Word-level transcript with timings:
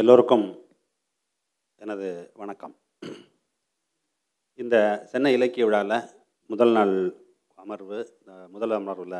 எல்லோருக்கும் 0.00 0.44
எனது 1.82 2.06
வணக்கம். 2.40 2.72
இந்த 4.62 4.76
சென்னை 5.10 5.30
இலக்கிய 5.36 5.66
விழாவில் 5.66 5.94
முதல் 6.50 6.72
நாள் 6.76 6.92
அமர்வு 7.62 7.98
இந்த 8.18 8.32
முதல் 8.54 8.70
அமர்வில் 8.70 9.16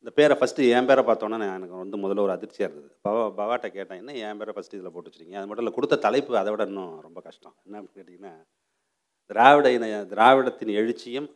இந்த 0.00 0.10
பேரை 0.14 0.36
ஃபஸ்ட்டு 0.38 0.68
என் 0.76 0.88
பேரை 0.90 1.04
பார்த்தோன்னே 1.04 1.38
நான் 1.42 1.54
எனக்கு 1.58 1.76
வந்து 1.82 2.00
முதல்ல 2.04 2.24
ஒரு 2.26 2.34
அதிர்ச்சியாக 2.36 2.68
இருந்தது. 2.68 2.92
பவா 3.08 3.22
பவாட்ட 3.40 3.70
கேட்டேன் 3.76 4.00
என்ன 4.02 4.16
என் 4.24 4.40
பேரை 4.40 4.54
ஃபஸ்ட்டு 4.56 4.78
இதில் 4.78 4.92
போட்டு 4.94 5.10
வச்சிருக்கீங்க? 5.10 5.38
அது 5.40 5.48
மட்டும் 5.50 5.64
இல்லை 5.64 5.76
கொடுத்த 5.78 6.00
தலைப்பு 6.06 6.38
அதை 6.42 6.52
விட 6.54 6.66
இன்னும் 6.72 7.00
ரொம்ப 7.00 7.20
கஷ்டம். 7.20 7.54
என்ன 7.64 7.82
அப்படின்னு 7.82 8.00
கேட்டிங்கன்னா 8.00 8.34
திராவிட 9.30 9.72
இன 9.72 9.86
திராவிடத்தின் 10.14 10.76
எழுச்சியும் 10.80 11.30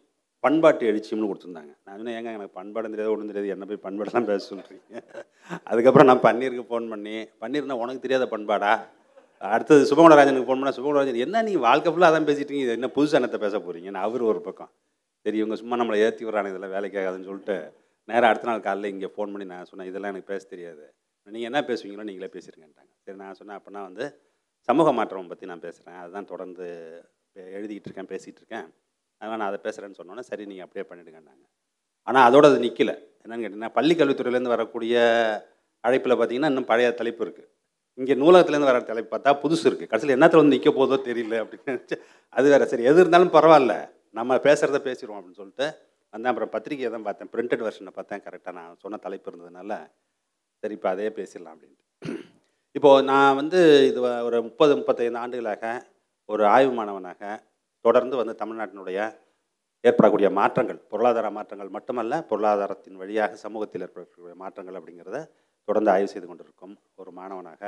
பண்பாட்டு 0.46 0.90
எழுச்சியம்னு 0.90 1.28
கொடுத்துருந்தாங்க. 1.30 1.72
நான் 1.86 1.96
சொன்னேன் 2.00 2.16
ஏங்க 2.18 2.36
எனக்கு 2.38 2.58
பண்பாடு 2.60 2.92
தெரியாது 2.92 3.12
ஒன்றும் 3.14 3.30
தெரியாது 3.30 3.54
என்ன 3.54 3.66
போய் 3.70 3.84
பண்பாடெல்லாம் 3.86 4.28
பேச 4.30 4.40
சொல்கிறீங்க 4.50 5.00
அதுக்கப்புறம் 5.70 6.08
நான் 6.10 6.22
பன்னீருக்கு 6.26 6.68
ஃபோன் 6.70 6.86
பண்ணி 6.92 7.16
பன்னீர்னா 7.42 7.76
உனக்கு 7.84 8.04
தெரியாத 8.04 8.26
பண்பாடா? 8.34 8.72
அடுத்தது 9.54 9.88
சுபகுணராஜனுக்கு 9.88 10.48
ஃபோன் 10.48 10.60
பண்ணால் 10.60 10.76
சுபகுணராஜன் 10.76 11.24
என்ன 11.24 11.42
நீங்கள் 11.46 11.64
வாழ்க்கை 11.68 11.90
ஃபுல்லாக 11.94 12.10
அதான் 12.12 12.28
பேசிட்டீங்க 12.28 12.62
இது 12.66 12.76
என்ன 12.78 12.88
புதுசு 12.96 13.16
என்னத்தை 13.18 13.40
பேச 13.44 13.56
போகிறீங்கன்னு 13.64 14.02
அவர் 14.04 14.22
ஒரு 14.30 14.40
பக்கம். 14.46 14.70
சரி 15.26 15.38
இவங்க 15.42 15.56
சும்மா 15.60 15.76
நம்மளை 15.80 15.98
ஏற்றி 16.06 16.24
விட்றாங்க 16.26 16.50
இதெல்லாம் 16.52 16.74
வேலைக்கு 16.76 16.98
ஆகாதுன்னு 17.00 17.28
சொல்லிட்டு 17.30 17.56
நேராக 18.08 18.30
அடுத்த 18.32 18.48
நாள் 18.50 18.64
காலையில் 18.68 18.92
இங்கே 18.94 19.10
ஃபோன் 19.14 19.32
பண்ணி 19.34 19.46
நான் 19.52 19.68
சொன்னேன் 19.70 19.90
இதெல்லாம் 19.90 20.12
எனக்கு 20.14 20.30
பேச 20.32 20.42
தெரியாது. 20.54 20.84
நீங்கள் 21.26 21.48
என்ன 21.50 21.60
பேசுவீங்களோ 21.70 22.06
நீங்களே 22.08 22.30
பேசிடுங்கன்ட்டாங்க 22.36 22.92
சரி 23.04 23.18
நான் 23.22 23.38
சொன்னேன் 23.40 23.58
அப்படின்னா 23.58 23.82
வந்து 23.88 24.04
சமூக 24.68 24.92
மாற்றம் 24.98 25.30
பற்றி 25.32 25.50
நான் 25.52 25.64
பேசுகிறேன் 25.66 25.98
அதுதான் 26.02 26.28
தொடர்ந்து 26.32 26.66
எழுதிக்கிட்டு 27.56 27.88
இருக்கேன் 27.88 28.10
பேசிகிட்டு 28.12 28.40
இருக்கேன். 28.42 28.68
அதனால் 29.20 29.38
நான் 29.40 29.50
அதை 29.52 29.60
பேசுகிறேன்னு 29.66 29.98
சொன்னோன்னே 30.00 30.24
சரி 30.30 30.44
நீங்கள் 30.50 30.66
அப்படியே 30.66 30.86
பண்ணிவிடுங்கன்னாங்க 30.88 31.44
ஆனால் 32.06 32.24
அதோட 32.28 32.46
அது 32.50 32.58
நிற்கல 32.66 32.92
என்னன்னு 33.24 33.42
கேட்டிங்கன்னா 33.44 33.72
பள்ளி 33.78 33.94
கல்வித்துறையிலேருந்து 34.00 34.54
வரக்கூடிய 34.54 34.96
அழைப்பில் 35.84 36.16
பார்த்தீங்கன்னா 36.18 36.50
இன்னும் 36.52 36.70
பழைய 36.70 36.88
தலைப்பு 37.00 37.22
இருக்குது 37.26 37.48
இங்கே 37.98 38.14
நூலகத்துலேருந்து 38.22 38.70
வர 38.70 38.80
தலைப்பு 38.90 39.10
பார்த்தா 39.12 39.32
புதுசு 39.42 39.64
இருக்குது 39.68 39.90
கடைசியில் 39.90 40.16
என்னத்தில் 40.16 40.40
வந்து 40.40 40.56
நிற்க 40.56 40.70
போதோ 40.78 40.96
தெரியல 41.08 41.36
அப்படின்னு 41.42 41.98
அது 42.32 42.46
வேறு 42.52 42.70
சரி 42.72 42.88
எது 42.90 43.00
இருந்தாலும் 43.02 43.34
பரவாயில்ல. 43.36 43.74
நம்ம 44.18 44.36
பேசுகிறத 44.46 44.78
பேசிடுவோம் 44.88 45.18
அப்படின்னு 45.18 45.40
சொல்லிட்டு 45.40 45.66
வந்தேன். 46.12 46.32
அப்புறம் 46.32 46.52
பத்திரிக்கையை 46.54 46.90
தான் 46.94 47.06
பார்த்தேன். 47.06 47.30
பிரிண்டட் 47.32 47.64
வெர்ஷனை 47.66 47.92
பார்த்தேன் 47.96 48.22
கரெக்டாக 48.26 48.54
நான் 48.58 48.76
சொன்ன 48.84 49.00
தலைப்பு 49.06 49.28
இருந்ததுனால 49.30 49.72
சரி 50.62 50.74
இப்போ 50.78 50.88
அதே 50.92 51.08
பேசிடலாம் 51.18 51.54
அப்படின்ட்டு. 51.54 51.84
இப்போது 52.74 53.04
நான் 53.10 53.36
வந்து 53.40 53.60
இது 53.90 54.00
ஒரு 54.28 54.38
முப்பது 54.48 54.72
முப்பத்தைந்து 54.78 55.22
ஆண்டுகளாக 55.24 55.64
ஒரு 56.28 56.44
ஆய்வு 56.54 56.72
மாணவனாக 56.78 57.22
தொடர்ந்து 57.86 58.14
வந்து 58.20 58.34
தமிழ்நாட்டினுடைய 58.42 59.00
ஏற்படக்கூடிய 59.84 60.28
மாற்றங்கள் 60.38 60.78
பொருளாதார 60.92 61.26
மாற்றங்கள் 61.38 61.74
மட்டுமல்ல 61.76 62.14
பொருளாதாரத்தின் 62.30 63.00
வழியாக 63.02 63.36
சமூகத்தில் 63.44 63.84
ஏற்படக்கூடிய 63.86 64.36
மாற்றங்கள் 64.42 64.78
அப்படிங்கிறத 64.78 65.18
தொடர்ந்து 65.68 65.90
ஆய்வு 65.94 66.10
செய்து 66.12 66.26
கொண்டிருக்கும் 66.28 66.74
ஒரு 67.00 67.10
மாணவனாக. 67.18 67.62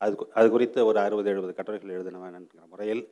அது 0.00 0.14
அது 0.38 0.46
குறித்து 0.54 0.80
ஒரு 0.88 0.98
அறுபது 1.04 1.28
எழுபது 1.32 1.52
கட்டுரைகள் 1.58 1.94
எழுதினவன் 1.96 2.36
என்கிற 2.38 2.62
முறையில் 2.72 3.02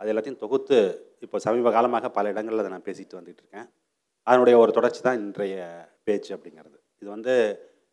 அது 0.00 0.10
எல்லாத்தையும் 0.12 0.42
தொகுத்து 0.42 0.76
இப்போ 1.24 1.38
சமீப 1.46 1.70
காலமாக 1.76 2.10
பல 2.18 2.30
இடங்களில் 2.32 2.62
அதை 2.62 2.70
நான் 2.74 2.86
பேசிட்டு 2.88 3.18
வந்துட்டு 3.18 3.42
இருக்கேன். 3.42 3.66
அதனுடைய 4.26 4.56
ஒரு 4.62 4.70
தொடர்ச்சி 4.76 5.00
தான் 5.06 5.20
இன்றைய 5.24 5.56
பேச்சு 6.06 6.30
அப்படிங்கிறது. 6.36 6.78
இது 7.02 7.08
வந்து 7.16 7.34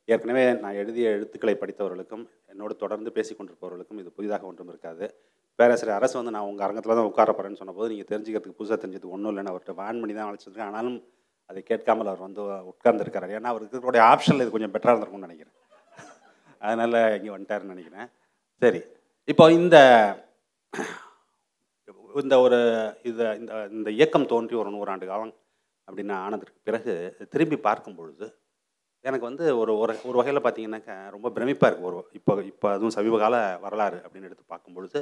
ஏற்கனவே 0.07 0.43
நான் 0.63 0.79
எழுதிய 0.81 1.07
எழுத்துக்களை 1.17 1.55
படித்தவர்களுக்கும் 1.61 2.25
என்னோடு 2.51 2.73
தொடர்ந்து 2.83 3.09
பேசி 3.17 3.33
கொண்டிருப்பவர்களுக்கும் 3.33 3.99
இது 4.03 4.09
புதிதாக 4.17 4.45
ஒன்றும் 4.51 4.71
இருக்காது. 4.73 5.05
பேராசிரியர் 5.59 5.97
அரசு 5.99 6.15
வந்து 6.19 6.33
நான் 6.35 6.47
உங்கள் 6.49 6.65
அரங்கத்தில் 6.65 6.97
தான் 6.97 7.09
உட்கார 7.11 7.31
போகிறேன்னு 7.31 7.59
சொன்னபோது 7.61 7.91
நீங்கள் 7.91 8.09
தெரிஞ்சுக்கிறதுக்கு 8.11 8.59
புதுசாக 8.59 8.77
தெரிஞ்சது 8.81 9.13
ஒன்றும் 9.15 9.31
இல்லைன்னு 9.31 9.51
அவர்கிட்ட 9.53 9.75
வான் 9.81 10.01
பண்ணி 10.01 10.13
தான் 10.15 10.29
அழைச்சிருக்கேன். 10.29 10.69
ஆனாலும் 10.69 10.97
அதை 11.49 11.59
கேட்காமல் 11.71 12.09
அவர் 12.11 12.25
வந்து 12.27 12.41
உட்கார்ந்துருக்காரு. 12.71 13.35
ஏன்னா 13.37 13.51
அவருக்கு 13.53 14.07
ஆப்ஷனில் 14.11 14.43
இது 14.45 14.55
கொஞ்சம் 14.55 14.73
பெட்டராக 14.75 14.93
இருந்திருக்கும்னு 14.95 15.29
நினைக்கிறேன். 15.29 15.55
அதனால் 16.61 16.97
இங்கே 17.17 17.33
வந்துட்டாருன்னு 17.35 17.75
நினைக்கிறேன். 17.75 18.07
சரி. 18.61 18.81
இப்போ 19.27 19.45
இந்த 19.59 19.77
இந்த 22.21 22.35
ஒரு 22.43 22.57
இது 23.09 23.23
இந்த 23.39 23.53
இந்த 23.77 23.89
இயக்கம் 23.97 24.29
தோன்றி 24.31 24.55
ஒரு 24.61 24.69
நூறாண்டு 24.75 25.05
காலம் 25.09 25.33
அப்படின்னு 25.87 26.13
ஆனதுக்கு 26.25 26.55
பிறகு 26.67 26.93
திரும்பி 27.33 27.57
பார்க்கும் 27.67 27.97
பொழுது 27.99 28.25
எனக்கு 29.05 29.25
வந்து 29.29 29.45
ஒரு 29.61 29.71
ஒரு 29.83 29.93
ஒரு 30.09 30.15
வகையில் 30.19 30.43
பார்த்தீங்கன்னாக்கா 30.45 30.95
ரொம்ப 31.15 31.27
பிரமிப்பாக 31.35 31.69
இருக்குது 31.69 31.89
ஒரு 31.89 31.99
இப்போ 32.19 32.33
இப்போ 32.51 32.67
அதுவும் 32.75 32.95
சமீப 32.97 33.17
கால 33.23 33.35
வரலாறு 33.65 33.97
அப்படின்னு 34.05 34.29
எடுத்து 34.29 34.45
பார்க்கும் 34.53 34.75
பொழுது 34.77 35.01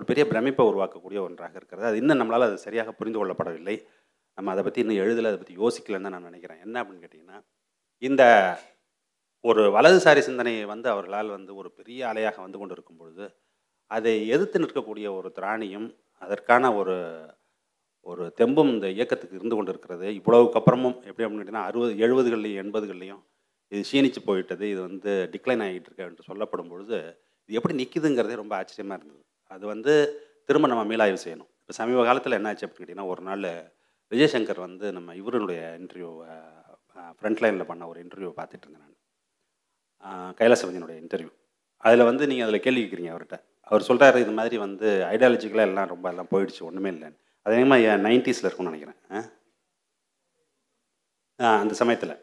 ஒரு 0.00 0.06
பெரிய 0.10 0.24
பிரமிப்பை 0.32 0.64
உருவாக்கக்கூடிய 0.70 1.20
ஒன்றாக 1.28 1.54
இருக்கிறது. 1.60 1.86
அது 1.90 1.96
இன்னும் 2.02 2.20
நம்மளால் 2.20 2.48
அது 2.48 2.58
சரியாக 2.66 2.92
புரிந்து 2.98 3.18
கொள்ளப்படவில்லை. 3.20 3.74
நம்ம 4.38 4.50
அதை 4.52 4.62
பற்றி 4.64 4.80
இன்னும் 4.82 5.00
எழுதலை 5.04 5.30
அதை 5.30 5.38
பற்றி 5.40 5.56
யோசிக்கலைன்னு 5.62 6.06
தான் 6.08 6.14
நான் 6.16 6.28
நினைக்கிறேன். 6.30 6.60
என்ன 6.66 6.76
அப்படின்னு 6.82 7.04
கேட்டிங்கன்னா 7.04 7.38
இந்த 8.02 8.22
ஒரு 9.44 9.62
வலதுசாரி 9.74 10.20
சிந்தனையை 10.28 10.64
வந்து 10.72 10.88
அவர்களால் 10.92 11.34
வந்து 11.36 11.52
ஒரு 11.60 11.68
பெரிய 11.78 12.00
அலையாக 12.10 12.40
வந்து 12.44 12.58
கொண்டு 12.60 12.74
இருக்கும் 12.76 13.00
பொழுது 13.00 13.24
அதை 13.90 14.12
எதிர்த்து 14.34 14.62
நிற்கக்கூடிய 14.62 15.06
ஒரு 15.18 15.28
திராணியும் 15.38 15.88
அதற்கான 16.22 16.64
ஒரு 16.80 16.96
ஒரு 18.06 18.24
தெம்பும் 18.40 18.70
இந்த 18.74 18.86
இயக்கத்துக்கு 18.96 19.38
இருந்து 19.38 19.56
கொண்டு 19.56 19.72
இருக்கிறது 19.74 20.06
இவ்வளவுக்கு 20.18 20.58
அப்புறமும் 20.60 20.96
எப்படி 21.08 21.24
அப்படின்னு 21.24 21.42
கேட்டிங்கன்னா 21.42 21.66
அறுபது 21.70 21.92
எழுபதுகள்லையும் 22.06 22.60
எண்பதுகள்லையும் 22.64 23.22
இது 23.72 23.82
சீனிச்சு 23.90 24.20
போயிட்டது. 24.28 24.64
இது 24.74 24.80
வந்து 24.88 25.12
டிக்ளைன் 25.34 25.64
ஆகிட்டு 25.66 25.88
இருக்கு 25.90 26.06
என்று 26.08 26.28
சொல்லப்படும் 26.30 26.70
பொழுது 26.74 26.98
இது 27.48 27.58
எப்படி 27.60 27.76
நிற்கிதுங்கிறதே 27.80 28.40
ரொம்ப 28.42 28.54
ஆச்சரியமாக 28.60 28.98
இருந்தது. 29.00 29.22
அது 29.50 29.66
வந்து 29.66 29.92
திரும்ப 30.44 30.68
நம்ம 30.68 30.84
மீளாய்வு 30.84 31.18
செய்யணும். 31.24 31.50
இப்போ 31.60 31.72
சமீப 31.72 32.04
காலத்தில் 32.04 32.32
என்ன 32.32 32.48
ஆச்சு 32.48 32.66
அப்படின்னு 32.66 32.80
கேட்டிங்கன்னா 32.80 33.06
ஒரு 33.06 33.22
நாள் 33.22 33.44
விஜயசங்கர் 34.12 34.60
வந்து 34.60 34.92
நம்ம 34.92 35.14
இவருடைய 35.14 35.76
இன்டர்வியூவை 35.80 36.28
ஃப்ரண்ட்லைனில் 37.18 37.64
பண்ண 37.64 37.88
ஒரு 37.88 37.98
இன்டர்வியூ 38.04 38.30
பார்த்துட்டு 38.38 38.64
இருந்தேன் 38.66 38.84
நான். 38.84 38.96
கைலாசபதியனுடைய 40.38 40.96
இன்டர்வியூ 41.02 41.30
அதில் 41.84 42.04
வந்து 42.04 42.26
நீங்கள் 42.26 42.46
அதில் 42.46 42.60
கேள்வி 42.60 42.82
கேட்குறீங்க 42.82 43.12
அவர்கிட்ட. 43.14 43.36
அவர் 43.70 43.86
சொல்கிறாரு 43.88 44.16
இது 44.16 44.30
மாதிரி 44.30 44.56
வந்து 44.56 44.88
ஐடியாலஜிக்கலாக 45.12 45.68
எல்லாம் 45.70 45.88
ரொம்ப 45.88 46.06
எல்லாம் 46.10 46.30
போயிடுச்சு 46.30 46.62
ஒன்றுமே 46.68 46.90
இல்லைன்னு. 46.90 47.18
அதே 47.46 47.64
மாதிரி 47.64 47.86
நைன்ட்டீஸில் 48.02 48.48
இருக்கும்னு 48.48 48.72
நினைக்கிறேன். 48.72 48.98
ஆ? 49.10 49.20
ஆ, 51.40 51.58
அந்த 51.58 51.74
சமயத்தில். 51.74 52.14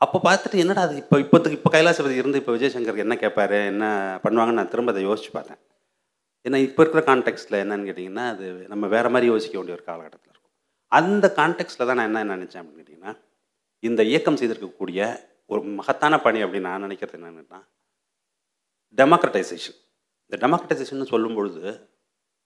அப்போ 0.00 0.16
பார்த்துட்டு 0.24 0.56
என்னடா 0.58 0.82
அது 0.82 0.96
இப்போ 0.96 1.16
இப்போத்துக்கு 1.18 1.58
இப்போ 1.58 1.70
கைலாசபதி 1.70 2.16
இருந்து 2.16 2.38
இப்போ 2.38 2.52
விஜயசங்கருக்கு 2.52 3.06
என்ன 3.06 3.14
கேட்பாரு 3.14 3.66
என்ன 3.66 3.84
பண்ணுவாங்கன்னு 4.22 4.60
நான் 4.60 4.68
திரும்ப 4.68 4.92
அதை 4.92 5.06
யோசிச்சு 5.06 5.30
பார்த்தேன். 5.32 5.60
ஏன்னா 6.46 6.58
இப்போ 6.66 6.80
இருக்கிற 6.82 7.02
கான்டெக்ட்டில் 7.08 7.60
என்னன்னு 7.62 7.88
கேட்டிங்கன்னா 7.88 8.26
அது 8.34 8.46
நம்ம 8.72 8.86
வேறு 8.94 9.08
மாதிரி 9.14 9.26
யோசிக்க 9.32 9.54
வேண்டிய 9.58 9.76
ஒரு 9.78 9.84
காலகட்டத்தில் 9.88 10.32
இருக்கும். 10.32 10.54
அந்த 10.92 11.26
கான்டெக்ட்டில் 11.38 11.88
தான் 11.88 11.98
நான் 12.00 12.10
என்ன 12.10 12.36
நினச்சேன் 12.36 12.62
அப்படின்னு 12.62 12.82
கேட்டிங்கன்னா 12.82 13.14
இந்த 13.88 14.02
இயக்கம் 14.10 14.38
செய்திருக்கக்கூடிய 14.40 15.00
ஒரு 15.52 15.60
மகத்தான 15.80 16.14
பணி 16.26 16.38
அப்படின்னு 16.44 16.68
நான் 16.70 16.84
நினைக்கிறது 16.86 17.18
என்னென்னா 17.18 17.60
டெமோக்ரட்டைசேஷன் 18.98 19.78
இந்த 20.26 20.36
டெமோக்ரட்டைசேஷன் 20.44 21.12
சொல்லும் 21.12 21.36
பொழுது 21.38 21.62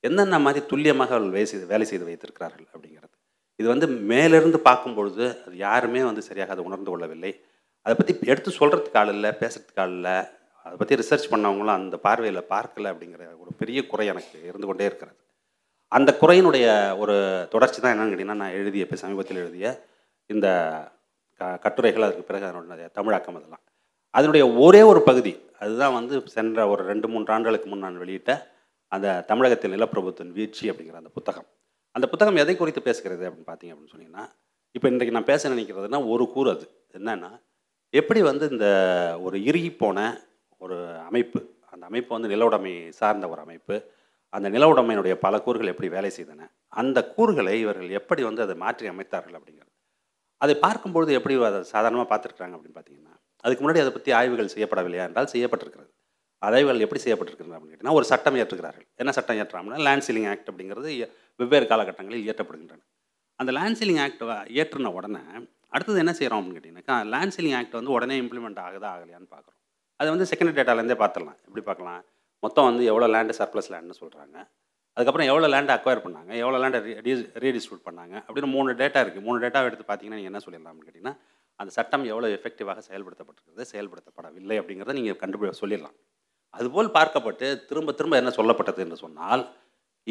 என்னென்ன 0.06 0.38
மாதிரி 0.44 0.60
துல்லியமாக 0.70 1.12
அவர்கள் 1.14 1.34
வேலை 1.36 1.48
செய்து 1.50 1.66
வேலை 1.72 1.84
செய்து 1.91 2.04
வைத்திருக்கிறார்கள் 2.08 2.69
அப்படிங்கிறது. 2.75 3.14
இது 3.60 3.66
வந்து 3.72 3.86
மேலிருந்து 4.10 4.58
பார்க்கும்பொழுது 4.69 5.25
அது 5.47 5.54
யாருமே 5.66 6.00
வந்து 6.08 6.22
சரியாக 6.28 6.54
அதை 6.54 6.62
உணர்ந்து 6.69 6.91
கொள்ளவில்லை. 6.92 7.32
அதை 7.86 7.94
பற்றி 7.98 8.14
எடுத்து 8.32 8.50
சொல்கிறதுக்கு 8.60 8.98
ஆள் 9.00 9.12
இல்லை 9.16 9.31
பேசுகிறதுக்கு 9.42 9.82
ஆள் 9.84 9.94
இல்லை. 9.98 10.16
அதை 10.66 10.74
பற்றி 10.80 10.98
ரிசர்ச் 11.00 11.30
பண்ணவங்களும் 11.32 11.76
அந்த 11.78 11.96
பார்வையில் 12.06 12.48
பார்க்கல 12.54 12.90
அப்படிங்கிற 12.92 13.22
ஒரு 13.42 13.50
பெரிய 13.60 13.78
குறை 13.92 14.06
எனக்கு 14.12 14.36
இருந்து 14.50 14.66
கொண்டே 14.70 14.84
இருக்கிறது. 14.90 15.18
அந்த 15.96 16.10
குறையினுடைய 16.20 16.66
ஒரு 17.02 17.14
தொடர்ச்சி 17.54 17.78
தான் 17.80 17.92
என்னென்னு 17.94 18.12
கேட்டிங்கன்னா 18.12 18.42
நான் 18.42 18.56
எழுதிய 18.58 18.86
இப்போ 18.86 18.98
சமீபத்தில் 19.02 19.42
எழுதிய 19.44 19.66
இந்த 20.30 20.48
க 21.40 21.58
கட்டுரைகள் 21.64 22.06
அதுக்கு 22.06 22.24
பிறகு 22.30 22.46
அதனுடைய 22.50 22.88
தமிழாக்கம் 22.98 23.38
அதெல்லாம். 23.38 23.62
அதனுடைய 24.14 24.44
ஒரே 24.64 24.82
ஒரு 24.92 25.00
பகுதி 25.08 25.32
அதுதான் 25.62 25.96
வந்து 25.98 26.14
சென்ற 26.36 26.68
ஒரு 26.72 26.82
ரெண்டு 26.90 27.06
மூன்று 27.12 27.32
ஆண்டுகளுக்கு 27.34 27.68
முன் 27.68 27.84
நான் 27.86 28.00
வெளியிட்ட 28.02 28.32
அந்த 28.92 29.08
தமிழகத்தில் 29.30 29.74
நிலப்பிரபுத்தின் 29.76 30.32
வீழ்ச்சி 30.38 30.64
அப்படிங்கிற 30.70 30.98
அந்த 31.02 31.12
புத்தகம். 31.18 31.48
அந்த 31.96 32.06
புத்தகம் 32.12 32.40
எதை 32.42 32.54
குறித்து 32.56 32.80
பேசுகிறது 32.88 33.24
அப்படின்னு 33.28 33.50
பார்த்தீங்க 33.50 33.72
அப்படின்னு 33.74 33.94
சொன்னீங்கன்னா 33.94 34.24
இப்போ 34.76 34.86
இன்றைக்கு 34.88 35.16
நான் 35.16 35.30
பேச 35.32 35.48
நினைக்கிறதுனா 35.54 36.00
ஒரு 36.12 36.24
கூறு 36.34 36.50
அது. 36.54 36.66
என்னென்னா 36.98 37.30
எப்படி 37.94 38.20
வந்து 38.30 38.44
இந்த 38.54 38.66
ஒரு 39.26 39.36
இறுகி 39.50 39.70
போன 39.82 39.98
ஒரு 40.64 40.76
அமைப்பு. 41.08 41.40
அந்த 41.72 41.84
அமைப்பு 41.90 42.10
வந்து 42.16 42.31
நில 42.32 42.44
உடைமை 42.48 42.72
சார்ந்த 43.00 43.28
ஒரு 43.34 43.40
அமைப்பு. 43.46 43.76
அந்த 44.37 44.48
நில 44.54 44.66
உடைமையினுடைய 44.72 45.14
பல 45.25 45.34
கூறுகள் 45.46 45.70
எப்படி 45.72 45.88
வேலை 45.94 46.10
செய்தன? 46.19 46.46
அந்த 46.82 46.98
கூறுகளை 47.16 47.54
இவர்கள் 47.64 47.96
எப்படி 48.00 48.22
வந்து 48.28 48.44
அதை 48.46 48.54
மாற்றி 48.64 48.87
அமைத்தார்கள் 48.92 49.37
அப்படிங்கிறது. 49.38 49.72
அதை 50.44 50.54
பார்க்கும்பொழுது 50.66 51.10
எப்படி 51.19 51.34
அதை 51.48 51.58
சாதாரணமாக 51.75 52.08
பார்த்துருக்குறாங்க 52.12 52.54
அப்படின்னு 52.56 52.78
பார்த்தீங்கன்னா 52.78 53.14
அதுக்கு 53.44 53.62
முன்னாடி 53.62 53.81
அதை 53.84 53.92
பற்றி 53.92 54.10
ஆய்வுகள் 54.19 54.52
செய்யப்படவில்லையா 54.54 55.04
என்றால் 55.08 55.32
செய்யப்பட்டிருக்கிறது. 55.34 55.90
ஆய்வுகள் 56.42 56.84
எப்படி 56.84 57.00
செய்யப்பட்டிருக்கிறது 57.04 57.54
அப்படின்னு 57.56 57.72
கேட்டிங்கன்னா 57.72 57.98
ஒரு 57.98 58.06
சட்டம் 58.10 58.37
இயற்றுகிறார்கள். 58.38 58.87
என்ன 59.02 59.10
சட்டம் 59.16 59.38
இயற்றுறாங்கன்னா 59.38 59.81
லேண்ட் 59.87 60.06
சீலிங் 60.06 60.28
ஆக்ட் 60.32 60.48
அப்படிங்கிறது 60.50 60.90
வெவ்வேறு 61.40 61.66
காலகட்டங்களில் 61.72 62.25
இயற்றப்படுகின்றன. 62.26 62.82
அந்த 63.40 63.52
லேண்ட் 63.58 63.78
சீலிங் 63.81 64.00
ஆக்ட் 64.04 64.25
இயற்றின 64.56 64.92
உடனே 64.98 65.22
அடுத்தது 65.75 66.02
என்ன 66.02 66.12
செய்கிறோம் 66.19 66.40
அப்படின்னு 66.40 66.58
கேட்டிங்கன்னாக்கா 66.58 66.96
லேண்ட் 67.14 67.34
சீலிங் 67.37 67.56
ஆக்ட் 67.58 67.76
வந்து 67.78 67.94
உடனே 67.96 68.16
இம்ப்ளிமெண்ட் 68.22 68.58
ஆகுதா 68.66 68.88
ஆகலையான்னு 68.94 69.31
பார்க்குறோம். 69.34 69.51
அதை 70.02 70.10
வந்து 70.14 70.28
செகண்ட் 70.32 70.56
டேட்டாலேருந்தே 70.58 70.99
பார்த்துடலாம். 71.02 71.38
எப்படி 71.46 71.64
பார்க்கலாம்? 71.70 72.00
மொத்தம் 72.44 72.69
வந்து 72.69 72.84
எவ்வளோ 72.93 73.08
லேண்டு 73.14 73.34
சர்ப்ளஸ் 73.40 73.70
லேண்டுன்னு 73.72 74.00
சொல்கிறாங்க 74.02 74.37
அதுக்கப்புறம் 74.96 75.28
எவ்வளோ 75.32 75.49
லேண்டை 75.52 75.72
அக்வயர் 75.78 76.02
பண்ணாங்க? 76.06 76.31
எவ்வளோ 76.44 76.58
லேண்டை 76.62 76.78
ரீடிஸ்ட்ரிபியூட் 77.44 77.84
பண்ணாங்க? 77.88 78.14
அப்படின்னு 78.26 78.49
மூணு 78.54 78.70
டேட்டா 78.81 79.00
இருக்குது 79.04 79.25
மூணு 79.26 79.38
டேட்டா 79.44 79.60
எடுத்து 79.69 79.84
பார்த்தீங்கன்னா 79.90 80.19
நீங்கள் 80.20 80.32
என்ன 80.32 80.40
சொல்லிடலாம் 80.46 80.72
அப்படின்னு 80.72 80.88
கேட்டிங்கன்னா 80.88 81.14
அந்த 81.60 81.70
சட்டம் 81.76 82.04
எவ்வளோ 82.10 82.28
எஃபெக்டிவாக 82.37 82.82
செயல்படுத்தப்பட்டிருக்கிறது 82.88 83.64
செயல்படுத்தப்படவில்லை 83.72 84.56
அப்படிங்கிறத 84.60 84.94
நீங்கள் 84.99 85.19
கண்டுபிடி 85.22 85.54
சொல்லிடலாம். 85.62 85.96
அதுபோல் 86.58 86.90
பார்க்கப்பட்டு 86.96 87.46
திரும்ப 87.69 87.93
திரும்ப 87.99 88.16
என்ன 88.22 88.32
சொல்லப்பட்டது 88.38 88.81
என்று 88.87 88.99
சொன்னால் 89.04 89.43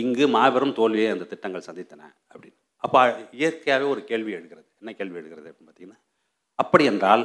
இங்கு 0.04 0.26
மாபெரும் 0.36 0.76
தோல்வியை 0.80 1.10
அந்த 1.16 1.28
திட்டங்கள் 1.34 1.68
சந்தித்தன 1.70 2.02
அப்படின்னு. 2.34 2.58
அப்போ 2.84 3.00
இயற்கையாகவே 3.40 3.90
ஒரு 3.94 4.04
கேள்வி 4.12 4.32
எழுகிறது. 4.40 4.68
என்ன 4.82 4.92
கேள்வி 5.00 5.18
எழுகிறது 5.22 5.48
அப்படின்னு 5.52 5.70
பார்த்தீங்கன்னா 5.70 6.00
அப்படி 6.64 6.86
என்றால் 6.92 7.24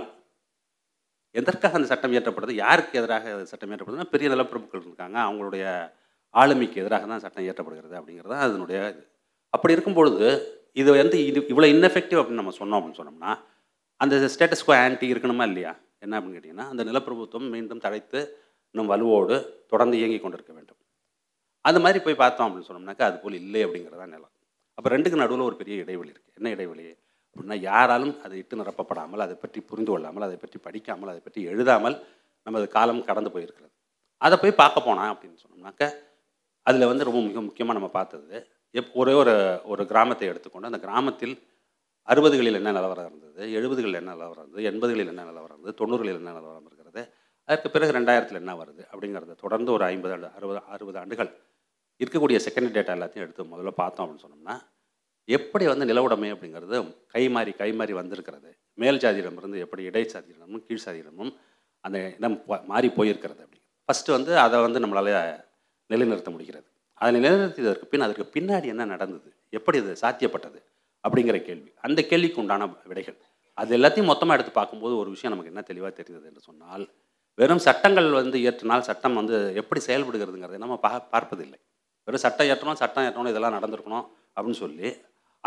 எதற்காக 1.40 1.76
அந்த 1.78 1.88
சட்டம் 1.92 2.12
இயற்றப்படுது? 2.14 2.52
யாருக்கு 2.64 2.98
எதிராக 3.00 3.32
அந்த 3.36 3.48
சட்டம் 3.52 3.70
இயற்றப்படுதுன்னா 3.72 4.08
பெரிய 4.14 4.28
நிலப்பிரபுக்கள் 4.34 4.84
இருக்காங்க. 4.86 5.16
அவங்களுடைய 5.28 5.64
ஆளுமைக்கு 6.34 6.78
எதிராக 6.82 7.06
தான் 7.12 7.22
சட்டம் 7.24 7.44
இயற்றப்படுகிறது 7.46 7.94
அப்படிங்கிறது 7.98 8.32
தான் 8.34 8.46
அதனுடைய 8.46 8.78
இது. 8.92 9.02
அப்படி 9.54 9.74
இருக்கும் 9.76 9.98
பொழுது 9.98 10.26
இது 10.80 10.90
வந்து 11.02 11.18
இது 11.30 11.38
இவ்வளோ 11.52 11.68
இன்எஃபெக்டிவ் 11.74 12.20
அப்படின்னு 12.20 12.42
நம்ம 12.42 12.54
சொன்னோம் 12.60 12.78
அப்படின்னு 12.78 13.00
சொன்னோம்னா 13.00 13.32
அந்த 14.02 14.14
ஸ்டேட்டஸ்கோ 14.34 14.72
ஆன்டி 14.84 15.06
இருக்கணுமா 15.12 15.44
இல்லையா? 15.50 15.72
என்ன 16.04 16.14
அப்படின்னு 16.16 16.36
கேட்டிங்கன்னா 16.36 16.66
அந்த 16.72 16.82
நிலப்பிரபுத்துவம் 16.88 17.52
மீண்டும் 17.54 17.84
தழைத்து 17.84 18.20
இன்னும் 18.74 18.90
வலுவோடு 18.92 19.36
தொடர்ந்து 19.72 19.96
இயங்கி 20.00 20.18
கொண்டிருக்க 20.20 20.52
வேண்டும். 20.56 20.80
அது 21.68 21.78
மாதிரி 21.84 21.98
போய் 22.06 22.20
பார்த்தோம் 22.22 22.46
அப்படின்னு 22.46 22.68
சொன்னோம்னாக்கா 22.68 23.04
அது 23.10 23.16
போல் 23.22 23.38
இல்லை 23.42 23.60
அப்படிங்கிறதா 23.66 24.06
நிலம். 24.14 24.32
அப்போ 24.78 24.88
ரெண்டுக்கு 24.94 25.22
நடுவில் 25.22 25.48
ஒரு 25.48 25.56
பெரிய 25.60 25.76
இடைவெளி 25.84 26.10
இருக்குது 26.14 26.36
என்ன 26.40 26.50
இடைவெளி? 26.56 26.84
அப்படின்னா 27.36 27.60
யாராலும் 27.60 28.12
அதை 28.24 28.34
இட்டு 28.38 28.56
நிரப்பப்படாமல் 28.56 29.20
அதை 29.20 29.34
பற்றி 29.36 29.60
புரிந்து 29.60 29.90
கொள்ளாமல் 29.90 30.22
அதை 30.22 30.36
பற்றி 30.36 30.58
படிக்காமல் 30.58 31.10
அதை 31.10 31.20
பற்றி 31.20 31.40
எழுதாமல் 31.42 31.96
நமது 32.46 32.68
காலம் 32.68 33.00
கடந்து 33.04 33.30
போயிருக்கிறது. 33.30 33.72
அதை 34.20 34.36
போய் 34.38 34.60
பார்க்க 34.60 34.80
போனால் 34.80 35.10
அப்படின்னு 35.12 35.38
சொன்னோம்னாக்க 35.42 35.84
அதில் 36.66 36.86
வந்து 36.86 37.04
ரொம்ப 37.04 37.20
மிக 37.20 37.40
முக்கியமாக 37.40 37.76
நம்ம 37.78 37.88
பார்த்தது 37.88 38.38
எப் 38.74 38.94
ஒரே 38.94 39.12
ஒரு 39.12 39.34
ஒரு 39.64 39.82
கிராமத்தை 39.86 40.28
எடுத்துக்கொண்டு 40.28 40.66
அந்த 40.66 40.78
கிராமத்தில் 40.78 41.34
அறுபதுகளில் 42.08 42.54
என்ன 42.54 42.72
நிலவரம் 42.72 43.06
இருந்தது 43.06 43.42
எழுபதுகளில் 43.58 44.00
என்ன 44.00 44.10
நிலவரம் 44.10 44.44
இருந்தது 44.44 44.64
எண்பதுகளில் 44.64 45.10
என்ன 45.10 45.24
நிலவரம் 45.24 45.56
இருந்தது 45.56 45.78
தொண்ணூறுகளில் 45.80 46.18
என்ன 46.18 46.32
நிலவரம் 46.32 46.66
இருக்கிறது 46.66 47.02
அதற்கு 47.48 47.70
பிறகு 47.70 47.96
ரெண்டாயிரத்தில் 47.98 48.40
என்ன 48.40 48.54
வருது 48.54 48.82
அப்படிங்கிறத 48.92 49.36
தொடர்ந்து 49.40 49.72
ஒரு 49.72 49.84
ஐம்பது 49.84 50.12
ஆண்டு 50.12 50.30
அறுபது 50.36 50.60
அறுபது 50.68 50.98
ஆண்டுகள் 50.98 51.30
இருக்கக்கூடிய 52.00 52.38
செகண்ட் 52.46 52.74
டேட்டா 52.76 52.94
எல்லாத்தையும் 52.96 53.26
எடுத்து 53.26 53.44
முதல்ல 53.44 53.72
பார்த்தோம் 53.76 54.04
அப்படின்னு 54.04 54.24
சொன்னோம்னா 54.24 54.56
எப்படி 55.28 55.64
வந்து 55.66 55.86
நிலவுடைமை 55.90 56.28
அப்படிங்கிறது 56.34 56.76
கை 57.14 57.24
மாறி 57.34 57.52
கை 57.60 57.70
மாறி 57.72 57.92
வந்திருக்கிறது. 58.00 58.50
மேல் 58.80 59.00
ஜாதியிடமிருந்து 59.04 59.58
எப்படி 59.64 59.82
இடைச்சாதியிடமும் 59.88 60.62
கீழ் 60.66 60.84
சாதியிடமும் 60.86 61.32
அந்த 61.84 61.98
இடம் 62.18 62.36
மாறி 62.72 62.88
போயிருக்கிறது 62.98 63.42
அப்படி. 63.46 63.60
ஃபஸ்ட்டு 63.88 64.14
வந்து 64.16 64.32
அதை 64.44 64.60
வந்து 64.66 64.80
நம்மளால் 64.84 65.12
நிலைநிறுத்த 65.90 66.30
முடிகிறது. 66.34 66.68
அதை 67.00 67.10
நிலைநிறுத்தியதற்கு 67.16 67.86
பின் 67.92 68.04
அதற்கு 68.06 68.26
பின்னாடி 68.36 68.66
என்ன 68.74 68.84
நடந்தது? 68.84 69.28
எப்படி 69.58 69.78
அது 69.82 69.92
சாத்தியப்பட்டது? 70.02 70.60
அப்படிங்கிற 71.04 71.38
கேள்வி. 71.48 71.70
அந்த 71.86 72.00
கேள்விக்கு 72.10 72.40
உண்டான 72.42 72.68
விடைகள். 72.90 73.18
அது 73.58 73.76
எல்லாத்தையும் 73.78 74.10
மொத்தமாக 74.12 74.36
எடுத்து 74.36 74.52
பார்க்கும்போது 74.52 74.94
ஒரு 75.02 75.10
விஷயம் 75.14 75.32
நமக்கு 75.34 75.52
என்ன 75.52 75.62
தெளிவாக 75.70 75.92
தெரிந்தது 75.98 76.26
என்று 76.30 76.42
சொன்னால் 76.48 76.84
வெறும் 77.38 77.62
சட்டங்கள் 77.66 78.08
வந்து 78.20 78.36
இயற்றினால் 78.44 78.86
சட்டம் 78.88 79.18
வந்து 79.20 79.36
எப்படி 79.60 79.80
செயல்படுகிறதுங்கிறத 79.88 80.58
நம்ம 80.64 80.76
பா 80.84 80.90
பார்ப்பதில்லை. 81.14 81.58
வெறும் 82.08 82.24
சட்டம் 82.24 82.48
ஏற்றணும் 82.52 82.80
சட்டம் 82.82 83.06
ஏற்றணும் 83.08 83.32
இதெல்லாம் 83.32 83.56
நடந்திருக்கணும் 83.58 84.04
அப்படின்னு 84.36 84.60
சொல்லி 84.64 84.88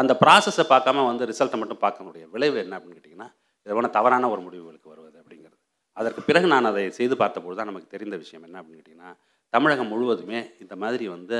அந்த 0.02 0.14
ப்ராசஸை 0.22 0.64
பார்க்காம 0.74 1.06
வந்து 1.10 1.24
ரிசல்ட்டை 1.32 1.58
மட்டும் 1.62 1.82
பார்க்கக்கூடிய 1.86 2.26
விளைவு 2.34 2.58
என்ன 2.64 2.76
அப்படின்னு 2.78 2.98
கேட்டிங்கன்னா 2.98 3.30
இதை 3.66 3.90
தவறான 3.98 4.30
ஒரு 4.34 4.42
முடிவுகளுக்கு 4.46 4.92
வருவது 4.92 5.18
அப்படிங்கிறது. 5.22 5.58
அதற்கு 5.98 6.22
பிறகு 6.28 6.48
நான் 6.54 6.70
அதை 6.72 6.84
செய்து 7.00 7.16
பார்த்தபோது 7.22 7.56
தான் 7.60 7.70
நமக்கு 7.72 7.94
தெரிந்த 7.96 8.16
விஷயம் 8.24 8.46
என்ன 8.48 8.58
அப்படின்னு 8.62 8.80
கேட்டிங்கன்னா 8.82 9.12
தமிழகம் 9.54 9.92
முழுவதுமே 9.94 10.40
இந்த 10.64 10.74
மாதிரி 10.84 11.06
வந்து 11.16 11.38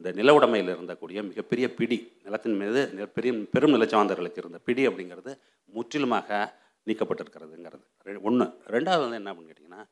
இந்த 0.00 0.10
நில 0.18 0.30
உடைமையில் 0.36 0.70
இருந்தக்கூடிய 0.74 1.18
மிகப்பெரிய 1.30 1.66
பிடி 1.78 1.98
நிலத்தின் 2.26 2.58
மீது 2.60 2.80
பெரிய 3.16 3.32
பெரும் 3.54 3.74
நிலச்சாந்தர்களுக்கு 3.76 4.40
இருந்த 4.42 4.58
பிடி 4.68 4.82
அப்படிங்கிறது 4.88 5.32
முற்றிலுமாக 5.76 6.40
நீக்கப்பட்டிருக்கிறதுங்கிறது. 6.86 7.84
ஒன்று 8.28 8.46
ரெண்டாவது 8.76 9.02
வந்து 9.04 9.18
என்ன 9.20 9.32
அப்படின்னு 9.32 9.50
கேட்டிங்கன்னா 9.52 9.82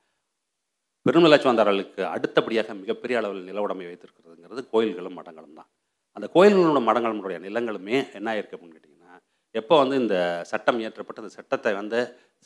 பெரும் 1.07 1.27
நிலச்சாந்தர்களுக்கு 1.27 2.03
அடுத்தபடியாக 2.15 2.75
மிகப்பெரிய 2.81 3.21
அளவில் 3.21 3.49
நில 3.51 3.63
உடைமை 3.67 3.87
வைத்திருக்கிறதுங்கிறது 3.91 4.63
கோயில்களும் 4.73 5.19
மடங்களும் 5.19 5.59
தான். 5.61 5.71
அந்த 6.17 6.27
கோயில்களோட 6.35 6.81
மடங்களுடைய 6.85 7.39
நிலங்களுமே 7.39 8.13
என்ன 8.13 8.33
ஆயிருக்கு 8.33 8.57
அப்படின்னு 8.57 8.77
கேட்டிங்கன்னா 8.77 9.15
எப்போ 9.55 9.79
வந்து 9.79 9.97
இந்த 9.97 10.17
சட்டம் 10.43 10.81
இயற்றப்பட்டு 10.81 11.17
அந்த 11.17 11.29
சட்டத்தை 11.29 11.75
வந்து 11.75 12.01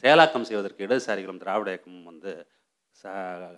செயலாக்கம் 0.05 0.40
செய்வதற்கு 0.40 0.87
இடதுசாரிகளும் 0.87 1.38
திராவிட 1.38 1.70
இயக்கமும் 1.70 2.05
வந்து 2.05 2.31
ச 2.96 3.05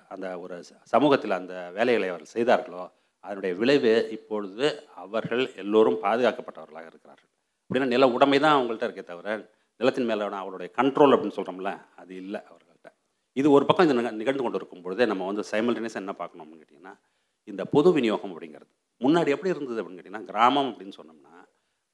அந்த 0.08 0.40
ஒரு 0.40 0.56
ச- 0.60 0.80
சமூகத்தில் 0.84 1.30
அந்த 1.30 1.70
வேலைகளை 1.70 2.08
அவர்கள் 2.08 2.34
செய்தார்களோ 2.34 2.84
அதனுடைய 3.24 3.54
விளைவு 3.54 4.08
இப்பொழுது 4.10 4.66
அவர்கள் 4.94 5.54
எல்லோரும் 5.54 5.98
பாதுகாக்கப்பட்டவர்களாக 6.02 6.86
இருக்கிறார்கள். 6.86 7.30
அப்படின்னா 7.60 7.86
நில 7.86 8.08
உடைமை 8.08 8.38
தான் 8.38 8.56
அவங்கள்ட்ட 8.56 8.84
இருக்கே 8.84 9.04
தவிர 9.04 9.28
நிலத்தின் 9.80 10.04
மேலான 10.04 10.36
அவருடைய 10.36 10.72
கண்ட்ரோல் 10.76 11.14
அப்படின்னு 11.14 11.36
சொல்கிறோம்ல 11.36 11.70
அது 11.94 12.16
இல்லை 12.16 12.40
அவர்கள்ட்ட. 12.50 12.88
இது 13.36 13.50
ஒரு 13.50 13.66
பக்கம் 13.66 13.86
இது 13.86 14.12
நிகழ்ந்து 14.12 14.42
கொண்டு 14.42 14.58
இருக்கும் 14.58 14.82
பொழுதே 14.82 15.04
நம்ம 15.04 15.26
வந்து 15.26 15.42
சைமல்டேனியஸாக 15.50 15.94
என்ன 15.96 16.12
பார்க்கணும் 16.12 16.44
அப்படின்னு 16.44 16.64
கேட்டிங்கன்னா 16.64 16.94
இந்த 17.48 17.64
பொது 17.64 17.92
விநியோகம் 17.92 18.32
அப்படிங்கிறது. 18.32 18.72
முன்னாடி 19.04 19.32
எப்படி 19.34 19.52
இருந்தது 19.54 19.78
அப்படின்னு 19.80 20.00
கேட்டிங்கன்னா 20.00 20.28
கிராமம் 20.32 20.70
அப்படின்னு 20.72 20.96
சொன்னோம்னா 20.98 21.34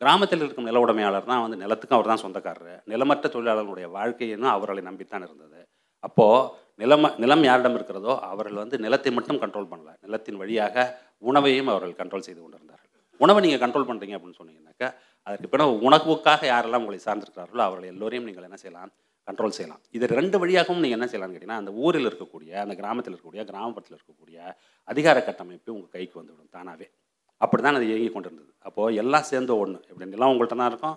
கிராமத்தில் 0.01 0.43
இருக்கும் 0.43 0.69
நில 0.69 0.79
உடைமையாளர் 0.85 1.29
தான் 1.31 1.43
வந்து 1.45 1.59
நிலத்துக்கும் 1.63 1.97
அவர் 1.99 2.11
தான் 2.11 2.23
சொந்தக்காரர். 2.23 2.79
நிலமற்ற 2.93 3.27
தொழிலாளர்களுடைய 3.35 3.89
வாழ்க்கையின்னு 3.97 4.49
அவர்களை 4.55 4.83
நம்பித்தான் 4.89 5.25
இருந்தது. 5.27 5.61
அப்போது 6.07 6.49
நிலம் 6.81 7.07
நிலம் 7.23 7.45
யாரிடம் 7.49 7.77
இருக்கிறதோ 7.79 8.13
அவர்கள் 8.31 8.61
வந்து 8.63 8.77
நிலத்தை 8.85 9.11
மட்டும் 9.19 9.41
கண்ட்ரோல் 9.43 9.69
பண்ணல. 9.73 9.93
நிலத்தின் 10.07 10.41
வழியாக 10.43 10.85
உணவையும் 11.31 11.71
அவர்கள் 11.73 11.99
கண்ட்ரோல் 12.01 12.27
செய்து 12.29 12.41
கொண்டிருந்தார்கள். 12.41 12.89
உணவை 13.25 13.41
நீங்கள் 13.45 13.63
கண்ட்ரோல் 13.65 13.89
பண்ணுறீங்க 13.91 14.17
அப்படின்னு 14.17 14.41
சொன்னீங்கன்னாக்கா 14.41 14.89
அதற்கு 15.27 15.53
பிறகு 15.53 15.73
உணவுக்காக 15.89 16.43
யாரெல்லாம் 16.53 16.83
உங்களை 16.85 17.01
சார்ந்திருக்கிறார்களோ 17.07 17.65
அவர்கள் 17.69 17.93
எல்லோரையும் 17.95 18.29
நீங்கள் 18.29 18.49
என்ன 18.49 18.59
செய்யலாம்? 18.63 18.93
கண்ட்ரோல் 19.29 19.57
செய்யலாம். 19.57 19.83
இது 19.97 20.05
ரெண்டு 20.19 20.37
வழியாகவும் 20.43 20.83
நீங்கள் 20.85 20.99
என்ன 20.99 21.09
செய்யலாம்னு 21.11 21.35
கேட்டிங்கன்னா 21.35 21.63
அந்த 21.63 21.73
ஊரில் 21.85 22.09
இருக்கக்கூடிய 22.11 22.53
அந்த 22.65 22.75
கிராமத்தில் 22.81 23.13
இருக்கக்கூடிய 23.13 23.43
கிராமப்புறத்தில் 23.51 23.97
இருக்கக்கூடிய 23.99 24.39
அதிகார 24.89 25.19
கட்டமைப்பு 25.21 25.71
உங்கள் 25.75 25.89
கைக்கு 25.89 26.17
வந்துவிடும் 26.21 26.51
தானாகவே 26.51 26.87
அப்படி 27.41 27.63
தான் 27.63 27.75
அது 27.75 27.87
இயங்கி 27.89 28.09
கொண்டிருந்தது. 28.09 28.51
அப்போது 28.61 28.95
எல்லாம் 28.95 29.27
சேர்ந்த 29.31 29.53
ஒன்று 29.57 29.79
இப்படி 29.91 30.07
நிலம் 30.11 30.31
உங்கள்கிட்ட 30.33 30.57
தான் 30.57 30.71
இருக்கும். 30.73 30.97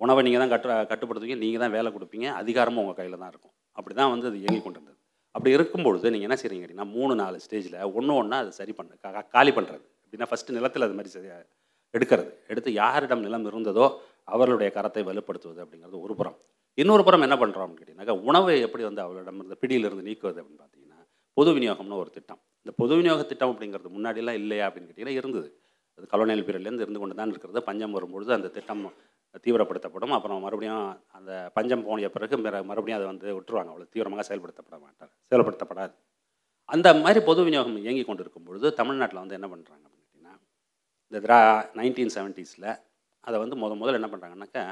உணவை 0.00 0.20
நீங்கள் 0.26 0.42
தான் 0.42 0.52
கட்டு 0.52 0.68
கட்டுப்படுத்துவீங்க. 0.90 1.38
நீங்கள் 1.44 1.60
தான் 1.60 1.70
வேலை 1.70 1.88
கொடுப்பீங்க. 1.92 2.26
அதிகாரமும் 2.40 2.82
உங்கள் 2.84 2.98
கையில் 3.00 3.18
தான் 3.18 3.30
இருக்கும். 3.30 3.54
அப்படி 3.78 3.94
தான் 3.94 4.10
வந்து 4.10 4.26
அது 4.26 4.38
இயங்கி 4.40 4.60
கொண்டிருந்தது. 4.62 4.98
அப்படி 5.34 5.50
இருக்கும்பொழுது 5.50 6.10
நீங்கள் 6.10 6.28
என்ன 6.28 6.36
செய்றீங்க 6.40 6.64
அப்படின்னா 6.66 6.86
மூணு 6.96 7.14
நாலு 7.14 7.36
ஸ்டேஜில் 7.46 7.76
ஒன்று 7.98 8.14
ஒன்றா 8.14 8.36
அது 8.36 8.52
சரி 8.52 8.72
பண்ண 8.72 8.96
கா- 9.04 9.28
காலி 9.28 9.50
பண்ணுறது 9.50 9.84
அப்படின்னா 10.02 10.28
ஃபஸ்ட்டு 10.30 10.56
நிலத்தில் 10.58 10.82
அது 10.82 10.96
மாதிரி 10.98 11.12
சரி 11.16 11.28
எடுக்கிறது. 11.94 12.30
எடுத்து 12.48 12.70
யாரிடம் 12.72 13.20
நிலம் 13.20 13.46
இருந்ததோ 13.46 13.86
அவர்களுடைய 14.28 14.70
கரத்தை 14.74 15.02
வலுப்படுத்துவது 15.08 15.60
அப்படிங்கிறது 15.64 16.00
ஒரு 16.00 16.14
புறம். 16.14 16.36
இன்னொரு 16.78 17.04
புறம் 17.04 17.22
என்ன 17.22 17.36
பண்ணுறோம் 17.36 17.64
அப்படின்னு 17.64 17.80
கேட்டிங்கனாக்கா 17.80 18.22
உணவை 18.22 18.60
எப்படி 18.60 18.84
வந்து 18.84 19.02
அவளிடம் 19.02 19.38
இருந்த 19.38 19.54
பிடியிலிருந்து 19.54 20.06
நீக்குவது 20.08 20.40
அப்படின்னு 20.40 20.62
பார்த்தீங்கன்னா 20.62 20.98
பொது 21.36 21.50
விநியோகம்னு 21.54 22.00
ஒரு 22.02 22.10
திட்டம். 22.10 22.40
இந்த 22.66 22.72
பொது 22.80 22.94
விநியோக 22.98 23.22
திட்டம் 23.30 23.50
அப்படிங்கிறது 23.52 23.90
முன்னாடிலாம் 23.96 24.38
இல்லையா 24.42 24.66
அப்படின்னு 24.68 24.88
கேட்டிங்கன்னா 24.88 25.18
இருந்தது. 25.20 25.48
அது 25.98 26.06
கலோனியல் 26.12 26.44
பீரியட்லேருந்து 26.46 26.84
இருந்து 26.84 27.00
கொண்டு 27.02 27.16
தான் 27.18 27.32
இருக்கிறது. 27.32 27.60
பஞ்சம் 27.68 27.96
வரும்பொழுது 27.96 28.30
அந்த 28.36 28.48
திட்டம் 28.56 28.84
தீவிரப்படுத்தப்படும். 29.44 30.14
அப்புறம் 30.16 30.40
மறுபடியும் 30.46 30.86
அந்த 31.18 31.30
பஞ்சம் 31.56 31.84
போனிய 31.86 32.08
பிறகு 32.14 32.36
மறுபடியும் 32.70 32.98
அதை 32.98 33.06
வந்து 33.12 33.26
விட்டுருவாங்க. 33.38 33.70
அவ்வளோ 33.72 33.86
தீவிரமாக 33.94 34.24
செயல்படுத்தப்பட 34.28 34.78
மாட்டார் 34.84 35.12
செயல்படுத்தப்படாது. 35.30 35.94
அந்த 36.74 36.88
மாதிரி 37.02 37.20
பொது 37.28 37.40
விநியோகம் 37.46 37.78
இயங்கி 37.84 38.02
கொண்டு 38.08 38.22
இருக்கும் 38.24 38.46
பொழுது 38.48 38.66
தமிழ்நாட்டில் 38.80 39.22
வந்து 39.22 39.36
என்ன 39.38 39.48
பண்ணுறாங்க 39.52 39.84
அப்படின்னு 39.86 40.04
கேட்டிங்கன்னா 40.04 40.34
இந்த 41.10 41.18
திரா 41.24 41.38
நைன்டீன் 41.78 42.12
செவன்ட்டீஸில் 42.16 42.70
அதை 43.26 43.36
வந்து 43.42 43.56
முத 43.62 43.74
முதல்ல 43.80 44.00
என்ன 44.00 44.08
பண்ணுறாங்கன்னாக்கா 44.12 44.62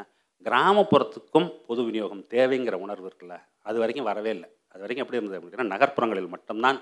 கிராமப்புறத்துக்கும் 0.46 1.48
பொது 1.68 1.80
விநியோகம் 1.88 2.22
தேவைங்கிற 2.34 2.76
உணர்வு 2.84 3.06
இருக்குல்ல 3.10 3.36
அது 3.68 3.76
வரைக்கும் 3.82 4.08
வரவே 4.10 4.30
இல்லை. 4.36 4.48
அது 4.72 4.82
வரைக்கும் 4.84 5.04
எப்படி 5.04 5.18
இருந்தது 5.18 5.38
அப்படின்னா 5.38 5.66
நகர்ப்புறங்களில் 5.74 6.32
மட்டும்தான் 6.34 6.78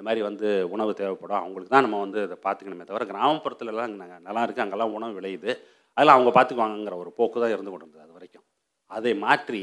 இந்த 0.00 0.08
மாதிரி 0.08 0.22
வந்து 0.26 0.48
உணவு 0.74 0.92
தேவைப்படும். 0.98 1.40
அவங்களுக்கு 1.44 1.72
தான் 1.72 1.84
நம்ம 1.86 1.98
வந்து 2.02 2.20
இதை 2.26 2.36
பார்த்துக்கணுமே 2.44 2.84
தவிர 2.90 3.04
கிராமப்புறத்துலலாம் 3.10 3.96
நாங்கள் 4.02 4.22
நல்லா 4.26 4.42
இருக்குது 4.44 4.62
அங்கெல்லாம் 4.64 4.94
உணவு 4.98 5.12
விளையுது. 5.18 5.50
அதில் 5.96 6.12
அவங்க 6.14 6.30
பார்த்துக்குவாங்கங்கிற 6.36 6.96
ஒரு 7.02 7.10
போக்கு 7.18 7.40
தான் 7.42 7.52
இருந்து 7.54 7.72
கொண்டு 7.72 7.84
இருந்தது 7.84 8.04
அது 8.04 8.14
வரைக்கும். 8.18 8.44
அதை 8.90 9.12
மாற்றி 9.24 9.60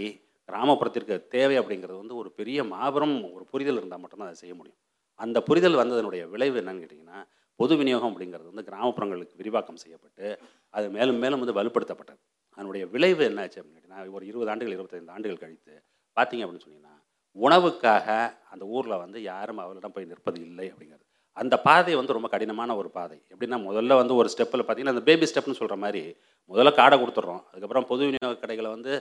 கிராமப்புறத்திற்கு 0.50 1.16
தேவை 1.36 1.56
அப்படிங்கிறது 1.62 1.98
வந்து 2.02 2.16
ஒரு 2.22 2.30
பெரிய 2.40 2.66
மாபெரும் 2.74 3.16
ஒரு 3.38 3.44
புரிதல் 3.54 3.80
இருந்தால் 3.82 4.02
மட்டும்தான் 4.04 4.30
அதை 4.32 4.40
செய்ய 4.44 4.54
முடியும். 4.60 4.80
அந்த 5.20 5.38
புரிதல் 5.48 5.80
வந்ததனுடைய 5.82 6.26
விளைவு 6.34 6.60
என்னன்னு 6.62 6.84
கேட்டிங்கன்னா 6.84 7.20
பொது 7.60 7.76
விநியோகம் 7.82 8.14
அப்படிங்கிறது 8.14 8.52
வந்து 8.52 8.68
கிராமப்புறங்களுக்கு 8.70 9.42
விரிவாக்கம் 9.42 9.82
செய்யப்பட்டு 9.86 10.28
அது 10.74 10.88
மேலும் 10.98 11.22
மேலும் 11.26 11.44
வந்து 11.46 11.58
வலுப்படுத்தப்பட்டது. 11.60 12.22
அதனுடைய 12.58 12.86
விளைவு 12.96 13.24
என்னாச்சு 13.30 13.60
அப்படின்னு 13.60 13.80
கேட்டிங்கன்னா 13.80 14.16
ஒரு 14.20 14.28
இருபது 14.32 14.52
ஆண்டுகள் 14.56 14.78
இருபத்தைந்து 14.78 15.16
ஆண்டுகள் 15.18 15.44
கழித்து 15.46 15.76
பார்த்தீங்க 16.18 16.44
அப்படின்னு 16.46 16.66
சொன்னீங்கன்னா 16.68 16.96
உணவுக்காக 17.46 18.08
அந்த 18.54 18.64
ஊரில் 18.76 19.02
வந்து 19.04 19.22
யாரும் 19.22 19.62
அவளிடம் 19.64 19.94
போய் 19.96 20.10
நிற்பது 20.12 20.40
இல்லை 20.48 20.72
அப்படிங்கிறது. 20.72 21.04
அந்த 21.38 21.56
பாதை 21.60 21.96
வந்து 21.96 22.16
ரொம்ப 22.18 22.28
கடினமான 22.28 22.76
ஒரு 22.76 22.90
பாதை. 22.90 23.18
எப்படின்னா 23.34 23.58
முதல்ல 23.68 23.96
வந்து 24.02 24.16
ஒரு 24.16 24.30
ஸ்டெப்பில் 24.34 24.64
பார்த்தீங்கன்னா 24.68 24.96
அந்த 24.96 25.06
பேபி 25.10 25.26
ஸ்டெப்னு 25.32 25.60
சொல்கிற 25.60 25.76
மாதிரி 25.76 26.02
முதல்ல 26.52 26.72
காடை 26.80 26.98
கொடுத்துட்றோம். 27.02 27.44
அதுக்கப்புறம் 27.50 27.88
பொது 27.92 28.04
விநியோக 28.06 28.40
கடைகளை 28.44 28.70
வந்து 28.72 28.94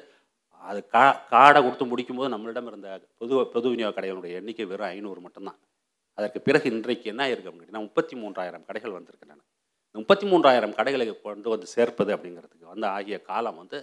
அது 0.70 0.80
கா 0.86 1.04
காடை 1.30 1.60
கொடுத்து 1.62 1.84
முடிக்கும்போது 1.84 2.30
நம்மளிடம் 2.34 2.66
இருந்த 2.66 3.00
பொது 3.18 3.46
பொது 3.46 3.66
விநியோக 3.68 4.00
கடைகளுடைய 4.00 4.32
எண்ணிக்கை 4.40 4.64
வெறும் 4.64 4.86
ஐநூறு 4.86 5.20
மட்டும்தான். 5.20 5.58
அதற்கு 6.18 6.40
பிறகு 6.40 6.70
இன்றைக்கு 6.70 7.06
என்ன 7.12 7.28
இருக்குது 7.28 7.50
அப்படின்னு 7.50 7.86
முப்பத்தி 7.88 8.14
மூன்றாயிரம் 8.16 8.64
கடைகள் 8.68 8.96
வந்திருக்கின்றன. 8.96 9.42
இந்த 9.86 9.98
முப்பத்தி 10.02 10.26
மூன்றாயிரம் 10.30 10.74
கடைகளை 10.74 11.20
கொண்டு 11.20 11.48
வந்து 11.50 11.66
சேர்ப்பது 11.66 12.16
அப்படிங்கிறதுக்கு 12.16 12.72
வந்து 12.72 12.86
ஆகிய 12.86 13.18
காலம் 13.20 13.56
வந்து 13.56 13.78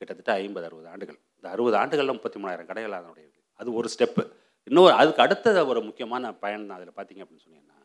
கிட்டத்தட்ட 0.00 0.32
ஐம்பது 0.32 0.66
அறுபது 0.66 0.88
ஆண்டுகள். 0.88 1.18
இந்த 1.36 1.48
அறுபது 1.54 1.76
ஆண்டுகளில் 1.76 2.16
முப்பத்தி 2.18 2.40
மூணாயிரம் 2.42 2.68
கடைகள் 2.70 2.98
அதனுடைய 2.98 3.27
அது 3.60 3.68
ஒரு 3.78 3.88
ஸ்டெப்பு 3.94 4.22
இன்னொரு 4.68 4.94
அதுக்கு 5.00 5.22
அடுத்த 5.24 5.64
ஒரு 5.72 5.80
முக்கியமான 5.88 6.32
பயன் 6.42 6.66
தான் 6.68 6.78
அதில் 6.78 6.96
பார்த்தீங்க 6.98 7.22
அப்படின்னு 7.24 7.44
சொன்னீங்கன்னா 7.46 7.78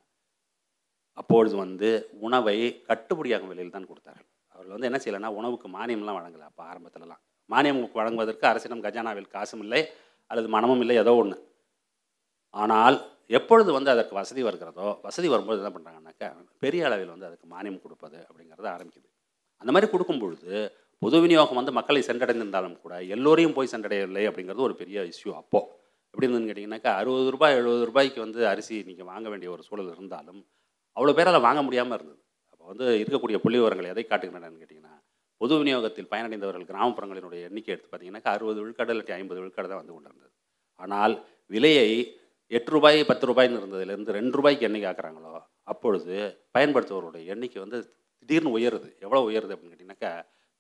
அப்பொழுது 1.22 1.56
வந்து 1.64 1.90
உணவை 2.26 2.58
கட்டுப்படியாகும் 2.90 3.52
விலையில் 3.52 3.76
தான் 3.76 3.90
கொடுத்தார்கள். 3.90 4.30
அவர்கள் 4.56 4.76
வந்து 4.76 4.90
என்ன 4.90 5.00
செய்யலைன்னா 5.04 5.32
உணவுக்கு 5.40 5.68
மானியம்லாம் 5.78 6.18
வழங்கலை 6.20 6.46
அப்போ 6.50 6.64
ஆரம்பத்துலலாம். 6.72 7.22
மானியம் 7.50 7.82
வழங்குவதற்கு 8.00 8.46
அரசிடம் 8.52 8.84
கஜானாவில் 8.86 9.34
காசும் 9.36 9.64
இல்லை 9.66 9.82
அல்லது 10.32 10.48
மனமும் 10.56 10.82
இல்லை 10.84 10.96
ஏதோ 11.04 11.14
ஒன்று 11.22 11.38
ஆனால் 12.64 12.98
எப்பொழுது 13.38 13.70
வந்து 13.78 13.92
அதற்கு 13.94 14.14
வசதி 14.20 14.42
வருகிறதோ 14.48 14.88
வசதி 15.06 15.28
வரும்போது 15.34 15.62
என்ன 15.62 15.72
பண்ணுறாங்கன்னாக்கா 15.76 16.30
பெரிய 16.64 16.88
அளவில் 16.88 17.14
வந்து 17.14 17.28
அதுக்கு 17.30 17.48
மானியம் 17.54 17.84
கொடுப்பது 17.86 18.18
அப்படிங்கிறத 18.28 18.68
ஆரம்பிக்குது. 18.76 19.08
அந்த 19.62 19.72
மாதிரி 19.74 19.90
கொடுக்கும் 19.92 20.22
பொழுது 20.24 20.54
பொது 21.04 21.18
விநியோகம் 21.24 21.60
வந்து 21.60 21.74
மக்களை 21.78 22.02
சென்றடைந்திருந்தாலும் 22.08 22.76
கூட 22.84 22.96
எல்லோரையும் 23.16 23.56
போய் 23.56 23.72
சென்றடையவில்லை 23.72 24.24
அப்படிங்கிறது 24.30 24.68
ஒரு 24.68 24.76
பெரிய 24.82 24.98
இஷ்யூ 25.12 25.32
அப்போது 25.40 25.68
எப்படி 26.14 26.26
இருந்ததுன்னு 26.26 26.50
கேட்டிங்கனாக்கா 26.50 26.92
அறுபது 27.02 27.30
ரூபாய் 27.36 27.56
எழுபது 27.60 27.86
ரூபாய்க்கு 27.90 28.20
வந்து 28.26 28.42
அரிசி 28.52 28.76
நீங்கள் 28.90 29.08
வாங்க 29.12 29.28
வேண்டிய 29.32 29.50
ஒரு 29.56 29.64
சூழல் 29.68 29.90
இருந்தாலும் 29.94 30.42
அவ்வளோ 30.98 31.14
பேர் 31.18 31.32
அதை 31.32 31.42
வாங்க 31.48 31.62
முடியாமல் 31.68 31.96
இருந்தது. 31.98 32.20
அப்போ 32.54 32.64
வந்து 32.72 32.86
இருக்கக்கூடிய 33.02 33.38
புள்ளி 33.44 33.58
விவரங்கள் 33.60 33.90
எதை 33.94 34.04
காட்டுகின்றனன்னு 34.06 34.62
கேட்டிங்கன்னா 34.62 34.94
பொது 35.42 35.54
விநியோகத்தில் 35.62 36.10
பயனடைந்தவர்கள் 36.12 36.68
கிராமப்புறங்களினுடைய 36.72 37.42
எண்ணிக்கை 37.50 37.72
எடுத்து 37.74 37.90
பார்த்தீங்கன்னாக்கா 37.90 38.34
அறுபது 38.36 38.60
விழுக்காடு 38.64 38.94
இல்லாட்டி 38.94 39.16
ஐம்பது 39.18 39.40
விழுக்காடு 39.42 39.72
தான் 39.72 39.82
வந்து 39.82 39.96
கொண்டிருந்தது. 39.96 40.32
ஆனால் 40.80 41.16
விலையை 41.52 41.90
எட்டு 42.52 42.72
ரூபாய் 42.76 43.00
பத்து 43.10 43.28
ரூபாய்னு 43.30 43.60
இருந்ததுலேருந்து 43.62 44.16
ரெண்டு 44.20 44.38
ரூபாய்க்கு 44.40 44.68
என்னைக்கு 44.70 44.90
ஆக்குறாங்களோ 44.92 45.34
அப்பொழுது 45.74 46.14
பயன்படுத்துபவருடைய 46.58 47.26
எண்ணிக்கை 47.36 47.60
வந்து 47.66 47.80
திடீர்னு 48.22 48.56
உயருது. 48.58 48.90
எவ்வளோ 49.06 49.22
உயருது 49.30 49.54
அப்படின்னு 49.56 49.74
கேட்டிங்கனாக்கா 49.74 50.14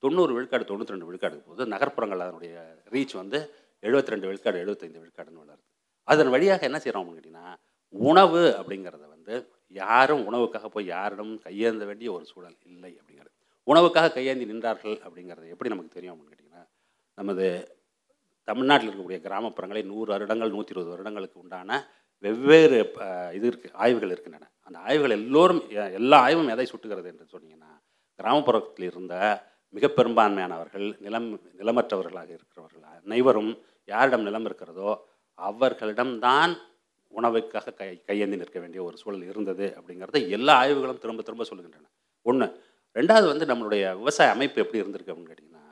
தொண்ணூறு 0.04 0.32
விழுக்காடு 0.38 0.70
தொண்ணூற்றி 0.70 0.96
ரெண்டு 0.96 1.10
விழுக்காடு 1.10 1.38
போது 1.50 1.66
நகர்ப்புறங்கள் 1.74 2.24
அதனுடைய 2.26 2.56
ரீச் 2.94 3.16
வந்து 3.22 3.40
எழுபத்தி 3.88 4.14
ரெண்டு 4.14 4.28
விழுக்காடு 4.30 4.58
எழுபத்தைந்து 4.64 5.02
விழுக்காடுன்னு 5.04 5.42
வளருது. 5.44 5.64
அதன் 6.12 6.32
வழியாக 6.36 6.66
என்ன 6.70 6.80
செய்கிறோம் 6.84 7.04
அப்படின்னு 7.04 7.22
கேட்டிங்கன்னா 7.22 7.54
உணவு 7.94 8.42
அப்படிங்கிறத 8.60 9.06
வந்து 9.16 9.34
யாரும் 9.82 10.24
உணவுக்காக 10.30 10.68
போய் 10.74 10.92
யாரிடம் 10.96 11.34
கையேந்த 11.46 11.84
வேண்டிய 11.90 12.10
ஒரு 12.16 12.26
சூழல் 12.32 12.58
இல்லை 12.72 12.92
அப்படிங்கிறது. 13.00 13.34
உணவுக்காக 13.68 14.12
கையேந்தி 14.18 14.46
நின்றார்கள் 14.52 14.98
அப்படிங்கிறது 15.06 15.52
எப்படி 15.54 15.72
நமக்கு 15.74 15.96
தெரியும் 15.98 16.14
அப்படின்னு 16.14 16.34
கேட்டிங்கன்னா 16.34 16.64
நமது 17.18 17.46
தமிழ்நாட்டில் 18.50 18.90
இருக்கக்கூடிய 18.90 19.20
கிராமப்புறங்களை 19.26 19.82
நூறு 19.92 20.10
வருடங்கள் 20.14 20.54
நூற்றி 20.56 20.74
இருபது 20.74 20.92
வருடங்களுக்கு 20.94 21.38
உண்டான 21.44 21.80
வெவ்வேறு 22.24 22.78
இது 23.38 23.46
இருக்குது 23.50 23.76
ஆய்வுகள் 23.84 24.14
இருக்கின்றன. 24.14 24.46
அந்த 24.68 24.78
ஆய்வுகள் 24.88 25.16
எல்லோரும் 25.20 25.62
எல்லா 26.00 26.18
ஆய்வும் 26.26 26.52
எதை 26.56 26.66
சுட்டுகிறது 26.72 27.10
என்று 27.14 27.26
சொன்னீங்கன்னா 27.34 27.72
கிராமப்புறத்தில் 28.20 28.88
இருந்த 28.92 29.16
மிக 29.74 29.88
பெரும்பான்மையானவர்கள் 29.88 30.88
நிலம் 31.00 31.30
நிலமற்றவர்களாக 31.60 32.30
இருக்கிறவர்கள் 32.38 32.84
அனைவரும் 32.98 33.52
யாரிடம் 33.90 34.22
நிலம் 34.22 34.46
இருக்கிறதோ 34.46 34.92
அவர்களிடம்தான் 35.38 36.52
உணவுக்காக 37.14 37.74
கை 37.74 37.88
கையேந்தி 38.10 38.38
நிற்க 38.38 38.58
வேண்டிய 38.60 38.82
ஒரு 38.84 38.96
சூழல் 38.98 39.24
இருந்தது 39.24 39.66
அப்படிங்கிறத 39.78 40.20
எல்லா 40.30 40.54
ஆய்வுகளும் 40.56 40.98
திரும்ப 40.98 41.22
திரும்ப 41.22 41.46
சொல்லுகின்றன. 41.50 41.88
ஒன்று 42.26 42.48
ரெண்டாவது 42.96 43.28
வந்து 43.28 43.46
நம்மளுடைய 43.46 43.84
விவசாய 43.96 44.32
அமைப்பு 44.32 44.62
எப்படி 44.62 44.82
இருந்திருக்கு 44.82 45.12
அப்படின்னு 45.14 45.32
கேட்டிங்கன்னா 45.32 45.64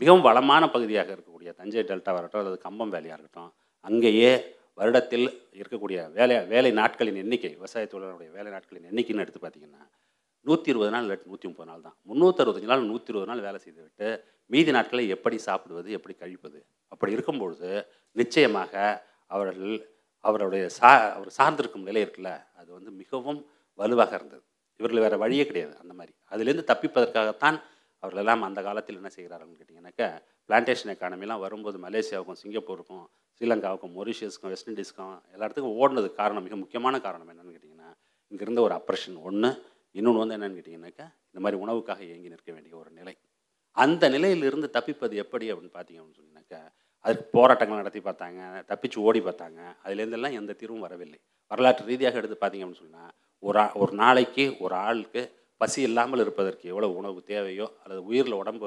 மிகவும் 0.00 0.22
வளமான 0.22 0.62
பகுதியாக 0.68 1.10
இருக்கக்கூடிய 1.12 1.50
தஞ்சை 1.52 1.82
டெல்டா 1.82 2.12
வரட்டும் 2.12 2.42
அல்லது 2.42 2.58
கம்பம் 2.58 2.90
வேலையாக 2.90 3.16
இருக்கட்டும் 3.16 3.50
அங்கேயே 3.84 4.32
வருடத்தில் 4.76 5.26
இருக்கக்கூடிய 5.54 5.98
வேலை 6.12 6.36
வேலை 6.46 6.70
நாட்களின் 6.72 7.16
எண்ணிக்கை 7.16 7.50
விவசாய 7.54 7.86
தொழிலாளருடைய 7.86 8.30
வேலை 8.30 8.50
நாட்களின் 8.52 8.88
எண்ணிக்கைன்னு 8.90 9.24
எடுத்து 9.24 9.40
பார்த்தீங்கன்னா 9.40 9.82
நூற்றி 10.46 10.68
இருபது 10.72 10.92
நாள் 10.94 11.04
இல்லாட்டி 11.04 11.30
நூற்றி 11.32 11.46
முப்பது 11.50 11.68
நாள் 11.70 11.84
தான். 11.86 11.96
முந்நூற்றறுபத்தஞ்சு 12.08 12.70
நாள் 12.72 12.90
நூற்றி 12.92 13.10
இருபது 13.12 13.30
நாள் 13.30 13.42
வேலை 13.46 13.58
செய்துவிட்டு 13.64 14.08
மீதி 14.50 14.70
நாட்களை 14.76 15.04
எப்படி 15.14 15.36
சாப்பிடுவது 15.48 15.88
எப்படி 15.98 16.14
கழிப்பது? 16.22 16.58
அப்படி 16.92 17.14
இருக்கும்பொழுது 17.16 17.70
நிச்சயமாக 18.16 18.72
அவர்கள் 19.34 19.74
அவருடைய 20.24 20.64
சா 20.78 20.90
அவர் 21.16 21.30
சார்ந்திருக்கும் 21.38 21.86
நிலை 21.88 22.00
இருக்குல்ல 22.04 22.32
அது 22.60 22.68
வந்து 22.76 22.90
மிகவும் 23.02 23.40
வலுவாக 23.78 24.12
இருந்தது. 24.18 24.42
இவர்கள் 24.80 25.04
வேறு 25.04 25.16
வழியே 25.24 25.44
கிடையாது 25.50 25.74
அந்த 25.82 25.92
மாதிரி. 25.98 26.12
அதுலேருந்து 26.32 26.64
தப்பிப்பதற்காகத்தான் 26.70 27.58
அவர்கள் 28.02 28.22
எல்லாம் 28.22 28.44
அந்த 28.48 28.60
காலத்தில் 28.66 28.98
என்ன 29.00 29.10
செய்கிறார்கள்னு 29.16 29.58
கேட்டிங்கன்னாக்கா 29.60 30.08
பிளான்டேஷன் 30.50 30.92
எக்கானமிலாம் 30.94 31.42
வரும்போது 31.44 31.78
மலேசியாவுக்கும் 31.86 32.38
சிங்கப்பூருக்கும் 32.42 33.04
ஸ்ரீலங்காவுக்கும் 33.40 33.92
மொரிஷியஸ்க்கும் 33.98 34.52
வெஸ்ட் 34.52 34.70
இண்டீஸ்க்கும் 34.70 35.16
எல்லா 35.34 35.44
இடத்துக்கும் 35.46 35.76
ஓடினதுக்கு 35.80 36.20
காரணம் 36.22 36.44
மிக 36.48 36.56
முக்கியமான 36.56 36.94
காரணம் 37.06 37.30
என்னென்னு 37.32 37.54
கேட்டிங்கன்னா 37.56 37.90
இங்கேருந்து 38.32 38.64
ஒரு 38.66 38.74
அப்ரஷன் 38.80 39.18
ஒன்று 39.28 39.50
இன்னொன்று 39.98 40.22
வந்து 40.22 40.36
என்னென்னு 40.36 40.58
கேட்டிங்கன்னாக்கா 40.58 41.06
இந்த 41.30 41.40
மாதிரி 41.44 41.58
உணவுக்காக 41.64 42.02
இயங்கி 42.08 42.32
நிற்க 42.34 42.50
வேண்டிய 42.56 42.74
ஒரு 42.82 42.90
நிலை. 43.00 43.14
அந்த 43.76 44.04
நிலையிலிருந்து 44.14 44.68
தப்பிப்பது 44.76 45.14
எப்படி 45.24 45.46
அப்படின்னு 45.52 45.74
பார்த்தீங்க 45.76 46.00
அப்படின்னு 46.00 46.18
சொன்னீங்கன்னாக்கா 46.20 46.60
அதுக்கு 47.04 47.24
போராட்டங்கள் 47.36 47.80
நடத்தி 47.82 48.00
பார்த்தாங்க 48.06 48.40
தப்பிச்சு 48.70 48.98
ஓடி 49.08 49.20
பார்த்தாங்க. 49.26 49.60
அதுலேருந்தெல்லாம் 49.84 50.36
எந்த 50.40 50.56
தீர்வும் 50.60 50.84
வரவில்லை. 50.86 51.18
வரலாற்று 51.50 51.86
ரீதியாக 51.90 52.20
எடுத்து 52.20 52.36
பார்த்தீங்க 52.38 52.64
அப்படின்னு 52.64 52.84
சொன்னால் 52.84 53.12
ஒரு 53.42 53.62
ஒரு 53.82 53.92
நாளைக்கு 54.02 54.44
ஒரு 54.64 54.74
ஆளுக்கு 54.86 55.22
பசி 55.60 55.80
இல்லாமல் 55.88 56.22
இருப்பதற்கு 56.24 56.64
எவ்வளோ 56.72 56.88
உணவு 57.00 57.20
தேவையோ 57.30 57.66
அல்லது 57.82 58.00
உயிரில் 58.10 58.40
உடம்பு 58.42 58.66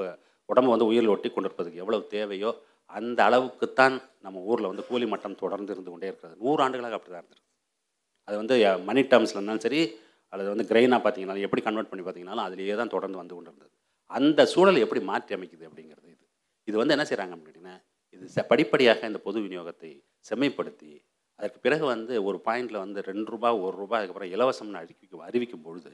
உடம்பு 0.50 0.72
வந்து 0.74 0.88
உயிரில் 0.92 1.14
ஒட்டி 1.14 1.30
கொண்டிருப்பதற்கு 1.30 1.82
எவ்வளவு 1.84 2.04
தேவையோ 2.16 2.52
அந்த 2.90 3.20
அளவுக்குத்தான் 3.28 3.96
நம்ம 4.26 4.42
ஊரில் 4.50 4.70
வந்து 4.72 4.86
கூலி 4.90 5.06
மட்டம் 5.14 5.40
தொடர்ந்து 5.44 5.72
இருந்து 5.74 5.92
கொண்டே 5.92 6.10
இருக்கிறது. 6.10 6.36
நூறு 6.44 6.60
ஆண்டுகளாக 6.64 6.98
அப்படி 6.98 7.12
தான் 7.12 7.22
இருந்திருக்கு. 7.24 7.50
அது 8.28 8.36
வந்து 8.42 8.56
மணி 8.90 9.02
டேர்ம்ஸில் 9.12 9.38
இருந்தாலும் 9.38 9.66
சரி 9.66 9.82
அல்லது 10.34 10.50
வந்து 10.52 10.66
கிரெயினாக 10.70 11.02
பார்த்தீங்கன்னா 11.02 11.46
எப்படி 11.46 11.62
கன்வெர்ட் 11.66 11.90
பண்ணி 11.90 12.04
பார்த்தீங்கன்னாலும் 12.04 12.48
அதிலேயே 12.48 12.76
தான் 12.76 12.94
தொடர்ந்து 12.94 13.20
வந்து 13.20 13.36
கொண்டு 13.36 13.50
இருந்தது 13.52 13.74
அந்த 14.12 14.42
சூழலை 14.52 14.80
எப்படி 14.82 15.02
மாற்றி 15.06 15.34
அமைக்குது 15.36 15.66
அப்படிங்கிறது 15.68 16.10
இது. 16.10 16.24
இது 16.68 16.76
வந்து 16.78 16.96
என்ன 16.96 17.06
செய்கிறாங்க 17.10 17.36
அப்படின்னா 17.38 17.74
இது 18.16 18.26
ச- 18.34 18.48
படிப்படியாக 18.50 19.08
இந்த 19.08 19.20
பொது 19.24 19.38
விநியோகத்தை 19.42 19.92
செம்மைப்படுத்தி 20.26 20.92
அதற்கு 21.40 21.60
பிறகு 21.60 21.86
வந்து 21.88 22.14
ஒரு 22.26 22.38
பாயிண்டில் 22.46 22.84
வந்து 22.84 23.00
ரெண்டு 23.08 23.28
ரூபா 23.32 23.50
ஒரு 23.62 23.76
ரூபா 23.78 23.96
அதுக்கப்புறம் 23.98 24.32
இலவசம்னு 24.34 24.80
அறிவிக்கும் 24.82 25.24
அறிவிக்கும் 25.28 25.64
பொழுது 25.64 25.92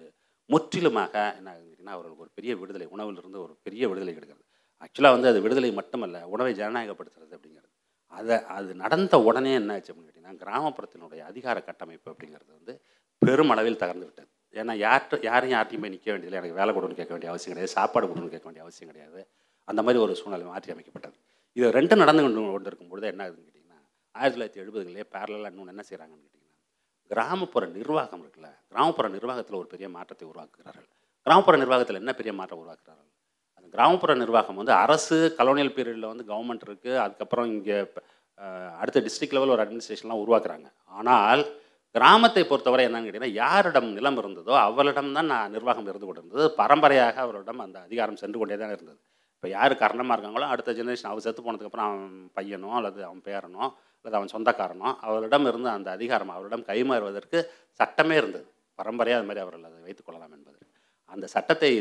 முற்றிலுமாக 0.50 1.13
என்ன 1.31 1.50
ஆகுதுன்னா 1.50 1.62
கேட்டிங்கன்னா 1.62 1.96
அவர்களுக்கு 1.96 2.25
ஒரு 2.25 2.34
பெரிய 2.38 2.51
விடுதலை 2.55 2.88
உணவிலிருந்து 2.93 3.39
ஒரு 3.41 3.53
பெரிய 3.65 3.84
விடுதலை 3.89 4.13
கிடைக்கிறது 4.13 4.46
ஆக்சுவலாக 4.81 5.15
வந்து 5.15 5.29
அது 5.31 5.39
விடுதலை 5.46 5.69
மட்டுமல்ல 5.77 6.17
உணவை 6.34 6.51
ஜனநாயகப்படுத்துறது 6.55 7.34
அப்படிங்கிறது. 7.38 7.72
அதை 8.13 8.36
அது 8.55 8.69
நடந்த 8.81 9.15
உடனே 9.25 9.51
என்ன 9.53 9.74
ஆச்சு 9.74 9.91
அப்படின்னு 9.91 10.10
கேட்டிங்கன்னா 10.10 10.41
கிராமப்புறத்தினுடைய 10.43 11.22
அதிகார 11.29 11.58
கட்டமைப்பு 11.62 12.10
அப்படிங்கிறது 12.13 12.51
வந்து 12.55 12.74
பெருமளவில் 13.21 13.81
தகர்ந்து 13.81 14.07
விட்டது 14.07 14.29
ஏன்னா 14.59 14.73
யார்கிட்ட 14.85 15.17
யாரையும் 15.29 15.55
யார்ட்டையும் 15.55 15.83
போய் 15.83 15.93
நிற்க 15.95 16.07
வேண்டியதில்லை. 16.11 16.39
எனக்கு 16.41 16.59
வேலை 16.59 16.71
கொடுன்னு 16.75 16.99
கேட்க 16.99 17.11
வேண்டிய 17.15 17.31
அவசியம் 17.31 17.53
கிடையாது. 17.53 17.71
சாப்பாடு 17.77 18.05
கொடுன்னு 18.11 18.31
கேட்க 18.33 18.47
வேண்டிய 18.49 18.63
அவசியம் 18.65 18.89
கிடையாது. 18.91 19.19
அந்த 19.67 19.81
மாதிரி 19.85 19.99
ஒரு 20.05 20.13
சூழ்நிலை 20.19 20.45
மாற்றி 20.53 20.73
அமைக்கப்பட்டது. 20.73 21.17
இது 21.57 21.67
ரெண்டு 21.77 21.95
நடந்து 22.01 22.21
கொண்டு 22.23 22.41
கொண்டு 22.55 22.69
இருக்கும் 22.71 22.91
பொழுது 22.91 23.07
என்ன 23.11 23.21
ஆகுதுன்னு 23.25 23.45
கேட்டிங்கன்னா 23.47 23.79
ஆயிரத்தி 24.15 24.38
தொள்ளாயிரத்தி 24.38 24.61
எழுபதுகளே 24.63 25.05
பேரலாக 25.15 25.51
இன்னொன்று 25.51 25.73
என்ன 25.75 25.83
செய்கிறாங்கன்னு 25.89 26.25
கேட்டிங்கன்னா 26.25 26.57
கிராமப்புற 27.11 27.63
நிர்வாகம் 27.77 28.21
இருக்குல்ல 28.23 28.49
கிராமப்புற 28.71 29.07
நிர்வாகத்தில் 29.17 29.59
ஒரு 29.61 29.69
பெரிய 29.73 29.88
மாற்றத்தை 29.97 30.25
உருவாக்குகிறார்கள். 30.31 30.89
கிராமப்புற 31.27 31.55
நிர்வாகத்தில் 31.63 32.01
என்ன 32.01 32.11
பெரிய 32.19 32.33
மாற்றம் 32.39 32.61
உருவாக்குறார்கள் 32.63 33.09
அந்த 33.57 33.67
கிராமப்புற 33.75 34.11
நிர்வாகம் 34.23 34.59
வந்து 34.61 34.73
அரசு 34.83 35.17
கலோனியல் 35.39 35.73
பீரியடில் 35.77 36.11
வந்து 36.11 36.25
கவர்மெண்ட் 36.31 36.67
இருக்குது 36.67 36.99
அதுக்கப்புறம் 37.05 37.49
இங்கே 37.55 37.79
அடுத்த 38.81 38.99
டிஸ்ட்ரிக்ட் 39.07 39.38
லெவல் 39.38 39.55
ஒரு 39.55 39.63
அட்மினிஸ்ட்ரேஷன்லாம் 39.63 40.21
உருவாக்குறாங்க. 40.25 40.67
ஆனால் 40.99 41.41
கிராமத்தை 41.96 42.41
பொறுத்தவரை 42.50 42.84
என்னன்னு 42.88 43.08
கேட்டிங்கன்னா 43.08 43.38
யாரிடம் 43.41 43.88
நிலம் 43.98 44.19
இருந்ததோ 44.22 44.53
அவளிடம் 44.65 45.13
தான் 45.17 45.29
நான் 45.34 45.53
நிர்வாகம் 45.55 45.88
இருந்து 45.91 46.08
கொண்டு 46.08 46.22
இருந்தது 46.22 46.46
பரம்பரையாக 46.60 47.15
அவரிடம் 47.25 47.63
அந்த 47.65 47.77
அதிகாரம் 47.88 48.19
சென்று 48.22 48.39
கொண்டே 48.41 48.58
தான் 48.62 48.74
இருந்தது. 48.75 49.00
இப்போ 49.36 49.48
யார் 49.55 49.74
காரணமாக 49.84 50.15
இருக்காங்களோ 50.15 50.48
அடுத்த 50.53 50.72
ஜெனரேஷன் 50.79 51.10
அவள் 51.12 51.25
செத்து 51.25 51.41
போனதுக்கப்புறம் 51.46 51.89
அவன் 51.89 52.15
பையனோ 52.38 52.72
அல்லது 52.79 53.00
அவன் 53.10 53.22
பேரனோ 53.27 53.63
அல்லது 54.00 54.17
அவன் 54.19 54.34
சொந்தக்காரனோ 54.36 54.89
அவரிடம் 55.08 55.48
இருந்த 55.51 55.69
அந்த 55.77 55.89
அதிகாரம் 55.98 56.34
அவரிடம் 56.36 56.65
கைமாறுவதற்கு 56.69 57.39
சட்டமே 57.79 58.17
இருந்தது. 58.22 58.48
பரம்பரையாக 58.79 59.19
அது 59.22 59.29
மாதிரி 59.29 59.43
அவர்கள் 59.46 59.67
அதை 59.69 59.81
வைத்துக் 59.88 60.08
கொள்ளலாம் 60.08 60.34
என்பது. 60.38 60.60
அந்த 61.13 61.25
சட்டத்தை 61.36 61.72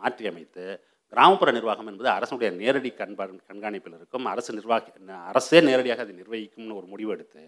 மாற்றி 0.00 0.24
அமைத்து 0.30 0.64
கிராமப்புற 1.12 1.50
நிர்வாகம் 1.56 1.88
என்பது 1.90 2.08
அரசுடைய 2.18 2.50
நேரடி 2.60 2.90
கண்பா 3.00 3.24
கண்காணிப்பில் 3.50 3.96
இருக்கும். 3.98 4.26
அரசு 4.32 4.50
நிர்வாகி 4.58 4.90
அரசே 5.30 5.58
நேரடியாக 5.70 6.02
அதை 6.06 6.14
நிர்வகிக்கும்னு 6.20 6.78
ஒரு 6.80 6.86
முடிவு 6.92 7.12
எடுத்து 7.16 7.42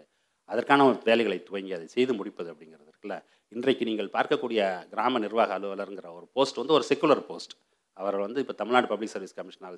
அதற்கான 0.51 0.87
வேலைகளை 1.09 1.37
துவங்கி 1.47 1.73
அதை 1.77 1.87
செய்து 1.95 2.13
முடிப்பது 2.19 2.49
அப்படிங்கிறது 2.53 2.89
இருக்குல்ல. 2.89 3.15
இன்றைக்கு 3.55 3.83
நீங்கள் 3.89 4.09
பார்க்கக்கூடிய 4.17 4.61
கிராம 4.93 5.19
நிர்வாக 5.25 5.53
அலுவலருங்கிற 5.57 6.07
ஒரு 6.17 6.25
போஸ்ட் 6.35 6.59
வந்து 6.61 6.75
ஒரு 6.77 6.85
செக்குலர் 6.89 7.23
போஸ்ட். 7.29 7.55
அவர் 7.97 8.17
வந்து 8.25 8.39
இப்போ 8.43 8.53
தமிழ்நாடு 8.61 8.87
பப்ளிக் 8.91 9.13
சர்வீஸ் 9.15 9.35
கமிஷனால் 9.39 9.77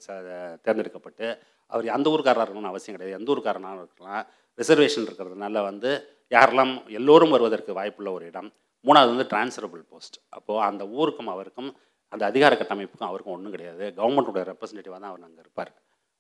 தேர்ந்தெடுக்கப்பட்டு 0.66 1.26
அவர் 1.72 1.96
அந்த 1.98 2.08
ஊருக்காரராக 2.14 2.46
இருக்கணும்னு 2.46 2.72
அவசியம் 2.74 2.96
கிடையாது. 2.96 3.18
எந்த 3.20 3.32
ஊருக்காரனாக 3.34 3.84
இருக்கலாம். 3.86 4.24
ரிசர்வேஷன் 4.62 5.06
இருக்கிறதுனால 5.08 5.64
வந்து 5.70 5.90
யாரெல்லாம் 6.36 6.74
எல்லோரும் 7.00 7.34
வருவதற்கு 7.36 7.72
வாய்ப்புள்ள 7.80 8.12
ஒரு 8.18 8.26
இடம். 8.32 8.50
மூணாவது 8.88 9.12
வந்து 9.14 9.30
டிரான்ஸ்ஃபரபிள் 9.34 9.84
போஸ்ட் 9.92 10.18
அப்போது 10.38 10.64
அந்த 10.70 10.84
ஊருக்கும் 11.00 11.32
அவருக்கும் 11.34 11.70
அந்த 12.14 12.24
அதிகார 12.32 12.56
கட்டமைப்புக்கும் 12.56 13.10
அவருக்கும் 13.10 13.36
ஒன்றும் 13.36 13.54
கிடையாது. 13.56 13.86
கவர்மெண்ட்டோட 14.00 14.42
ரெப்ரசன்டேட்டிவாக 14.52 15.00
தான் 15.04 15.12
அவர் 15.14 15.28
அங்கே 15.28 15.42
இருப்பார். 15.46 15.72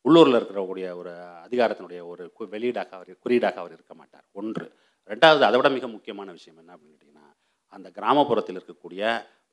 உள்ளூரில் 0.05 0.35
இருக்கிறக்கூடிய 0.35 0.95
ஒரு 0.95 1.11
அதிகாரத்தினுடைய 1.45 2.05
ஒரு 2.05 2.23
வெளியீடாக 2.51 2.89
அவர் 2.89 3.19
குறியீடாக 3.19 3.59
அவர் 3.59 3.71
இருக்க 3.71 3.93
மாட்டார். 3.93 4.25
ஒன்று. 4.33 4.65
ரெண்டாவது 5.09 5.41
அதை 5.41 5.55
விட 5.55 5.69
மிக 5.69 5.87
முக்கியமான 5.87 6.31
விஷயம் 6.31 6.59
என்ன 6.59 6.75
அப்படின்னு 6.75 6.95
கேட்டிங்கன்னா 6.95 7.27
அந்த 7.73 7.89
கிராமப்புறத்தில் 7.89 8.59
இருக்கக்கூடிய 8.59 9.01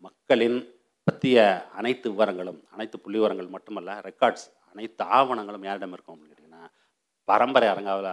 மக்களின் 0.05 0.59
பற்றிய 1.07 1.39
அனைத்து 1.73 2.11
விவரங்களும் 2.11 2.65
அனைத்து 2.71 3.01
புள்ளி 3.01 3.19
விவரங்கள் 3.19 3.47
மட்டுமல்ல 3.47 4.01
ரெக்கார்ட்ஸ் 4.01 4.47
அனைத்து 4.71 5.05
ஆவணங்களும் 5.05 5.65
யாரிடம் 5.65 5.93
இருக்கும் 5.93 6.17
அப்படின்னு 6.17 6.33
கேட்டிங்கன்னா 6.33 6.63
பரம்பரை 7.29 7.69
அரங்காவில் 7.69 8.11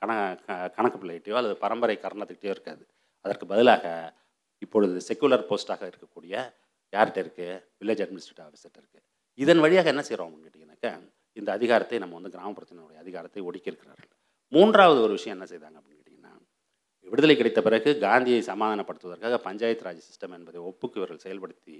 கண 0.00 0.10
க- 0.46 0.68
கணக்கு 0.68 0.98
பிள்ளைகிட்டையோ 0.98 1.34
அல்லது 1.34 1.56
பரம்பரை 1.56 1.98
கர்ணத்துக்கிட்டயோ 2.02 2.50
இருக்காது. 2.50 2.84
அதற்கு 3.24 3.46
பதிலாக 3.46 3.84
இப்பொழுது 4.58 5.00
செக்குலர் 5.08 5.48
போஸ்ட்டாக 5.48 5.92
இருக்கக்கூடிய 5.92 6.34
யார்கிட்ட 6.92 7.20
இருக்குது 7.20 7.54
வில்லேஜ் 7.80 8.02
அட்மினிஸ்ட்ரேட்டிவ் 8.04 8.46
ஆஃபீஸர்கிட்ட 8.46 8.78
இருக்குது 8.78 9.04
இதன் 9.38 9.60
வழியாக 9.60 9.88
என்ன 9.88 10.02
செய்கிறோம் 10.02 10.30
அப்படின்னு 10.30 10.46
கேட்டிங்கன்னாக்க 10.46 10.88
இந்த 11.36 11.50
அதிகாரத்தை 11.58 11.98
நம்ம 12.02 12.16
வந்து 12.18 12.32
கிராமப்புறத்தினுடைய 12.34 12.98
அதிகாரத்தை 13.04 13.42
ஒடுக்கி 13.48 13.70
இருக்கிறார்கள் 13.72 14.10
மூன்றாவது 14.52 14.98
ஒரு 15.06 15.12
விஷயம் 15.12 15.36
என்ன 15.36 15.46
செய்தாங்க 15.52 15.76
அப்படின்னு 15.78 16.00
கேட்டிங்கன்னா 16.00 16.32
விடுதலை 17.06 17.36
கிடைத்த 17.36 17.60
பிறகு 17.62 17.90
காந்தியை 17.98 18.40
சமாதானப்படுத்துவதற்காக 18.50 19.38
பஞ்சாயத்து 19.46 19.86
ராஜ் 19.86 20.04
சிஸ்டம் 20.08 20.36
என்பதை 20.38 20.60
ஒப்புக்கு 20.70 20.98
இவர்கள் 21.00 21.24
செயல்படுத்தி 21.26 21.76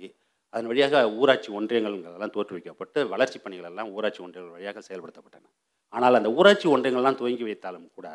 அதன் 0.54 0.68
வழியாக 0.70 0.96
ஊராட்சி 1.20 1.48
ஒன்றியங்கள்ங்கிறதெல்லாம் 1.58 2.34
தோற்றுவிக்கப்பட்டு 2.34 3.00
வளர்ச்சி 3.12 3.38
பணிகள் 3.38 3.68
எல்லாம் 3.70 3.88
ஊராட்சி 3.94 4.20
ஒன்றியங்கள் 4.24 4.56
வழியாக 4.56 4.82
செயல்படுத்தப்பட்டன. 4.88 5.46
ஆனால் 5.92 6.18
அந்த 6.18 6.30
ஊராட்சி 6.38 6.66
ஒன்றியங்கள்லாம் 6.74 7.18
துவங்கி 7.20 7.44
வைத்தாலும் 7.48 7.88
கூட 7.96 8.08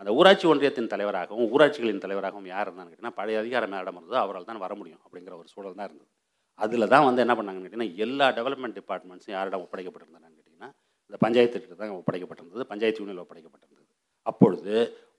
அந்த 0.00 0.10
ஊராட்சி 0.18 0.46
ஒன்றியத்தின் 0.52 0.90
தலைவராகவும் 0.94 1.50
ஊராட்சிகளின் 1.54 2.02
தலைவராகவும் 2.04 2.48
யார் 2.52 2.66
இருந்தான்னு 2.68 2.90
கேட்டிங்கன்னா 2.90 3.18
பழைய 3.20 3.42
அதிகாரம் 3.42 3.74
யாரிடம் 3.76 3.98
இருந்ததோ 3.98 4.18
அவரால் 4.22 4.48
தான் 4.50 4.62
வர 4.64 4.72
முடியும் 4.80 5.02
அப்படிங்கிற 5.04 5.36
ஒரு 5.40 5.48
சூழல் 5.54 5.78
தான் 5.78 5.88
இருந்தது. 5.88 6.10
அதில் 6.58 6.90
தான் 6.94 7.06
வந்து 7.08 7.22
என்ன 7.24 7.34
பண்ணாங்கன்னு 7.38 7.66
கேட்டிங்கன்னா 7.66 7.94
எல்லா 8.06 8.26
டெவலப்மெண்ட் 8.38 8.76
டிபார்ட்மெண்ட்ஸும் 8.80 9.34
யாரிடம் 9.36 9.64
ஒப்படைக்கப்பட்டிருந்தாங்க 9.64 10.28
இந்த 11.10 11.18
பஞ்சாயத்து 11.24 11.80
தான் 11.82 11.96
ஒப்படைக்கப்பட்டிருந்தது 12.00 12.64
பஞ்சாயத்து 12.72 13.02
யூனியனில் 13.02 13.24
ஒப்படைக்கப்பட்டிருந்தது. 13.24 13.84
அப்பொழுது 14.26 14.72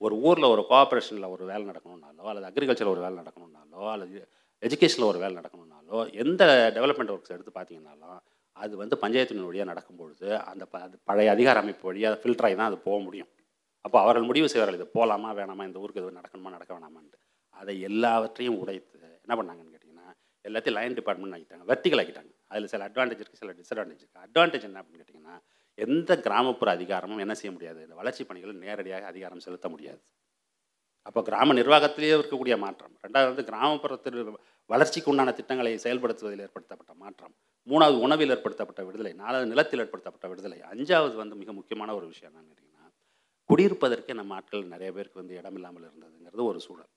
ஒரு 0.05 0.15
ஊரில் 0.27 0.51
ஒரு 0.53 0.63
கோஆப்ரேஷனில் 0.71 1.33
ஒரு 1.35 1.43
வேலை 1.51 1.63
நடக்கணும்னாலோ 1.71 2.25
அல்லது 2.31 2.47
அக்ரிகல்ச்சரில் 2.49 2.93
ஒரு 2.95 3.03
வேலை 3.05 3.15
நடக்கணும்னாலோ 3.21 3.83
அல்லது 3.93 4.17
எஜுகேஷனில் 4.63 5.09
ஒரு 5.11 5.19
வேலை 5.23 5.33
நடக்கணும்னாலோ 5.39 5.97
எந்த 6.23 6.43
டெவலப்மெண்ட் 6.77 7.13
ஒர்க்ஸ் 7.13 7.33
எடுத்து 7.35 7.53
பார்த்தீங்கன்னாலும் 7.57 8.19
அது 8.55 8.73
வந்து 8.81 8.95
பஞ்சாயத்து 9.03 9.47
வழியாக 9.49 9.69
நடக்கும்பொழுது 9.71 10.27
அந்த 10.51 10.63
ப 10.71 10.77
அது 10.85 10.95
பழைய 11.09 11.33
அதிகார 11.35 11.57
அமைப்பு 11.63 11.87
வழியாக 11.89 12.19
ஃபில்டர் 12.21 12.47
ஆகி 12.47 12.55
தான் 12.59 12.69
அது 12.71 12.77
போக 12.87 12.97
முடியும். 13.07 13.29
அப்போ 13.85 13.97
அவர்கள் 14.03 14.29
முடிவு 14.29 14.47
செய்வார்கள் 14.51 14.77
இது 14.79 14.87
போகலாமா 14.97 15.29
வேணாமா 15.39 15.65
இந்த 15.69 15.77
ஊருக்கு 15.83 16.01
இது 16.03 16.17
நடக்கணுமா 16.19 16.51
நடக்க 16.55 16.71
வேணாமான்ட்டு. 16.75 17.17
அதை 17.55 17.73
எல்லாவற்றையும் 17.89 18.57
உடைத்து 18.61 18.97
என்ன 19.25 19.35
பண்ணாங்கன்னு 19.39 19.73
கேட்டிங்கன்னா 19.75 20.07
எல்லாத்தையும் 20.45 20.77
லைன் 20.79 20.97
டிபார்ட்மெண்ட் 20.99 21.35
ஆகிட்டாங்க 21.37 21.65
வெர்டிகல் 21.71 22.01
ஆகிட்டாங்க 22.03 22.31
அதில் 22.51 22.71
சில 22.73 22.83
அட்வான்டேஜ் 22.89 23.21
இருக்குது 23.21 23.41
சில 23.43 23.53
டிஸ்அட்வான்டேஜ் 23.59 24.01
இருக்குது 24.03 24.25
அட்வான்டேஜ் 24.27 24.67
என்ன 24.69 24.81
அப்படின்னு 24.81 25.01
கேட்டிங்கன்னா 25.03 25.35
எந்த 25.77 26.11
கிராமப்புற 26.25 26.69
அதிகாரமும் 26.77 27.21
என்ன 27.23 27.33
செய்ய 27.39 27.51
முடியாது? 27.55 27.79
இந்த 27.85 27.95
வளர்ச்சி 28.01 28.23
பணிகளில் 28.29 28.63
நேரடியாக 28.65 29.05
அதிகாரம் 29.11 29.43
செலுத்த 29.45 29.67
முடியாது. 29.73 30.01
அப்போ 31.05 31.19
கிராம 31.27 31.53
நிர்வாகத்திலேயே 31.53 32.13
இருக்கக்கூடிய 32.17 32.55
மாற்றம். 32.63 32.93
ரெண்டாவது 33.05 33.29
வந்து 33.31 33.45
கிராமப்புறத்தில் 33.49 34.17
வளர்ச்சிக்கு 34.69 35.11
உண்டான 35.11 35.33
திட்டங்களை 35.39 35.71
செயல்படுத்துவதில் 35.83 36.43
ஏற்படுத்தப்பட்ட 36.45 36.93
மாற்றம். 37.03 37.33
மூணாவது 37.67 37.97
உணவில் 38.05 38.33
ஏற்படுத்தப்பட்ட 38.35 38.81
விடுதலை. 38.87 39.13
நாலாவது 39.21 39.51
நிலத்தில் 39.53 39.81
ஏற்படுத்தப்பட்ட 39.83 40.27
விடுதலை. 40.31 40.57
அஞ்சாவது 40.71 41.15
வந்து 41.21 41.35
மிக 41.41 41.53
முக்கியமான 41.59 41.93
ஒரு 41.99 42.05
விஷயம் 42.11 42.31
என்னன்னு 42.31 42.51
கேட்டிங்கன்னா 42.51 42.89
குடியிருப்பதற்கே 43.49 44.13
நம்ம 44.19 44.35
ஆட்கள் 44.39 44.71
நிறைய 44.75 44.89
பேருக்கு 44.97 45.21
வந்து 45.21 45.37
இடம் 45.41 45.57
இல்லாமல் 45.59 45.85
இருந்ததுங்கிறது 45.87 46.43
ஒரு 46.51 46.59
சூழல். 46.67 46.91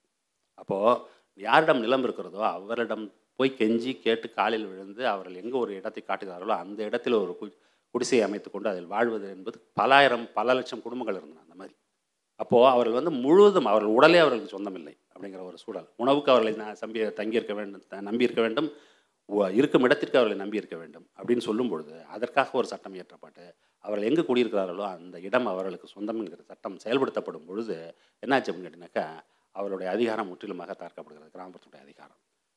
அப்போது 0.62 0.98
யாரிடம் 1.40 1.82
நிலம் 1.84 2.04
இருக்கிறதோ 2.06 2.40
அவரிடம் 2.56 3.04
போய் 3.38 3.58
கெஞ்சி 3.60 3.92
கேட்டு 4.06 4.26
காலில் 4.38 4.68
விழுந்து 4.70 5.02
அவர்கள் 5.12 5.40
எங்கே 5.42 5.56
ஒரு 5.64 5.72
இடத்தை 5.80 6.02
காட்டுகிறார்களோ 6.02 6.54
அந்த 6.62 6.80
இடத்தில் 6.88 7.22
ஒரு 7.24 7.34
கு 7.40 7.46
குடிசையை 7.90 8.26
அமைத்துக்கொண்டு 8.26 8.68
அதில் 8.68 8.86
வாழ்வது 8.86 9.28
என்பது 9.30 9.70
பலாயிரம் 9.80 10.32
பல 10.34 10.54
லட்சம் 10.54 10.82
குடும்பங்கள் 10.82 11.14
இருந்தன 11.14 11.40
அந்த 11.40 11.54
மாதிரி. 11.54 11.74
அப்போது 12.36 12.70
அவர்கள் 12.70 12.94
வந்து 12.94 13.10
முழுவதும் 13.10 13.64
அவர்கள் 13.64 13.90
உடலே 13.90 14.18
அவர்களுக்கு 14.18 14.50
சொந்தமில்லை 14.50 14.98
அப்படிங்கிற 15.14 15.42
ஒரு 15.44 15.58
சூழல். 15.58 15.88
உணவுக்கு 15.96 16.30
அவர்களை 16.30 16.58
நான் 16.58 16.76
சம்பி 16.80 17.12
தங்கியிருக்க 17.12 17.54
வேண்டும் 17.54 17.82
த- 17.88 18.00
நம்பியிருக்க 18.00 18.40
வேண்டும் 18.40 18.72
இருக்கும் 19.52 19.82
இடத்திற்கு 19.82 20.18
அவர்களை 20.18 20.48
நம்பியிருக்க 20.48 20.76
வேண்டும் 20.76 21.08
அப்படின்னு 21.16 21.38
சொல்லும் 21.38 21.68
பொழுது 21.68 22.04
அதற்காக 22.04 22.58
ஒரு 22.58 22.66
சட்டம் 22.66 22.94
இயற்றப்பட்டு 22.94 23.54
அவர்கள் 23.78 24.08
எங்கே 24.08 24.20
குடியிருக்கிறார்களோ 24.20 24.84
அந்த 24.84 25.20
இடம் 25.20 25.46
அவர்களுக்கு 25.46 25.86
சொந்தம் 25.86 26.16
என்கிற 26.16 26.42
சட்டம் 26.42 26.76
செயல்படுத்தப்படும் 26.84 27.46
பொழுது 27.46 27.94
என்னாச்சு 28.26 28.50
அப்படின்னு 28.50 28.68
கேட்டிங்கனாக்கா 28.68 29.04
அவருடைய 29.50 29.92
அதிகாரம் 29.92 30.28
முற்றிலுமாக 30.28 30.72
தாக்கப்படுகிறது 30.72 31.34
கிராமப்புறத்துடைய 31.34 31.80
அதிகாரம். 31.80 32.16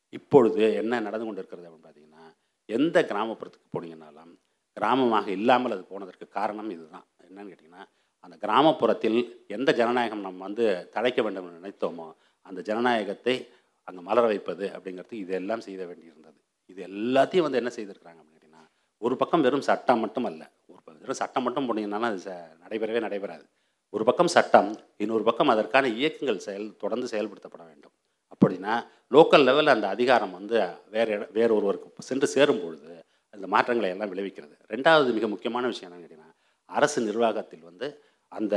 இப்பொழுது 0.09 0.73
என்ன 0.73 0.99
நடந்து 0.99 1.25
கொண்டு 1.25 1.39
இருக்கிறது 1.41 1.69
அப்படின்னு 1.69 1.87
பார்த்தீங்கன்னா 1.87 2.23
எந்த 2.65 3.01
கிராமப்புறத்துக்கு 3.01 3.69
போனீங்கன்னாலும் 3.77 4.33
கிராமமாக 4.79 5.27
இல்லாமல் 5.27 5.71
அது 5.71 5.83
போனதற்கு 5.83 6.27
காரணம் 6.27 6.69
இதுதான். 6.69 7.05
என்னன்னு 7.27 7.53
கேட்டிங்கன்னா 7.53 7.85
அந்த 8.19 8.37
கிராமப்புறத்தில் 8.41 9.45
எந்த 9.47 9.73
ஜனநாயகம் 9.73 10.19
நம்ம 10.19 10.43
வந்து 10.43 10.89
தழைக்க 10.91 11.21
வேண்டும் 11.21 11.47
என்று 11.47 11.59
நினைத்தோமோ 11.59 12.15
அந்த 12.41 12.61
ஜனநாயகத்தை 12.61 13.47
அங்கே 13.83 14.01
மலர 14.01 14.27
வைப்பது 14.27 14.67
அப்படிங்கிறது 14.67 15.13
இதெல்லாம் 15.13 15.61
செய்த 15.61 15.85
வேண்டியிருந்தது. 15.85 16.39
இது 16.65 16.87
எல்லாத்தையும் 16.87 17.41
வந்து 17.41 17.57
என்ன 17.57 17.71
செய்திருக்கிறாங்க 17.75 18.05
அப்படின்னு 18.05 18.41
கேட்டிங்கன்னா 18.41 18.69
ஒரு 18.97 19.15
பக்கம் 19.15 19.41
வெறும் 19.41 19.61
சட்டம் 19.61 19.99
மட்டும் 19.99 20.23
அல்ல 20.23 20.51
ஒரு 20.67 20.75
பக்கம் 20.75 20.97
வெறும் 20.97 21.15
சட்டம் 21.15 21.43
மட்டும் 21.43 21.65
போனீங்கன்னாலும் 21.67 22.11
அது 22.11 22.17
ச- 22.17 22.57
நடைபெறவே 22.67 22.99
நடைபெறாது. 22.99 23.45
ஒரு 23.89 24.05
பக்கம் 24.05 24.27
சட்டம் 24.27 24.79
இன்னொரு 24.97 25.23
பக்கம் 25.23 25.47
அதற்கான 25.47 25.87
இயக்கங்கள் 25.87 26.37
செயல் 26.37 26.75
தொடர்ந்து 26.77 27.07
செயல்படுத்தப்பட 27.07 27.65
வேண்டும். 27.65 27.91
அப்படின்னா 28.33 28.85
லோக்கல் 29.11 29.45
லெவலில் 29.47 29.69
அந்த 29.69 29.87
அதிகாரம் 29.87 30.31
வந்து 30.31 30.69
வேறு 30.91 31.11
இட 31.11 31.27
வேறு 31.33 31.55
ஒருவருக்கு 31.55 31.91
சென்று 31.97 32.27
சேரும் 32.27 32.61
பொழுது 32.63 33.02
அந்த 33.33 33.45
மாற்றங்களை 33.53 33.89
எல்லாம் 33.95 34.11
விளைவிக்கிறது. 34.13 34.55
ரெண்டாவது 34.73 35.13
மிக 35.17 35.27
முக்கியமான 35.33 35.67
விஷயம் 35.71 35.87
என்னன்னு 35.89 36.05
கேட்டிங்கன்னா 36.05 36.33
அரசு 36.69 36.99
நிர்வாகத்தில் 37.09 37.65
வந்து 37.69 37.87
அந்த 38.31 38.55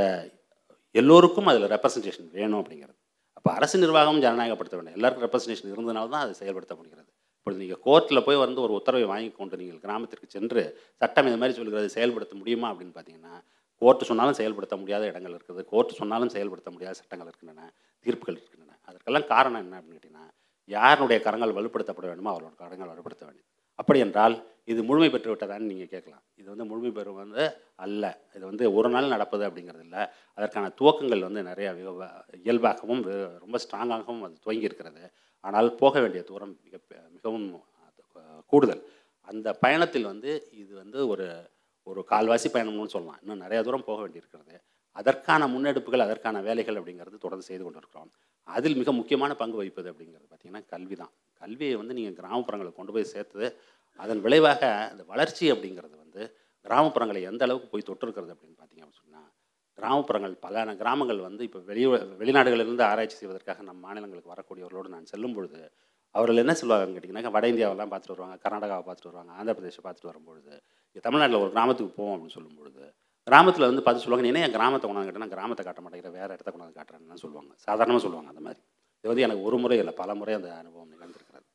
எல்லோருக்கும் 1.00 1.48
அதில் 1.52 1.72
ரெப்ரசன்டேஷன் 1.74 2.28
வேணும் 2.38 2.60
அப்படிங்கிறது. 2.60 2.98
அப்போ 3.38 3.50
அரசு 3.58 3.76
நிர்வாகம் 3.84 4.20
ஜனநாயகப்படுத்த 4.24 4.76
வேண்டும். 4.78 4.96
எல்லாருக்கும் 4.98 5.26
ரெப்ரசன்டேஷன் 5.26 5.72
இருந்ததுனால 5.74 6.10
தான் 6.14 6.24
அது 6.26 6.32
செயல்படுத்த 6.40 6.74
முடிகிறது. 6.78 7.10
இப்பொழுது 7.38 7.60
நீங்கள் 7.62 7.82
கோர்ட்டில் 7.86 8.24
போய் 8.26 8.38
வந்து 8.44 8.60
ஒரு 8.66 8.72
உத்தரவை 8.78 9.06
வாங்கி 9.12 9.28
கொண்டு 9.40 9.58
நீங்கள் 9.60 9.82
கிராமத்திற்கு 9.84 10.26
சென்று 10.36 10.62
சட்டம் 11.02 11.28
இந்த 11.30 11.38
மாதிரி 11.42 11.56
சொல்கிறது 11.58 11.88
செயல்படுத்த 11.96 12.34
முடியுமா 12.40 12.68
அப்படின்னு 12.72 12.94
பார்த்தீங்கன்னா 12.96 13.34
கோர்ட்டு 13.82 14.08
சொன்னாலும் 14.10 14.38
செயல்படுத்த 14.38 14.74
முடியாத 14.82 15.04
இடங்கள் 15.12 15.34
இருக்குது. 15.36 15.62
கோர்ட்டு 15.72 15.98
சொன்னாலும் 16.00 16.32
செயல்படுத்த 16.34 16.70
முடியாத 16.74 16.94
சட்டங்கள் 17.00 17.28
இருக்கின்றன 17.30 17.68
தீர்ப்புகள் 18.06 18.38
இருக்கின்றன. 18.40 18.74
அதற்கெல்லாம் 18.88 19.28
காரணம் 19.34 19.62
என்ன 19.64 19.78
அப்படின்னு 19.78 19.98
கேட்டிங்கன்னா 19.98 20.26
யாருடைய 20.76 21.18
கரங்கள் 21.26 21.56
வலுப்படுத்தப்பட 21.58 22.06
வேண்டுமோ 22.10 22.30
அவரோட 22.34 22.54
கரங்கள் 22.62 22.90
வலுப்படுத்த 22.92 23.24
வேண்டும். 23.28 23.48
அப்படி 23.80 23.98
என்றால் 24.06 24.36
இது 24.66 24.82
முழுமை 24.82 25.10
பெற்று 25.10 25.34
விட்டதான்னு 25.34 25.58
நீங்கள் 25.58 25.88
கேட்கலாம். 25.88 26.22
இது 26.34 26.48
வந்து 26.48 26.64
முழுமை 26.64 26.90
பெறும் 26.90 27.14
வந்து 27.14 27.56
அல்ல. 27.74 28.20
இது 28.34 28.44
வந்து 28.44 28.74
ஒரு 28.74 28.88
நாள் 28.88 29.08
நடப்பது 29.08 29.48
அப்படிங்கிறது 29.48 29.80
இல்லை. 29.80 30.06
அதற்கான 30.34 30.68
துவக்கங்கள் 30.68 31.20
வந்து 31.20 31.42
நிறையா 31.42 31.74
இயல்பாகவும் 32.44 33.00
வெ- 33.00 33.38
ரொம்ப 33.38 33.58
ஸ்ட்ராங்காகவும் 33.58 34.22
அது 34.22 34.38
துவங்கி 34.42 34.64
இருக்கிறது 34.64 35.12
ஆனால் 35.40 35.74
போக 35.74 36.00
வேண்டிய 36.00 36.22
தூரம் 36.22 36.58
மிக 36.64 36.80
மிகவும் 37.12 37.62
கூடுதல். 38.46 38.88
அந்த 39.20 39.52
பயணத்தில் 39.52 40.04
வந்து 40.04 40.48
இது 40.50 40.74
வந்து 40.74 41.08
ஒரு 41.08 41.50
ஒரு 41.82 42.06
கால்வாசி 42.10 42.48
பயணம்னு 42.52 42.86
சொல்லலாம். 42.86 43.18
இன்னும் 43.22 43.48
நிறையா 43.48 43.62
தூரம் 43.62 43.84
போக 43.84 44.00
வேண்டியிருக்கிறது. 44.00 44.60
அதற்கான 44.90 45.46
முன்னெடுப்புகள் 45.46 45.98
அதற்கான 45.98 46.40
வேலைகள் 46.40 46.74
அப்படிங்கிறது 46.74 47.18
தொடர்ந்து 47.18 47.46
செய்து 47.46 47.62
கொண்டிருக்கிறோம். 47.62 48.10
அதில் 48.42 48.76
மிக 48.76 48.92
முக்கியமான 48.92 49.34
பங்கு 49.34 49.64
வகிப்பது 49.64 49.92
அப்படிங்கிறது 49.92 50.26
பார்த்திங்கன்னா 50.30 50.66
கல்வி 50.66 50.94
தான். 50.94 51.10
கல்வியை 51.32 51.74
வந்து 51.74 51.94
நீங்கள் 51.94 52.24
கிராமப்புறங்களை 52.24 52.72
கொண்டு 52.72 52.92
போய் 52.92 53.04
சேர்த்து 53.04 53.56
அதன் 53.98 54.20
விளைவாக 54.20 54.62
அந்த 54.92 55.02
வளர்ச்சி 55.12 55.44
அப்படிங்கிறது 55.52 55.96
வந்து 55.96 56.22
கிராமப்புறங்களை 56.66 57.20
எந்த 57.22 57.42
அளவுக்கு 57.44 57.68
போய் 57.72 57.88
தொட்டிருக்கிறது 57.88 58.34
அப்படின்னு 58.34 58.58
பார்த்தீங்க 58.58 58.82
அப்படின்னு 58.84 59.02
சொன்னால் 59.02 59.28
கிராமப்புறங்கள் 59.78 60.34
பல 60.44 60.74
கிராமங்கள் 60.74 61.20
வந்து 61.20 61.42
இப்போ 61.44 61.60
வெளியே 61.70 61.88
வெளிநாடுகளிலிருந்து 62.20 62.84
ஆராய்ச்சி 62.90 63.18
செய்வதற்காக 63.18 63.62
நம் 63.62 63.82
மாநிலங்களுக்கு 63.86 64.32
வரக்கூடியவர்களோடு 64.32 64.88
நான் 64.88 65.10
செல்லும் 65.12 65.36
பொழுது 65.38 65.60
அவர்கள் 66.14 66.42
என்ன 66.42 66.52
சொல்லுவாங்கன்னு 66.52 66.96
கேட்டிங்கன்னா 66.96 67.32
வட 67.32 67.46
இந்தியாவெல்லாம் 67.48 67.90
பார்த்துட்டு 67.90 68.14
வருவாங்க 68.14 68.38
கர்நாடகாவை 68.44 68.84
பார்த்துட்டு 68.84 69.10
வருவாங்க 69.10 69.32
ஆந்திர 69.32 69.54
பிரதேசம் 69.54 69.84
பார்த்துட்டு 69.86 70.10
வரும்பொழுது 70.12 70.54
இங்கே 70.88 71.02
தமிழ்நாட்டில் 71.04 71.42
ஒரு 71.42 71.50
கிராமத்துக்கு 71.50 71.92
போவோம் 71.96 72.14
அப்படின்னு 72.14 72.36
சொல்லும் 72.36 72.58
பொழுது 72.58 72.84
கிராமத்தில் 73.26 73.68
வந்து 73.68 73.82
பார்த்து 73.82 74.02
சொல்லுவாங்க 74.02 74.30
என்ன 74.32 74.42
ஏன் 74.46 74.52
கிராமத்தை 74.52 74.86
கொண்டாந்து 74.88 75.10
கேட்டால் 75.10 75.32
கிராமத்தை 75.34 75.62
காட்ட 75.64 75.80
மாட்டேங்கிற 75.82 76.10
வேறு 76.10 76.34
இடத்த 76.34 76.50
கொண்டாந்து 76.50 76.78
காட்டுறேன்னு 76.78 77.22
சொல்லுவாங்க. 77.24 77.52
சாதாரணமாக 77.58 78.02
சொல்லுவாங்க 78.02 78.30
அந்த 78.30 78.40
மாதிரி. 78.40 78.60
இது 79.04 79.10
வந்து 79.12 79.22
எனக்கு 79.22 79.42
ஒரு 79.42 79.56
முறை 79.58 79.78
இல்லை 79.78 79.94
பல 79.94 80.14
முறை 80.14 80.34
அந்த 80.34 80.48
அனுபவம் 80.54 80.92
நிகழ்ந்திருக்கிறது. 80.94 81.46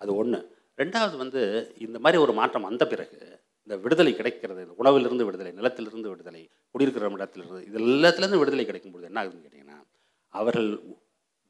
அது 0.00 0.10
ஒன்று 0.16 0.38
ரெண்டாவது 0.80 1.16
வந்து 1.22 1.40
இந்த 1.86 1.96
மாதிரி 2.04 2.18
ஒரு 2.24 2.32
மாற்றம் 2.40 2.66
வந்த 2.68 2.84
பிறகு 2.92 3.18
இந்த 3.64 3.74
விடுதலை 3.84 4.12
கிடைக்கிறது 4.20 4.60
இந்த 4.64 4.74
உணவிலிருந்து 4.82 5.26
விடுதலை 5.28 5.52
நிலத்திலிருந்து 5.58 6.12
விடுதலை 6.12 6.42
குடியிருக்கிற 6.74 7.10
இடத்திலிருந்து 7.18 7.66
இது 7.68 7.78
எல்லாத்துலேருந்து 7.84 8.40
விடுதலை 8.42 8.64
கிடைக்கும் 8.70 8.94
பொழுது 8.94 9.08
என்ன 9.10 9.20
ஆகுதுன்னு 9.22 9.44
கேட்டிங்கன்னா 9.46 9.78
அவர்கள் 10.34 10.70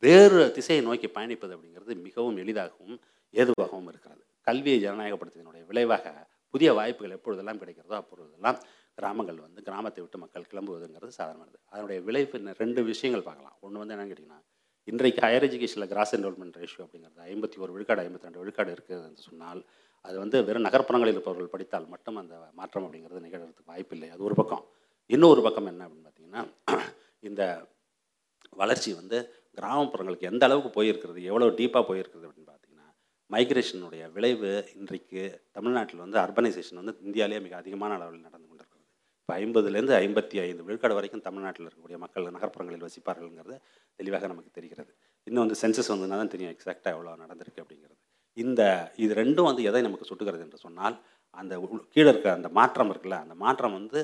வேறு 0.02 0.42
திசையை 0.56 0.82
நோக்கி 0.88 1.08
பயணிப்பது 1.16 1.54
அப்படிங்கிறது 1.56 1.94
மிகவும் 2.06 2.38
எளிதாகவும் 2.42 2.98
ஏதுவாகவும் 3.34 3.88
இருக்கிறது. 3.90 4.22
கல்வியை 4.46 4.78
ஜனநாயகப்படுத்தியதனுடைய 4.84 5.64
விளைவாக 5.70 6.12
புதிய 6.54 6.68
வாய்ப்புகள் 6.78 7.16
எப்பொழுதெல்லாம் 7.16 7.60
கிடைக்கிறதோ 7.62 7.96
அப்பொழுதெல்லாம் 8.02 8.58
கிராமங்கள் 8.98 9.38
வந்து 9.46 9.60
கிராமத்தை 9.66 10.00
விட்டு 10.04 10.18
மக்கள் 10.22 10.48
கிளம்புவதுங்கிறது 10.52 11.12
சாதாரணது 11.18 11.58
அதனுடைய 11.72 11.98
விளைவு 12.06 12.38
ரெண்டு 12.62 12.80
விஷயங்கள் 12.90 13.26
பார்க்கலாம். 13.28 13.56
ஒன்று 13.64 13.82
வந்து 13.82 13.94
என்னன்னு 13.94 14.12
கேட்டிங்கன்னா 14.12 14.40
இன்றைக்கு 14.88 15.20
ஹையர் 15.24 15.46
எஜுகேஷனில் 15.46 15.88
கிராஸ் 15.88 16.14
என்ரோல்மெண்ட் 16.16 16.56
ரேஷியோ 16.56 16.84
அப்படிங்கிறது 16.84 17.26
ஐம்பத்தி 17.30 17.56
ஒரு 17.64 17.72
விழுக்காடு 17.74 18.02
ஐம்பத்தி 18.04 18.26
ரெண்டு 18.26 18.40
விழுக்காடு 18.42 18.70
இருக்குது 18.76 19.02
என்று 19.08 19.22
சொன்னால் 19.28 19.60
அது 20.04 20.16
வந்து 20.18 20.36
வெறும் 20.48 20.66
நகர்ப்புறங்களில் 20.66 21.16
இருப்பவர்கள் 21.16 21.52
படித்தால் 21.54 21.88
மட்டும் 21.88 22.16
அந்த 22.16 22.34
மாற்றம் 22.54 22.84
அப்படிங்கிறது 22.86 23.20
நிகழ்கிறதுக்கு 23.26 23.70
வாய்ப்பில்லை. 23.72 24.08
அது 24.10 24.22
ஒரு 24.28 24.36
பக்கம். 24.40 24.62
இன்னொரு 25.10 25.40
பக்கம் 25.42 25.68
என்ன 25.72 25.82
அப்படின்னு 25.86 26.08
பார்த்தீங்கன்னா 26.08 26.42
இந்த 27.22 27.42
வளர்ச்சி 28.56 28.90
வந்து 28.92 29.18
கிராமப்புறங்களுக்கு 29.58 30.30
எந்த 30.30 30.44
அளவுக்கு 30.48 30.70
போயிருக்கிறது 30.78 31.20
எவ்வளோ 31.30 31.48
டீப்பாக 31.60 31.84
போயிருக்கிறது 31.90 32.26
அப்படின்னு 32.26 32.50
பார்த்தீங்கன்னா 32.50 32.88
மைக்ரேஷனுடைய 33.30 34.04
விளைவு 34.16 34.50
இன்றைக்கு 34.78 35.22
தமிழ்நாட்டில் 35.52 36.04
வந்து 36.04 36.18
அர்பனைசேஷன் 36.24 36.80
வந்து 36.82 36.94
இந்தியாவிலேயே 37.08 37.42
மிக 37.46 37.56
அதிகமான 37.56 37.94
அளவில் 37.98 38.26
நடந்து 38.28 38.48
கொண்டு 38.48 38.59
இப்போ 39.30 39.42
ஐம்பதுலேருந்து 39.42 39.94
ஐம்பத்தி 39.96 40.36
ஐந்து 40.40 40.62
விழுக்காடு 40.64 40.94
வரைக்கும் 40.94 41.20
தமிழ்நாட்டில் 41.20 41.66
இருக்கக்கூடிய 41.66 41.98
மக்கள் 41.98 42.24
நகர்ப்புறங்களில் 42.30 42.84
வசிப்பார்கள்ங்கிறது 42.86 43.56
தெளிவாக 43.98 44.26
நமக்கு 44.26 44.50
தெரிகிறது. 44.50 44.90
இன்னும் 45.26 45.42
வந்து 45.44 45.58
சென்சஸ் 45.62 45.90
வந்ததுனா 45.92 46.16
தான் 46.16 46.28
தெரியும் 46.28 46.52
எக்ஸாக்டாக 46.52 46.94
எவ்வளோ 46.94 47.16
நடந்திருக்கு 47.16 47.60
அப்படிங்கிறது. 47.62 47.96
இந்த 48.36 48.62
இது 48.96 49.14
ரெண்டும் 49.14 49.42
வந்து 49.42 49.62
எதை 49.62 49.82
நமக்கு 49.82 50.04
சுட்டுகிறது 50.04 50.40
என்று 50.40 50.58
சொன்னால் 50.58 50.96
அந்த 51.38 51.58
உள்- 51.58 51.88
கீழே 51.88 52.08
இருக்க 52.08 52.32
அந்த 52.32 52.48
மாற்றம் 52.48 52.90
இருக்குல்ல 52.92 53.18
அந்த 53.20 53.34
மாற்றம் 53.34 53.72
வந்து 53.72 54.00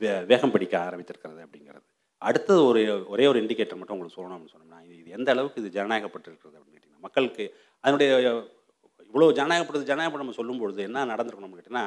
வே 0.00 0.22
வேகம் 0.24 0.50
பிடிக்க 0.50 0.78
ஆரம்பித்திருக்கிறது 0.78 1.40
அப்படிங்கிறது. 1.46 1.86
அடுத்தது 2.22 2.64
ஒரு 2.64 2.82
ஒரே 3.08 3.26
ஒரு 3.26 3.40
இண்டிகேட்டர் 3.42 3.76
மட்டும் 3.76 3.96
உங்களுக்கு 3.98 4.18
சொல்லணும்னு 4.18 4.52
சொன்னோம்னா 4.54 4.84
இது 4.84 4.98
இது 4.98 5.10
எந்த 5.10 5.30
அளவுக்கு 5.30 5.60
இது 5.60 5.70
ஜனநாயகப்பட்டிருக்கிறது 5.78 6.58
அப்படின்னு 6.58 6.76
கேட்டிங்கன்னா 6.76 7.00
மக்களுக்கு 7.00 7.46
அதனுடைய 7.84 8.12
இவ்வளோ 9.14 9.26
ஜனநாயகப்படுது 9.38 9.88
ஜனநாயகம் 9.88 10.22
நம்ம 10.22 10.32
சொல்லும்பொழுது 10.38 10.80
என்ன 10.86 11.02
நடந்திருக்கணும்னு 11.10 11.56
கேட்டிங்கன்னா 11.58 11.84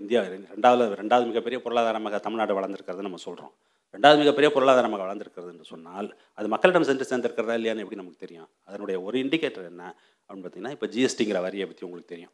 இந்தியா 0.00 0.20
ரெண்டாவது 0.54 0.84
ரெண்டாவது 1.00 1.26
மிகப்பெரிய 1.30 1.58
பொருளாதாரமாக 1.64 2.20
தமிழ்நாடு 2.26 2.56
வளர்ந்துருக்கிறது 2.58 3.04
நம்ம 3.06 3.18
சொல்கிறோம் 3.24 3.52
ரெண்டாவது 3.94 4.20
மிகப்பெரிய 4.22 4.48
பொருளாதாரமாக 4.54 5.02
வளர்ந்துருக்கிறது 5.04 5.50
என்று 5.54 5.66
சொன்னால் 5.72 6.08
அது 6.38 6.48
மக்களிடம் 6.54 6.86
சென்று 6.90 7.08
சேர்ந்திருக்கிறதா 7.10 7.56
இல்லையான்னு 7.58 7.84
எப்படி 7.84 8.00
நமக்கு 8.00 8.24
தெரியும்? 8.24 8.48
அதனுடைய 8.68 8.96
ஒரு 9.06 9.16
இண்டிகேட்டர் 9.24 9.68
என்ன 9.72 9.82
அப்படின்னு 10.28 10.44
பார்த்தீங்கன்னா 10.44 10.74
இப்போ 10.76 10.88
ஜிஎஸ்டிங்கிற 10.94 11.40
வரியை 11.46 11.66
பற்றி 11.70 11.86
உங்களுக்கு 11.88 12.12
தெரியும். 12.14 12.32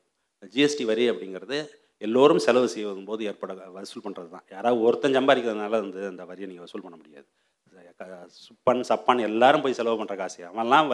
ஜிஎஸ்டி 0.54 0.86
வரி 0.92 1.06
அப்படிங்கிறது 1.12 1.58
எல்லோரும் 2.06 2.44
செலவு 2.46 2.68
செய்வதும் 2.74 3.08
போது 3.10 3.24
ஏற்பட 3.30 3.52
வசூல் 3.76 4.06
பண்ணுறது 4.06 4.30
தான். 4.34 4.46
யாராவது 4.54 4.84
ஒருத்தன் 4.88 5.18
சம்பாதிக்கிறதுனால 5.18 5.74
வந்து 5.84 6.02
அந்த 6.12 6.24
வரியை 6.30 6.48
நீங்கள் 6.50 6.66
வசூல் 6.66 6.84
பண்ண 6.86 6.98
முடியாது. 7.02 7.28
சுப்பன் 8.44 8.82
சப்பான் 8.90 9.26
எல்லாரும் 9.30 9.64
போய் 9.64 9.78
செலவு 9.78 9.98
பண்ணுற 10.00 10.16
காசு. 10.20 10.40
அவன்லாம் 10.50 10.90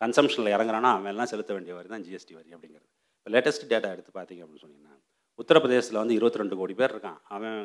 கன்சம்ஷனில் 0.00 0.54
இறங்குறானா 0.56 0.90
அவன் 0.96 1.12
எல்லாம் 1.14 1.30
செலுத்த 1.32 1.52
வேண்டிய 1.56 1.74
வரி 1.78 1.88
தான் 1.94 2.04
ஜிஎஸ்டி 2.06 2.34
வரி 2.38 2.50
அப்படிங்கிறது. 2.56 2.88
இப்போ 3.18 3.30
லேட்டஸ்ட் 3.34 3.70
டேட்டா 3.72 3.88
எடுத்து 3.94 4.12
பார்த்தீங்க 4.18 4.42
அப்படின்னு 4.44 4.64
சொன்னீங்கன்னா 4.64 4.94
உத்தரப்பிரதேசத்தில் 5.42 6.00
வந்து 6.02 6.16
இருபத்தி 6.18 6.40
ரெண்டு 6.40 6.56
கோடி 6.60 6.74
பேர் 6.80 6.92
இருக்கான். 6.94 7.18
அவன் 7.34 7.56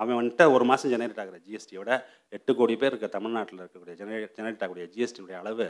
அவன் 0.00 0.16
வந்துட்டு 0.20 0.44
ஒரு 0.54 0.64
மாதம் 0.70 0.92
ஜெனரேட் 0.92 1.20
ஆகிற 1.22 1.38
ஜிஎஸ்டியோட 1.46 1.90
எட்டு 2.36 2.52
கோடி 2.60 2.74
பேர் 2.80 2.92
இருக்க 2.92 3.08
தமிழ்நாட்டில் 3.16 3.60
இருக்கக்கூடிய 3.62 3.96
ஜெனரேட் 4.00 4.34
ஜெனரேட் 4.38 4.62
ஆகக்கூடிய 4.64 4.86
ஜிஎஸ்டியுடைய 4.94 5.36
அளவு 5.42 5.66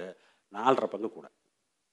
நாலரை 0.53 0.89
பங்கு 0.95 1.09
கூட. 1.17 1.27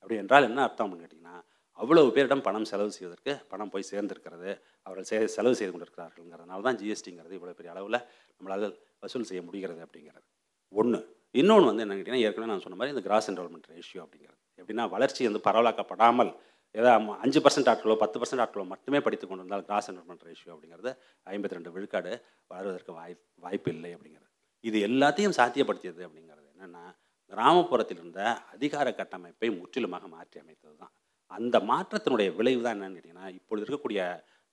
அப்படி 0.01 0.17
என்றால் 0.21 0.47
என்ன 0.49 0.61
அர்த்தம் 0.67 0.85
அப்படின்னு 0.85 1.05
கேட்டிங்கன்னா 1.05 1.35
அவ்வளவு 1.79 2.09
பேரிடம் 2.15 2.43
பணம் 2.47 2.67
செலவு 2.71 2.91
செய்வதற்கு 2.97 3.33
பணம் 3.51 3.71
போய் 3.73 3.89
சேர்ந்திருக்கிறது 3.91 4.49
அவர்கள் 4.85 5.07
செ 5.11 5.19
செலவு 5.35 5.57
செய்து 5.59 5.71
கொண்டிருக்கிறார்கள்ங்கிறதுனால 5.73 6.65
தான் 6.67 6.79
ஜிஎஸ்டிங்கிறது 6.81 7.37
இவ்வளோ 7.37 7.55
பெரிய 7.59 7.71
அளவில் 7.73 7.99
நம்மளால் 8.35 8.65
வசூல் 9.03 9.29
செய்ய 9.29 9.41
முடிகிறது 9.47 9.81
அப்படிங்கிறது. 9.85 10.25
ஒன்று 10.71 10.99
இன்னொன்று 11.41 11.67
வந்து 11.69 11.83
என்ன 11.85 11.93
கேட்டிங்கன்னா 11.95 12.25
ஏற்கனவே 12.27 12.49
நான் 12.51 12.63
சொன்ன 12.65 12.77
மாதிரி 12.79 12.93
இந்த 12.95 13.03
கிராஸ் 13.07 13.29
என்ரோல்மெண்ட் 13.31 13.69
ரேஷியோ 13.73 14.01
அப்படிங்கிறது. 14.05 14.39
எப்படின்னா 14.61 14.85
வளர்ச்சி 14.95 15.27
வந்து 15.29 15.41
பரவலாக்கப்படாமல் 15.47 16.31
ஏதாவது 16.75 17.15
அஞ்சு 17.23 17.39
பர்சன்ட் 17.45 17.69
ஆட்களோ 17.71 17.95
பத்து 18.03 18.17
பர்சன்ட் 18.21 18.43
ஆட்களோ 18.43 18.65
மட்டுமே 18.73 18.99
படித்து 19.05 19.25
கொண்டு 19.27 19.43
வந்தால் 19.45 19.65
கிராஸ் 19.69 19.89
என்ரோல்மெண்ட் 19.91 20.25
ரேஷியோ 20.29 20.51
அப்படிங்கிறது 20.55 20.91
ஐம்பத்தி 21.33 21.57
ரெண்டு 21.57 21.73
விழுக்காடு 21.75 22.11
வளர்வதற்கு 22.51 22.91
வாய்ப்பு 22.99 23.25
வாய்ப்பு 23.45 23.69
இல்லை 23.75 23.91
அப்படிங்கிறது. 23.95 24.29
இது 24.63 24.77
எல்லாத்தையும் 24.87 25.35
சாத்தியப்படுத்தியது 25.39 26.01
அப்படிங்கிறது 26.07 26.47
என்னென்னா 26.53 26.83
கிராமப்புறத்தில் 27.31 27.99
இருந்த 28.01 28.21
அதிகார 28.53 28.87
கட்டமைப்பை 28.99 29.49
முற்றிலுமாக 29.59 30.07
மாற்றி 30.15 30.37
அமைத்தது 30.43 30.75
தான் 30.83 30.93
அந்த 31.31 31.55
மாற்றத்தினுடைய 31.71 32.29
விளைவு 32.39 32.61
தான் 32.65 32.75
என்னன்னு 32.77 32.97
கேட்டிங்கன்னா 32.97 33.27
இப்பொழுது 33.37 33.63
இருக்கக்கூடிய 33.65 34.01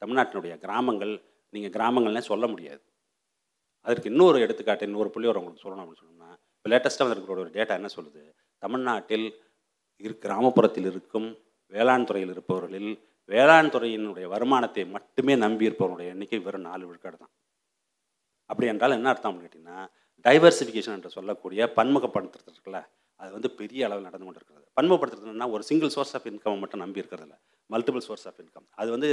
தமிழ்நாட்டினுடைய 0.03 0.55
கிராமங்கள் 0.64 1.12
நீங்கள் 1.55 1.75
கிராமங்கள்னே 1.77 2.23
சொல்ல 2.31 2.45
முடியாது. 2.53 2.83
அதற்கு 3.87 4.11
இன்னொரு 4.12 4.38
எடுத்துக்காட்டு 4.45 4.87
இன்னொரு 4.88 5.11
புள்ளியோர் 5.14 5.40
உங்களுக்கு 5.40 5.64
சொல்லணும் 5.64 5.83
அப்படின்னு 5.85 6.03
சொன்னோம்னா 6.03 6.31
இப்போ 6.61 6.70
லேட்டஸ்ட்டாக 6.73 7.05
வந்திருக்கிற 7.05 7.40
ஒரு 7.42 7.53
டேட்டா 7.55 7.75
என்ன 7.79 7.88
சொல்லுது? 7.94 8.23
தமிழ்நாட்டில் 8.62 9.27
இரு 10.05 10.14
கிராமப்புறத்தில் 10.25 10.88
இருக்கும் 10.90 11.29
வேளாண் 11.73 12.05
துறையில் 12.09 12.33
இருப்பவர்களில் 12.35 12.90
வேளாண் 13.33 13.70
துறையினுடைய 13.75 14.27
வருமானத்தை 14.33 14.83
மட்டுமே 14.96 15.35
நம்பி 15.44 15.68
இருப்பவருடைய 15.68 16.14
எண்ணிக்கை 16.14 16.38
வெறும் 16.46 16.66
நாலு 16.68 16.83
விழுக்காடு 16.88 17.16
தான். 17.23 17.33
அப்படி 18.51 18.68
என்றால் 18.73 18.96
என்ன 18.99 19.09
அர்த்தம் 19.12 19.31
அப்படின்னு 19.31 19.49
கேட்டிங்கன்னா 19.49 19.79
டைவர்சிஃபிகேஷன் 20.25 20.96
என்று 20.99 21.14
சொல்லக்கூடிய 21.16 21.70
பன்முகப்படுத்துறது 21.79 22.53
இருக்குல்ல 22.55 22.81
அது 23.20 23.31
வந்து 23.37 23.51
பெரிய 23.61 23.87
அளவில் 23.87 24.07
நடந்து 24.09 24.27
கொண்டு 24.27 24.40
இருக்கிறது 24.40 24.66
பன்முகப்படுத்துறதுன்னா 24.79 25.49
ஒரு 25.55 25.62
சிங்கிள் 25.70 25.94
சோர்ஸ் 25.96 26.14
ஆஃப் 26.18 26.29
இன்கம் 26.31 26.61
மட்டும் 26.64 26.83
நம்பி 26.85 27.03
இருக்கிறதில்ல 27.03 27.37
மல்டிபிள் 27.70 28.05
சோர்ஸ் 28.09 28.27
ஆஃப் 28.31 28.40
இன்கம் 28.44 28.66
அது 28.81 28.88
வந்து 28.96 29.09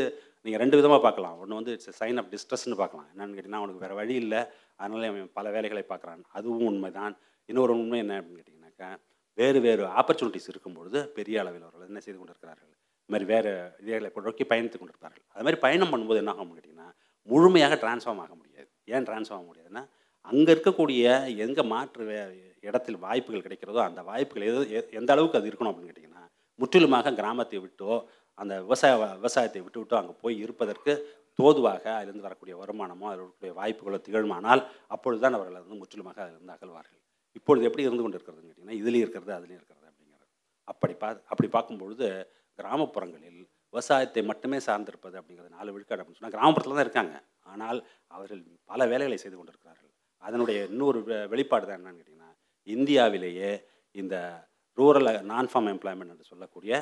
நீங்கள் 0.45 0.61
ரெண்டு 0.63 0.77
விதமாக 0.79 1.01
பார்க்கலாம். 1.07 1.35
ஒன்று 1.41 1.59
வந்து 1.59 1.73
இட்ஸ் 1.77 1.97
சைன் 2.01 2.19
ஆஃப் 2.21 2.29
டிஸ்ட்ரெஸ்ன்னு 2.33 2.79
பார்க்கலாம். 2.83 3.07
என்னென்னு 3.13 3.35
கேட்டிங்கன்னா 3.37 3.61
அவனுக்கு 3.61 3.83
வேறு 3.85 3.97
வழி 4.01 4.15
இல்லை. 4.23 4.41
அதனால 4.81 5.07
அவன் 5.11 5.31
பல 5.39 5.49
வேலைகளை 5.55 5.83
பார்க்குறான். 5.89 6.21
அதுவும் 6.37 6.67
உண்மைதான். 6.71 7.15
இன்னொரு 7.49 7.73
உண்மை 7.81 7.99
என்ன 8.03 8.15
அப்படின்னு 8.19 8.39
கேட்டிங்கனாக்கா 8.39 8.89
வேறு 9.37 9.59
வேறு 9.65 9.83
ஆப்பர்ச்சுனிட்டிஸ் 9.99 10.49
இருக்கும்பொழுது 10.53 10.99
பெரிய 11.17 11.35
அளவில் 11.41 11.65
அவர்கள் 11.67 11.89
என்ன 11.91 12.01
செய்து 12.05 12.17
கொண்டிருக்கிறார்கள்? 12.19 12.71
இது 13.01 13.13
மாதிரி 13.13 13.27
வேறு 13.33 13.51
இதைகளை 13.83 14.09
நோக்கி 14.27 14.45
பயணித்து 14.51 14.77
கொண்டிருப்பார்கள். 14.77 15.25
அது 15.33 15.43
மாதிரி 15.45 15.59
பயணம் 15.65 15.91
பண்ணும்போது 15.91 16.21
என்ன 16.23 16.33
ஆகும் 16.35 16.55
கேட்டிங்கன்னா 16.55 16.89
முழுமையாக 17.29 17.77
டிரான்ஸ்ஃபார்ம் 17.83 18.21
ஆக 18.25 18.33
முடியாது. 18.41 18.69
ஏன் 18.93 19.07
டிரான்ஸ்ஃபார்ம் 19.09 19.41
ஆக 19.41 19.47
முடியாதுன்னா 19.49 19.83
அங்கே 20.25 20.51
இருக்கக்கூடிய 20.55 21.03
எங்கே 21.45 21.63
மாற்று 21.73 22.05
இடத்தில் 22.63 22.99
வாய்ப்புகள் 23.05 23.45
கிடைக்கிறதோ 23.45 23.81
அந்த 23.89 24.01
வாய்ப்புகள் 24.09 24.47
எது 24.49 24.81
எந்த 24.99 25.09
அளவுக்கு 25.15 25.39
அது 25.39 25.49
இருக்கணும் 25.49 25.71
அப்படின்னு 25.71 25.91
கேட்டிங்கன்னா 25.91 26.23
முற்றிலுமாக 26.59 27.13
கிராமத்தை 27.19 27.59
விட்டோ 27.65 27.91
அந்த 28.37 28.53
விவசாய 28.65 28.95
விவசாயத்தை 29.19 29.61
விட்டு 29.63 29.79
விட்டோ 29.81 29.95
அங்கே 29.99 30.15
போய் 30.23 30.35
இருப்பதற்கு 30.45 30.93
தோதுவாக 31.39 31.83
அதிலிருந்து 31.95 32.27
வரக்கூடிய 32.27 32.55
வருமானமோ 32.61 33.07
அதில் 33.09 33.21
இருக்கக்கூடிய 33.21 33.53
வாய்ப்புகளோ 33.59 33.99
திகழுமானால் 34.05 34.61
அப்பொழுது 34.95 35.21
தான் 35.23 35.37
அவர்கள் 35.37 35.63
வந்து 35.63 35.81
முற்றிலுமாக 35.81 36.19
அதிலிருந்து 36.25 36.55
அகழ்வார்கள் 36.55 37.01
இப்பொழுது 37.37 37.67
எப்படி 37.67 37.85
இருந்து 37.85 38.03
கொண்டு 38.03 38.17
இருக்கிறதுன்னு 38.17 38.49
கேட்டிங்கன்னா 38.49 38.79
இதுலேயும் 38.81 39.05
இருக்கிறது 39.05 39.33
அதுலேயும் 39.37 39.59
இருக்கிறது 39.59 39.87
அப்படிங்கிறது. 39.89 40.27
அப்படி 40.67 40.93
பா 40.95 41.09
அப்படி 41.31 41.49
பார்க்கும்பொழுது 41.49 42.07
கிராமப்புறங்களில் 42.59 43.39
விவசாயத்தை 43.73 44.21
மட்டுமே 44.23 44.57
சார்ந்திருப்பது 44.67 45.15
அப்படிங்கிறது 45.19 45.55
நாலு 45.55 45.73
விழுக்காடு 45.73 46.01
அப்படின்னு 46.01 46.19
சொன்னால் 46.19 46.35
கிராமப்புறத்தில் 46.35 46.77
தான் 46.77 46.87
இருக்காங்க. 46.87 47.15
ஆனால் 47.45 47.79
அவர்கள் 48.11 48.41
பல 48.65 48.79
வேலைகளை 48.85 49.17
செய்து 49.17 49.37
கொண்டிருக்கிறார்கள். 49.37 49.91
அதனுடைய 50.23 50.59
இன்னொரு 50.65 50.99
வெ- 51.03 51.27
வெளிப்பாடு 51.27 51.65
தான் 51.65 51.79
என்னன்னு 51.79 51.99
கேட்டிங்கன்னா 51.99 52.31
இந்தியாவிலேயே 52.67 53.49
இந்த 53.95 54.15
ரூரல் 54.77 55.09
நான் 55.23 55.49
ஃபார்ம் 55.51 55.69
எம்ப்ளாய்மெண்ட் 55.73 56.13
என்று 56.13 56.31
சொல்லக்கூடிய 56.31 56.73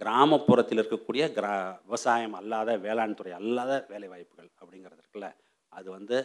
கிராமப்புறத்தில் 0.00 0.80
இருக்கக்கூடிய 0.80 1.22
கிரா 1.36 1.52
விவசாயம் 1.84 2.34
அல்லாத 2.34 2.76
வேளாண் 2.78 3.14
துறை 3.14 3.32
அல்லாத 3.32 3.72
வேலை 3.88 4.08
வாய்ப்புகள் 4.08 4.50
அப்படிங்கிறது 4.60 5.00
இருக்குல்ல 5.00 5.28
அது 5.72 5.88
வந்து 5.90 6.16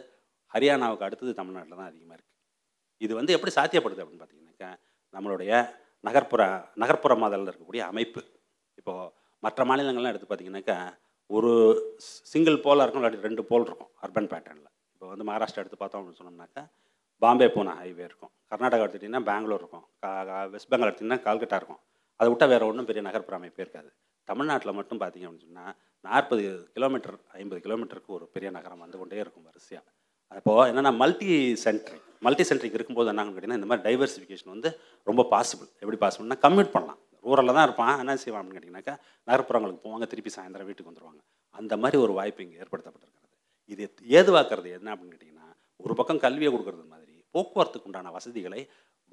ஹரியானாவுக்கு 0.53 1.07
அடுத்தது 1.07 1.33
தமிழ்நாட்டில் 1.33 1.79
தான் 1.79 1.91
அதிகமாக 1.91 2.17
இருக்குது 2.17 2.32
இது 3.03 3.15
வந்து 3.15 3.33
எப்படி 3.33 3.51
சாத்தியப்படுது 3.55 4.03
அப்படின்னு 4.03 4.23
பார்த்தீங்கன்னாக்கா 4.23 4.69
நம்மளுடைய 5.13 5.51
நகர்ப்புற 6.03 6.41
நகர்ப்புற 6.75 7.13
மாதலில் 7.15 7.49
இருக்கக்கூடிய 7.49 7.79
அமைப்பு. 7.79 8.21
இப்போது 8.75 9.11
மற்ற 9.43 9.63
மாநிலங்கள்லாம் 9.65 10.13
எடுத்து 10.13 10.29
பார்த்தீங்கன்னாக்கா 10.31 10.77
ஒரு 11.29 11.51
சிங்கிள் 12.31 12.57
போலாக 12.57 12.81
இருக்கும் 12.81 13.03
இல்லாட்டி 13.03 13.27
ரெண்டு 13.27 13.43
போல் 13.43 13.65
இருக்கும் 13.65 13.91
அர்பன் 14.01 14.29
பேட்டர்னில் 14.31 14.71
இப்போ 14.93 15.07
வந்து 15.07 15.25
மகாராஷ்டிரா 15.25 15.61
எடுத்து 15.63 15.77
பார்த்தோம் 15.77 16.01
அப்படின்னு 16.01 16.21
சொன்னோம்னாக்கா 16.21 16.63
பாம்பே 17.21 17.45
பூனா 17.45 17.73
ஹைவே 17.81 18.03
இருக்கும். 18.03 18.31
கர்நாடகா 18.49 18.83
எடுத்துட்டிங்கன்னா 18.85 19.23
பெங்களூர் 19.23 19.59
இருக்கும். 19.59 19.85
கா- 20.01 20.49
வெஸ்ட் 20.49 20.71
பெங்கால் 20.73 20.91
எடுத்திங்கன்னா 20.91 21.19
கால்கட்டா 21.27 21.55
இருக்கும். 21.55 21.81
அதை 22.19 22.27
விட்டால் 22.29 22.49
வேறு 22.49 22.65
ஒன்றும் 22.65 22.85
பெரிய 22.85 23.01
நகர்ப்புற 23.09 23.37
அமைப்பே 23.37 23.61
இருக்காது. 23.61 23.89
தமிழ்நாட்டில் 24.27 24.73
மட்டும் 24.73 24.99
பார்த்தீங்க 24.99 25.27
அப்படின்னு 25.27 25.45
சொன்னால் 25.45 25.75
நாற்பது 26.05 26.43
கிலோமீட்டர் 26.73 27.17
ஐம்பது 27.33 27.61
கிலோமீட்டருக்கு 27.61 28.07
ஒரு 28.07 28.25
பெரிய 28.27 28.51
நகரம் 28.51 28.79
வந்து 28.79 28.97
கொண்டே 28.97 29.17
இருக்கும் 29.17 29.43
வரிசையாக 29.43 29.87
அப்போது 30.31 30.71
என்னென்னா 30.71 30.95
மல்டி 30.95 31.55
சென்ட்ரிக் 31.55 32.07
மல்டி 32.23 32.43
சென்ட்ரிக் 32.43 32.73
இருக்கும்போது 32.73 33.11
என்னங்கன்னு 33.11 33.35
கேட்டிங்கன்னா 33.35 33.59
இந்த 33.59 33.65
மாதிரி 33.65 33.83
டைவர்சிஃபிகேஷன் 33.87 34.53
வந்து 34.53 34.69
ரொம்ப 35.07 35.21
பாசிபிள் 35.31 35.69
எப்படி 35.79 35.97
பாசிபிள்னா 35.97 36.37
கம்யூட் 36.41 36.71
பண்ணலாம். 36.71 36.99
ரூரலில் 37.25 37.53
தான் 37.53 37.63
இருப்பான். 37.63 37.99
என்ன 37.99 38.15
செய்வான் 38.17 38.41
அப்படின்னு 38.41 38.57
கேட்டிங்கனாக்கா 38.57 38.93
நகர்ப்புறங்களுக்கு 39.27 39.83
போவாங்க. 39.83 40.07
திருப்பி 40.07 40.31
சாயந்தரம் 40.35 40.65
வீட்டுக்கு 40.65 40.91
வந்துடுவாங்க 40.91 41.21
அந்த 41.55 41.77
மாதிரி 41.77 41.97
ஒரு 42.01 42.13
வாய்ப்பு 42.13 42.43
இங்கே 42.43 42.57
ஏற்படுத்தப்பட்டிருக்கிறது. 42.57 43.29
இது 43.69 43.83
ஏதுவாக்குறது 44.09 44.69
என்ன 44.71 44.95
அப்படின்னு 44.95 45.13
கேட்டிங்கன்னா 45.13 45.47
ஒரு 45.79 45.93
பக்கம் 45.93 46.19
கல்வியை 46.19 46.53
கொடுக்கறது 46.53 46.87
மாதிரி 46.87 47.13
போக்குவரத்துக்கு 47.35 47.83
உண்டான 47.83 48.11
வசதிகளை 48.11 48.61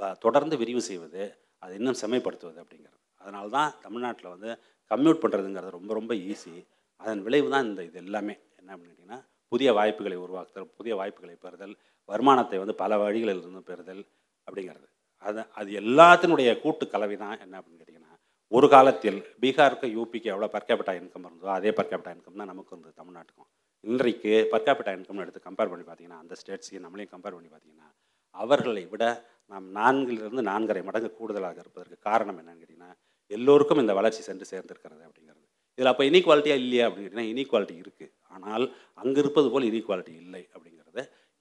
வ- 0.00 0.18
தொடர்ந்து 0.18 0.56
விரிவு 0.56 0.82
செய்வது 0.82 1.22
அதை 1.58 1.76
இன்னும் 1.76 1.98
செம்மைப்படுத்துவது 2.02 2.58
அப்படிங்கிறது. 2.62 2.98
அதனால 3.20 3.48
தான் 3.48 3.74
தமிழ்நாட்டில் 3.82 4.28
வந்து 4.28 4.50
கம்யூட் 4.90 5.22
பண்ணுறதுங்கிறது 5.22 5.70
ரொம்ப 5.70 5.94
ரொம்ப 5.94 6.14
ஈஸி 6.24 6.54
அதன் 7.00 7.22
விளைவு 7.22 7.50
தான் 7.50 7.64
இந்த 7.64 7.84
இது 7.84 7.98
எல்லாமே. 7.98 8.34
என்ன 8.56 8.76
அப்படின்னு 8.76 8.90
கேட்டிங்கன்னா 8.90 9.20
புதிய 9.52 9.72
வாய்ப்புகளை 9.72 10.16
உருவாக்குதல் 10.16 10.70
புதிய 10.76 10.96
வாய்ப்புகளை 10.96 11.34
பெறுதல் 11.40 11.74
வருமானத்தை 12.12 12.58
வந்து 12.62 12.74
பல 12.82 12.98
வழிகளில் 13.02 13.42
இருந்து 13.42 13.62
பெறுதல் 13.70 14.02
அப்படிங்கிறது. 14.46 14.86
அது 15.26 15.40
அது 15.60 15.70
எல்லாத்தினுடைய 15.82 16.50
கூட்டு 16.64 16.84
கலவை 16.94 17.16
தான் 17.24 17.40
என்ன 17.44 17.54
அப்படின்னு 17.60 17.80
கேட்டிங்கன்னா 17.80 18.12
ஒரு 18.52 18.66
காலத்தில் 18.74 19.18
பீகாருக்கு 19.42 19.88
யூபிக்கு 19.96 20.28
எவ்வளோ 20.34 20.48
பர்கேபிட்டா 20.54 20.92
இன்கம் 21.00 21.26
இருந்ததோ 21.28 21.50
அதே 21.58 21.70
பர்கேபிட்டா 21.78 22.12
இன்கம் 22.16 22.40
தான் 22.42 22.50
நமக்கு 22.52 22.72
இருந்தது 22.74 22.94
தமிழ்நாட்டுக்கும். 23.00 23.48
இன்றைக்கு 23.84 24.32
பர்கேபிட்டா 24.52 24.92
இன்கம்னு 24.96 25.24
எடுத்து 25.24 25.46
கம்பேர் 25.48 25.70
பண்ணி 25.72 25.84
பார்த்தீங்கன்னா 25.88 26.22
அந்த 26.22 26.34
ஸ்டேட்ஸையும் 26.40 26.84
நம்மளையும் 26.86 27.12
கம்பேர் 27.14 27.36
பண்ணி 27.36 27.50
பார்த்தீங்கன்னா 27.52 27.88
அவர்களை 28.34 28.82
விட 28.92 29.04
நாம் 29.52 29.68
நான்கிலிருந்து 29.78 30.42
நான்கரை 30.50 30.82
மடங்கு 30.88 31.10
கூடுதலாக 31.20 31.58
இருப்பதற்கு 31.64 31.96
காரணம் 32.08 32.38
என்னன்னு 32.40 32.60
கேட்டிங்கன்னா 32.62 32.90
எல்லோருக்கும் 33.30 33.82
இந்த 33.84 33.94
வளர்ச்சி 33.98 34.22
சென்று 34.28 34.46
சேர்ந்திருக்கிறது 34.52 35.02
அப்படிங்கிறது. 35.08 35.46
இதில் 35.78 35.90
அப்போ 35.92 36.04
இனீக்வாலிட்டியாக 36.10 36.62
இல்லையா 36.64 36.84
அப்படின்னு 36.86 37.06
கேட்டிங்கன்னா 37.06 37.32
இனீக்வாலிட்டி 37.32 37.76
இருக்குது 37.84 38.12
ஆனால் 38.34 38.64
அங்கே 39.02 39.18
இருப்பது 39.24 39.48
போல் 39.52 39.68
இனீக்வாலிட்டி 39.70 40.14
இல்லை 40.24 40.42
அப்படிங்கிறது. 40.54 40.79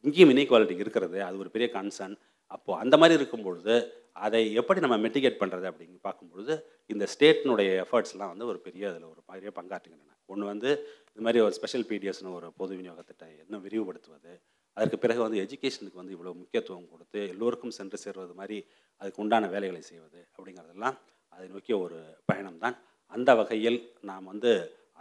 இங்கேயும் 0.03 0.31
இன்இக்வாலிட்டி 0.33 0.75
இருக்கிறது 0.77 1.17
அது 1.23 1.38
ஒரு 1.38 1.49
பெரிய 1.49 1.67
கன்சர்ன் 1.73 2.15
அப்போது 2.51 2.79
அந்த 2.81 2.95
மாதிரி 2.97 3.17
இருக்கும்பொழுது 3.19 3.73
அதை 4.19 4.39
எப்படி 4.53 4.79
நம்ம 4.79 4.95
மெட்டிகேட் 4.97 5.41
பண்ணுறது 5.41 5.65
அப்படின்னு 5.69 5.99
பார்க்கும்பொழுது 6.01 6.53
இந்த 6.89 7.05
ஸ்டேட்டினுடைய 7.13 7.69
எஃபர்ட்ஸ்லாம் 7.83 8.31
வந்து 8.33 8.45
ஒரு 8.45 8.59
பெரிய 8.59 8.83
அதில் 8.89 9.12
ஒரு 9.12 9.21
பெரிய 9.29 9.51
பங்காற்றுகின்றன. 9.55 10.15
ஒன்று 10.29 10.45
வந்து 10.45 10.69
இது 11.12 11.23
மாதிரி 11.23 11.39
ஒரு 11.39 11.53
ஸ்பெஷல் 11.53 11.85
பிடிஎஸ்னு 11.89 12.33
ஒரு 12.33 12.47
பொது 12.57 12.73
விநியோக 12.75 13.01
திட்டம் 13.01 13.33
இன்னும் 13.35 13.63
விரிவுபடுத்துவது 13.63 14.33
அதற்கு 14.77 14.97
பிறகு 14.97 15.21
வந்து 15.21 15.39
எஜுகேஷனுக்கு 15.45 16.01
வந்து 16.01 16.15
இவ்வளோ 16.17 16.33
முக்கியத்துவம் 16.33 16.89
கொடுத்து 16.91 17.19
எல்லோருக்கும் 17.33 17.75
சென்று 17.79 17.97
சேர்வது 17.97 18.33
மாதிரி 18.33 18.57
அதுக்கு 19.01 19.21
உண்டான 19.21 19.47
வேலைகளை 19.47 19.81
செய்வது 19.81 20.19
அப்படிங்கிறதெல்லாம் 20.35 20.97
அதை 21.33 21.45
நோக்கிய 21.47 21.77
ஒரு 21.77 21.97
பயணம் 22.25 22.57
தான் 22.57 22.77
அந்த 23.12 23.29
வகையில் 23.35 23.79
நாம் 24.01 24.25
வந்து 24.25 24.51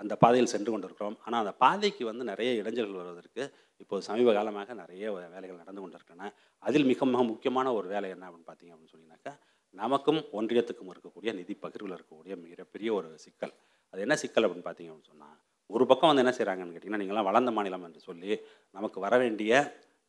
அந்த 0.00 0.14
பாதையில் 0.22 0.50
சென்று 0.52 0.70
கொண்டிருக்கிறோம். 0.72 1.16
ஆனால் 1.24 1.40
அந்த 1.44 1.52
பாதைக்கு 1.62 2.02
வந்து 2.10 2.24
நிறைய 2.30 2.50
இடைஞ்சல்கள் 2.60 3.00
வருவதற்கு 3.00 3.42
இப்போது 3.82 4.04
சமீப 4.08 4.32
காலமாக 4.38 4.74
நிறைய 4.82 5.04
வேலைகள் 5.34 5.60
நடந்து 5.62 5.80
கொண்டிருக்கின்றன. 5.82 6.30
அதில் 6.62 6.88
மிக 6.90 7.06
மிக 7.12 7.22
முக்கியமான 7.32 7.72
ஒரு 7.78 7.88
வேலை 7.94 8.08
என்ன 8.14 8.26
அப்படின்னு 8.28 8.48
பார்த்தீங்க 8.50 8.72
அப்படின்னு 8.74 8.92
சொன்னீங்கன்னாக்கா 8.94 9.34
நமக்கும் 9.74 10.20
ஒன்றியத்துக்கும் 10.38 10.92
இருக்கக்கூடிய 10.92 11.32
நிதி 11.40 11.54
பகிர்வில் 11.64 11.96
இருக்கக்கூடிய 11.96 12.34
மிகப்பெரிய 12.44 12.88
ஒரு 12.98 13.08
சிக்கல். 13.24 13.54
அது 13.94 14.00
என்ன 14.06 14.16
சிக்கல் 14.22 14.46
அப்படின்னு 14.46 14.68
பார்த்தீங்க 14.68 14.90
அப்படின்னு 14.92 15.12
சொன்னால் 15.12 15.36
ஒரு 15.70 15.84
பக்கம் 15.90 16.10
வந்து 16.10 16.22
என்ன 16.24 16.32
செய்கிறாங்கன்னு 16.36 16.74
கேட்டிங்கன்னா 16.74 17.02
நீங்களாம் 17.02 17.28
வளர்ந்த 17.28 17.50
மாநிலம் 17.56 17.84
என்று 17.88 18.00
சொல்லி 18.08 18.30
நமக்கு 18.76 18.98
வர 19.06 19.14
வேண்டிய 19.22 19.52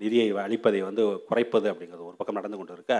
நிதியை 0.01 0.27
அளிப்பதை 0.45 0.81
வந்து 0.89 1.03
குறைப்பது 1.29 1.67
அப்படிங்கிறது 1.71 2.07
ஒரு 2.09 2.17
பக்கம் 2.19 2.39
நடந்து 2.39 2.59
கொண்டு 2.59 2.75
இருக்க 2.77 2.95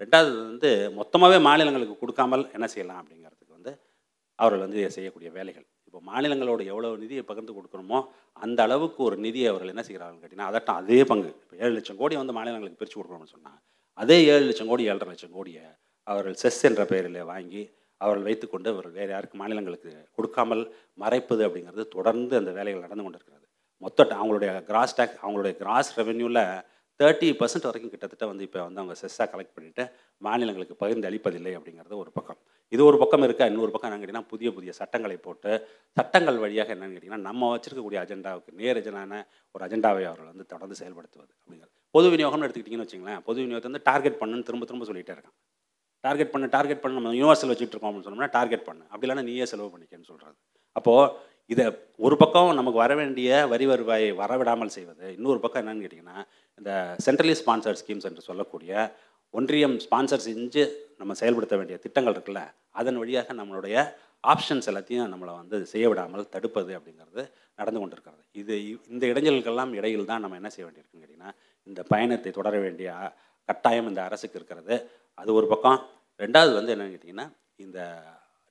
ரெண்டாவது 0.00 0.36
வந்து 0.50 0.70
மொத்தமாகவே 0.98 1.38
மாநிலங்களுக்கு 1.48 1.96
கொடுக்காமல் 1.98 2.44
என்ன 2.56 2.66
செய்யலாம் 2.74 3.00
அப்படிங்கிறதுக்கு 3.02 3.56
வந்து 3.58 3.72
அவர்கள் 4.38 4.64
வந்து 4.66 4.80
செய்யக்கூடிய 4.96 5.30
வேலைகள். 5.38 5.66
இப்போ 5.94 6.06
மாநிலங்களோட 6.12 6.62
எவ்வளோ 6.70 6.88
நிதியை 7.02 7.22
பகிர்ந்து 7.28 7.52
கொடுக்கணுமோ 7.56 7.98
அந்த 8.44 8.60
அளவுக்கு 8.66 9.00
ஒரு 9.08 9.16
நிதியை 9.24 9.46
அவர்கள் 9.50 9.70
என்ன 9.72 9.82
செய்கிறாங்கன்னு 9.88 10.22
கேட்டிங்கன்னா 10.22 10.48
அதட்டம் 10.50 10.78
அதே 10.80 10.96
பங்கு. 11.10 11.28
இப்போ 11.42 11.56
ஏழு 11.64 11.74
லட்சம் 11.76 11.98
கோடி 12.00 12.14
வந்து 12.20 12.34
மாநிலங்களுக்கு 12.38 12.78
பிரித்து 12.80 12.96
கொடுக்கணும்னு 12.98 13.32
சொன்னால் 13.34 13.58
அதே 13.98 14.16
ஏழு 14.32 14.44
லட்சம் 14.48 14.70
கோடி 14.70 14.88
ஏழரை 14.90 15.08
லட்சம் 15.10 15.34
கோடியை 15.36 15.62
அவர்கள் 16.06 16.36
செஸ் 16.42 16.60
என்ற 16.68 16.84
பெயரில் 16.92 17.20
வாங்கி 17.30 17.62
அவர்கள் 18.00 18.26
வைத்துக்கொண்டு 18.28 18.70
அவர்கள் 18.72 18.96
வேறு 18.98 19.14
யாருக்கு 19.14 19.40
மாநிலங்களுக்கு 19.42 19.92
கொடுக்காமல் 20.18 20.64
மறைப்பது 21.02 21.44
அப்படிங்கிறது 21.48 21.84
தொடர்ந்து 21.96 22.36
அந்த 22.40 22.52
வேலைகள் 22.58 22.84
நடந்து 22.86 23.06
கொண்டிருக்கிறது. 23.06 23.46
மொத்த 23.82 24.08
அவங்களுடைய 24.20 24.50
கிராஸ் 24.70 24.96
டேக்ஸ் 25.00 25.22
அவங்களுடைய 25.24 25.54
கிராஸ் 25.62 25.92
ரெவென்யூவில் 26.00 26.42
தேர்ட்டி 27.00 27.28
பர்சன்ட் 27.38 27.66
வரைக்கும் 27.68 27.92
கிட்டத்தட்ட 27.92 28.24
வந்து 28.30 28.44
இப்போ 28.46 28.58
வந்து 28.66 28.80
அவங்க 28.80 28.94
செஸ்ஸாக 29.00 29.26
கலெக்ட் 29.32 29.54
பண்ணிவிட்டு 29.56 29.84
மாநிலங்களுக்கு 30.26 30.74
பகிர்ந்து 30.82 31.08
அளிப்பதில்லை 31.08 31.52
அப்படிங்கிறது 31.58 31.94
ஒரு 32.02 32.10
பக்கம். 32.18 32.38
இது 32.72 32.82
ஒரு 32.90 32.98
பக்கம் 33.02 33.24
இருக்கா? 33.26 33.44
இன்னொரு 33.50 33.72
பக்கம் 33.74 33.88
என்னன்னு 33.88 34.04
கேட்டிங்கன்னா 34.04 34.30
புதிய 34.32 34.48
புதிய 34.56 34.72
சட்டங்களை 34.80 35.16
போட்டு 35.26 35.50
சட்டங்கள் 35.96 36.38
வழியாக 36.44 36.74
என்னென்னு 36.74 36.94
கேட்டிங்கன்னா 36.96 37.26
நம்ம 37.28 37.50
வச்சிருக்கக்கூடிய 37.54 38.00
அஜெண்டாவுக்கு 38.04 38.52
நேரஜனான 38.62 39.20
ஒரு 39.54 39.64
அஜெண்டாவை 39.66 40.04
அவர்கள் 40.10 40.30
வந்து 40.32 40.46
தொடர்ந்து 40.52 40.78
செயல்படுத்துவது 40.80 41.32
அப்படிங்கிறது. 41.40 41.72
பொது 41.96 42.06
விநியோகம்னு 42.12 42.46
எடுத்துக்கிட்டிங்கன்னு 42.46 42.86
வச்சிங்களேன். 42.86 43.20
பொது 43.28 43.38
விநியோகத்தை 43.42 43.70
வந்து 43.72 43.84
டார்கெட் 43.90 44.20
பண்ணுன்னு 44.22 44.46
திரும்ப 44.48 44.66
திரும்ப 44.70 44.86
சொல்லிகிட்டே 44.90 45.14
இருக்கான் 45.16 45.36
டார்கெட் 46.04 46.32
பண்ணு 46.32 46.46
டார்கெட் 46.56 46.82
பண்ணு 46.82 46.98
நம்ம 46.98 47.16
யூனிவர்சல் 47.20 47.50
வச்சுட்டு 47.52 47.74
இருக்கோம் 47.74 47.90
அப்படின்னு 47.90 48.08
சொன்னோம்னா 48.08 48.32
டார்கெட் 48.38 48.66
பண்ணு. 48.68 48.82
அப்படி 48.90 49.06
இல்லைன்னா 49.06 49.26
நீயே 49.30 49.44
செலவு 49.52 49.70
பண்ணிக்கன்னு 49.74 50.10
சொல்கிறது 50.10 50.36
அப்போது 50.76 51.10
இதை 51.50 51.64
ஒரு 51.98 52.16
பக்கம் 52.22 52.50
நமக்கு 52.58 52.78
வர 52.84 52.92
வேண்டிய 53.00 53.28
வரி 53.52 53.66
வருவாயை 53.70 54.10
வரவிடாமல் 54.20 54.74
செய்வது 54.76 55.06
இன்னொரு 55.16 55.40
பக்கம் 55.40 55.62
என்னன்னு 55.62 55.84
கேட்டிங்கன்னா 55.84 56.18
இந்த 56.60 56.70
சென்ட்ரலி 57.06 57.34
ஸ்பான்சர் 57.40 57.78
ஸ்கீம்ஸ் 57.80 58.08
என்று 58.10 58.22
சொல்லக்கூடிய 58.28 58.72
ஒன்றியம் 59.34 59.76
ஸ்பான்சர் 59.84 60.24
செஞ்சு 60.28 60.64
நம்ம 61.00 61.14
செயல்படுத்த 61.20 61.54
வேண்டிய 61.56 61.76
திட்டங்கள் 61.84 62.16
இருக்குல்ல 62.16 62.42
அதன் 62.80 63.00
வழியாக 63.02 63.34
நம்மளுடைய 63.40 63.76
ஆப்ஷன்ஸ் 64.24 64.68
எல்லாத்தையும் 64.70 65.10
நம்மளை 65.12 65.32
வந்து 65.40 65.56
செய்ய 65.72 65.86
விடாமல் 65.88 66.28
தடுப்பது 66.34 66.72
அப்படிங்கிறது 66.78 67.22
நடந்து 67.60 67.80
கொண்டிருக்கிறது. 67.80 68.22
இது 68.40 68.54
இந்த 68.92 69.04
இடைஞ்சல்கள்லாம் 69.12 69.72
இடையில் 69.78 70.10
தான் 70.10 70.22
நம்ம 70.24 70.38
என்ன 70.40 70.50
செய்ய 70.54 70.66
வேண்டியிருக்குன்னு 70.66 71.04
கேட்டிங்கன்னா 71.04 71.32
இந்த 71.66 71.80
பயணத்தை 71.92 72.30
தொடர 72.32 72.54
வேண்டிய 72.66 72.90
கட்டாயம் 73.48 73.88
இந்த 73.90 74.00
அரசுக்கு 74.08 74.38
இருக்கிறது. 74.40 74.76
அது 75.18 75.30
ஒரு 75.38 75.46
பக்கம். 75.46 75.80
ரெண்டாவது 76.20 76.52
வந்து 76.58 76.72
என்னென்னு 76.74 76.94
கேட்டிங்கன்னா 76.94 77.26
இந்த 77.56 77.80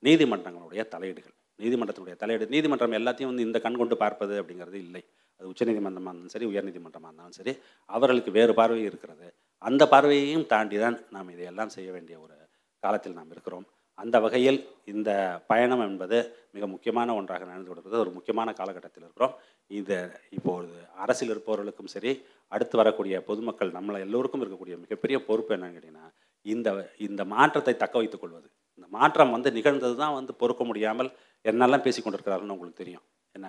நீதிமன்றங்களுடைய 0.02 0.82
தலையீடுகள். 0.94 1.36
நீதிமன்றத்தினுடைய 1.64 2.16
தலையீடு. 2.22 2.46
நீதிமன்றம் 2.54 2.96
எல்லாத்தையும் 3.00 3.32
வந்து 3.32 3.46
இந்த 3.48 3.58
கண் 3.66 3.80
கொண்டு 3.82 3.96
பார்ப்பது 4.02 4.34
அப்படிங்கிறது 4.42 4.78
இல்லை. 4.86 5.02
அது 5.40 5.50
உச்சநீதிமன்றமாக 5.52 6.12
இருந்தாலும் 6.12 6.34
சரி 6.34 6.48
உயர்நீதிமன்றமாக 6.52 7.10
இருந்தாலும் 7.10 7.38
சரி 7.38 7.52
அவர்களுக்கு 7.88 8.32
வேறு 8.38 8.52
பார்வை 8.60 8.82
இருக்கிறது. 8.90 9.28
அந்த 9.68 9.82
பார்வையையும் 9.92 10.48
தாண்டி 10.52 10.76
தான் 10.84 10.98
நாம் 11.14 11.32
இதையெல்லாம் 11.36 11.74
செய்ய 11.76 11.88
வேண்டிய 11.96 12.16
ஒரு 12.24 12.36
காலத்தில் 12.82 13.18
நாம் 13.20 13.32
இருக்கிறோம். 13.34 13.66
அந்த 13.98 14.16
வகையில் 14.24 14.58
இந்த 14.92 15.10
பயணம் 15.50 15.82
என்பது 15.88 16.16
மிக 16.54 16.64
முக்கியமான 16.72 17.14
ஒன்றாக 17.18 17.44
நடந்து 17.50 17.68
கொண்டிருக்கிறது. 17.68 18.02
ஒரு 18.04 18.12
முக்கியமான 18.16 18.48
காலகட்டத்தில் 18.60 19.04
இருக்கிறோம். 19.06 19.34
இந்த 19.70 19.92
இப்போது 20.36 20.72
அரசில் 21.04 21.32
இருப்பவர்களுக்கும் 21.34 21.92
சரி 21.94 22.12
அடுத்து 22.52 22.76
வரக்கூடிய 22.80 23.20
பொதுமக்கள் 23.28 23.70
நம்மளை 23.76 24.00
எல்லோருக்கும் 24.06 24.42
இருக்கக்கூடிய 24.44 24.76
மிகப்பெரிய 24.84 25.18
பொறுப்பு 25.28 25.54
என்னன்னு 25.56 25.76
கேட்டிங்கன்னா 25.76 26.08
இந்த 26.46 26.68
இந்த 27.08 27.22
மாற்றத்தை 27.34 27.74
தக்க 27.82 27.94
வைத்துக் 28.00 28.22
கொள்வது. 28.24 28.48
இந்த 28.78 28.86
மாற்றம் 28.96 29.34
வந்து 29.36 29.50
நிகழ்ந்தது 29.58 29.96
தான் 30.02 30.16
வந்து 30.18 30.32
பொறுக்க 30.40 30.62
முடியாமல் 30.70 31.10
என்னெல்லாம் 31.44 31.84
பேசி 31.86 32.00
கொண்டிருக்கிறார்கள்னு 32.02 32.56
உங்களுக்கு 32.56 32.82
தெரியும். 32.82 33.04
என்ன? 33.36 33.48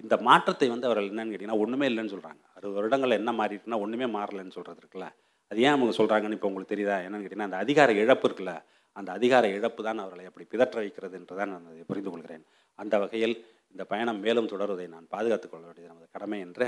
இந்த 0.00 0.14
மாற்றத்தை 0.28 0.68
வந்து 0.68 0.86
அவர்கள் 0.88 1.08
என்னன்னு 1.10 1.32
கேட்டிங்கன்னா 1.32 1.60
ஒன்றுமே 1.64 1.86
இல்லைன்னு 1.90 2.12
சொல்கிறாங்க 2.14 2.42
அறுபது 2.56 2.76
வருடங்கள் 2.78 3.18
என்ன 3.20 3.32
மாறிட்டுனா 3.40 3.78
ஒன்றுமே 3.84 4.06
மாறலைன்னு 4.16 4.54
சொல்கிறது 4.56 4.80
இருக்குல்ல. 4.82 5.08
அது 5.50 5.60
ஏன் 5.60 5.74
அவங்க 5.74 5.94
சொல்கிறாங்கன்னு 5.98 6.36
இப்போ 6.38 6.48
உங்களுக்கு 6.50 6.74
தெரியுதா? 6.74 6.96
என்னன்னு 7.06 7.24
கேட்டிங்கன்னா 7.24 7.50
அந்த 7.50 7.60
அதிகார 7.64 7.92
இழப்பு 8.02 8.26
இருக்குல்ல. 8.28 8.54
அந்த 8.96 9.10
அதிகார 9.12 9.44
இழப்பு 9.48 9.80
தான் 9.82 10.00
அவர்களை 10.02 10.24
அப்படி 10.26 10.44
பிதற்ற 10.52 10.76
வைக்கிறது 10.76 11.16
என்று 11.20 11.36
தான் 11.40 11.52
நான் 11.52 11.68
அதை 11.70 11.84
புரிந்து 11.90 12.10
கொள்கிறேன். 12.10 12.44
அந்த 12.78 12.94
வகையில் 12.98 13.34
இந்த 13.74 13.84
பயணம் 13.84 14.20
மேலும் 14.20 14.50
தொடருவதை 14.52 14.86
நான் 14.88 15.06
பாதுகாத்துக் 15.08 15.52
கொள்ள 15.52 15.64
வேண்டியது 15.66 15.92
நமது 15.92 16.08
கடமை 16.10 16.38
என்று 16.40 16.66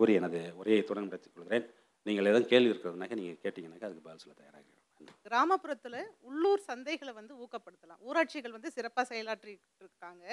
கூறி 0.00 0.12
எனது 0.14 0.40
உரையை 0.54 0.82
தொடர்ந்து 0.82 1.18
கொள்கிறேன். 1.36 1.66
நீங்கள் 2.06 2.30
எதுவும் 2.32 2.50
கேள்வி 2.52 2.72
இருக்கிறதுனாக்க 2.72 3.20
நீங்கள் 3.20 3.42
கேட்டிங்கனாக்கா 3.44 3.88
அதுக்கு 3.88 4.06
பதில் 4.06 4.22
சொல்ல 4.24 4.36
தயாராக 4.40 4.60
இருக்கிறேன் 4.60 4.77
கிராமப்புறத்தில் 5.26 6.00
உள்ளூர் 6.28 6.62
சந்தைகளை 6.68 7.12
வந்து 7.20 7.34
ஊக்கப்படுத்தலாம். 7.44 8.00
ஊராட்சிகள் 8.08 8.56
வந்து 8.56 8.70
சிறப்பாக 8.76 9.06
செயலாற்றிட்டு 9.10 9.84
இருக்காங்க 9.84 10.24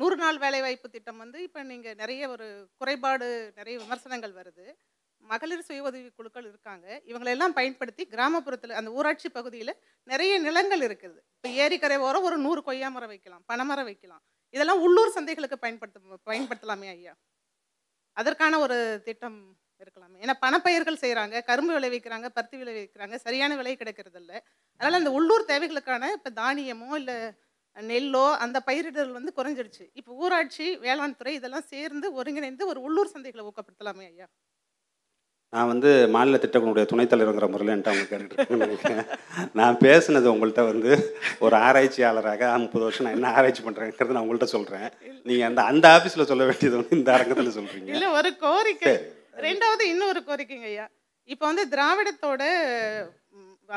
நூறு 0.00 0.16
நாள் 0.22 0.38
வேலைவாய்ப்பு 0.44 0.88
திட்டம் 0.94 1.20
வந்து 1.24 1.38
இப்போ 1.46 1.60
நீங்கள் 1.70 1.98
நிறைய 2.02 2.22
ஒரு 2.34 2.46
குறைபாடு 2.80 3.28
நிறைய 3.58 3.74
விமர்சனங்கள் 3.82 4.34
வருது. 4.40 4.66
மகளிர் 5.30 5.66
சுய 5.68 5.82
உதவி 5.88 6.08
குழுக்கள் 6.18 6.48
இருக்காங்க. 6.50 6.86
இவங்களெல்லாம் 7.10 7.54
பயன்படுத்தி 7.58 8.02
கிராமப்புறத்தில் 8.14 8.74
அந்த 8.80 8.90
ஊராட்சி 8.98 9.28
பகுதியில் 9.36 9.72
நிறைய 10.10 10.32
நிலங்கள் 10.46 10.82
இருக்குது. 10.88 11.18
இப்போ 11.36 11.48
ஏரிக்கரை 11.64 11.96
ஓரம் 12.08 12.26
ஒரு 12.28 12.36
நூறு 12.46 12.62
கொய்யா 12.68 12.88
மரம் 12.96 13.12
வைக்கலாம் 13.14 13.44
பனைமரம் 13.52 13.88
வைக்கலாம். 13.90 14.22
இதெல்லாம் 14.54 14.82
உள்ளூர் 14.86 15.14
சந்தைகளுக்கு 15.16 15.58
பயன்படுத்த 15.64 16.20
பயன்படுத்தலாமே 16.30 16.88
ஐயா. 16.96 17.14
அதற்கான 18.16 18.58
ஒரு 18.64 18.76
திட்டம் 19.06 19.38
இருக்கலாமே. 19.82 20.18
ஏன்னா 20.24 20.34
பணப்பயிர்கள் 20.44 21.02
செய்கிறாங்க 21.04 21.42
கரும்பு 21.50 21.72
விளைவிக்கிறாங்க 21.76 22.28
பருத்தி 22.36 22.56
விளைவிக்கிறாங்க 22.62 23.16
சரியான 23.26 23.56
விலை 23.60 23.74
கிடைக்கிறது 23.82 24.20
இல்ல 24.22 24.32
அதனால் 24.80 25.00
அந்த 25.00 25.12
உள்ளூர் 25.18 25.50
தேவைகளுக்கான 25.52 26.10
இப்போ 26.18 26.32
தானியமோ 26.42 26.90
இல்லை 27.00 27.18
நெல்லோ 27.76 28.26
அந்த 28.44 28.58
பயிரிடல் 28.68 29.16
வந்து 29.16 29.30
குறைஞ்சிடுச்சு. 29.38 29.84
இப்போ 30.00 30.12
ஊராட்சி 30.22 30.66
வேளாண் 30.84 31.18
துறை 31.20 31.32
இதெல்லாம் 31.38 31.70
சேர்ந்து 31.72 32.06
ஒருங்கிணைந்து 32.18 32.68
ஒரு 32.72 32.78
உள்ளூர் 32.86 33.14
சந்தைகளை 33.14 33.42
ஊக்கப்படுத்தலாமே 33.48 34.06
ஐயா? 34.12 34.26
நான் 35.52 35.68
வந்து 35.70 35.90
மாநில 36.14 36.38
திட்டங்களுடைய 36.42 36.84
துணைத் 36.90 37.10
தலைவருங்கிற 37.10 37.46
முறையில் 37.50 37.72
என்கிட்ட 37.74 37.92
அவங்க 37.92 38.06
கேட்டுட்டு 38.12 38.62
நினைக்கிறேன். 38.62 39.04
நான் 39.58 39.76
பேசுனது 39.84 40.32
உங்கள்கிட்ட 40.32 40.64
வந்து 40.70 40.90
ஒரு 41.46 41.54
ஆராய்ச்சியாளராக 41.66 42.50
முப்பது 42.64 42.84
வருஷம் 42.86 43.06
நான் 43.06 43.16
என்ன 43.18 43.34
ஆராய்ச்சி 43.36 43.62
பண்ணுறேங்கிறது 43.66 44.16
நான் 44.16 44.24
உங்கள்கிட்ட 44.26 44.50
சொல்கிறேன் 44.56 44.88
நீங்கள் 45.28 45.48
அந்த 45.50 45.62
அந்த 45.72 45.86
ஆஃபீஸில் 45.98 46.28
சொல்ல 46.32 46.46
வேண்டியது 46.50 46.80
வந்து 46.80 46.98
இந்த 47.00 47.12
அரங்கத்தில் 47.18 47.56
சொல்கிறீங்க 47.58 47.92
இல்ல 47.96 48.08
ஒரு 48.18 48.32
கோரிக்கை. 48.46 48.96
ரெண்டாவது 49.44 49.84
இன்னொரு 49.92 50.20
கோரிக்கைங்க 50.28 50.68
ஐயா. 50.72 50.86
இப்போ 51.28 51.44
வந்து 51.50 51.64
திராவிடத்தோட 51.72 52.42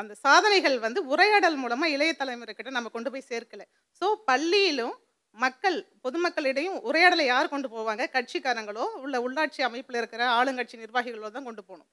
அந்த 0.00 0.12
சாதனைகள் 0.24 0.76
வந்து 0.86 1.00
உரையாடல் 1.12 1.56
மூலமாக 1.62 1.94
இளைய 1.94 2.12
தலைமுறைக்கிட்ட 2.18 2.72
நம்ம 2.76 2.90
கொண்டு 2.96 3.10
போய் 3.12 3.30
சேர்க்கல. 3.30 3.62
ஸோ 4.00 4.06
பள்ளியிலும் 4.28 4.94
மக்கள் 5.36 5.78
பொதுமக்களிடையும் 6.04 6.78
உரையாடலை 6.88 7.24
யார் 7.30 7.52
கொண்டு 7.54 7.68
போவாங்க? 7.74 8.04
கட்சிக்காரங்களோ 8.16 8.84
உள்ள 9.04 9.16
உள்ளாட்சி 9.26 9.60
அமைப்பில் 9.68 9.98
இருக்கிற 10.00 10.22
ஆளுங்கட்சி 10.38 10.76
நிர்வாகிகளோ 10.84 11.30
தான் 11.36 11.48
கொண்டு 11.48 11.62
போகணும். 11.68 11.88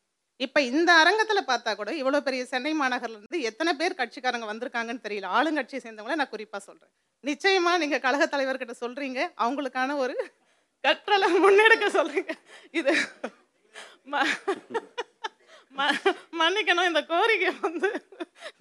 இப்போ 0.46 0.60
இந்த 0.72 0.90
அரங்கத்தில் 1.02 1.50
பார்த்தா 1.52 1.72
கூட 1.80 1.92
இவ்வளோ 2.02 2.20
பெரிய 2.28 2.42
சென்னை 2.54 2.74
மாநகர்லேருந்து 2.82 3.40
எத்தனை 3.50 3.72
பேர் 3.80 4.00
கட்சிக்காரங்க 4.02 4.48
வந்திருக்காங்கன்னு 4.52 5.06
தெரியல. 5.06 5.30
ஆளுங்கட்சியை 5.38 5.82
சேர்ந்தவங்கள 5.86 6.20
நான் 6.22 6.34
குறிப்பாக 6.36 6.62
சொல்கிறேன் 6.70 6.94
நிச்சயமாக 7.24 7.82
நீங்கள் 7.84 8.04
கழக 8.06 8.26
தலைவர்கிட்ட 8.34 8.76
சொல்கிறீங்க 8.84 9.20
அவங்களுக்கான 9.46 9.98
ஒரு 10.04 10.16
கற்றலை 10.84 11.28
முன்னெடுக்க 11.44 11.86
சொல்கிறீங்க 12.00 12.34
இது 12.80 12.94
மன்னிக்கணும் 16.40 16.90
இந்த 16.90 17.02
கோரிக்கை 17.12 17.50
வந்து 17.66 17.90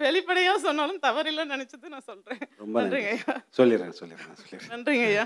வெளிப்படையா 0.03 0.53
சொன்னாலும் 0.65 1.03
தவறில்லைன்னு 1.05 1.53
நினைச்சது 1.55 1.93
நான் 1.93 2.07
சொல்றேன். 2.09 2.41
ரொம்ப 2.61 2.81
நன்றி. 2.81 2.97
நன்றிங்க 2.97 3.11
ஐயா. 3.15 3.33
சொல்லிடுறேன் 3.57 3.97
சொல்லிடுறேன் 3.99 4.37
சொல்லிடுறேன். 4.41 4.69
நன்றிங்க 4.73 5.05
ஐயா. 5.11 5.25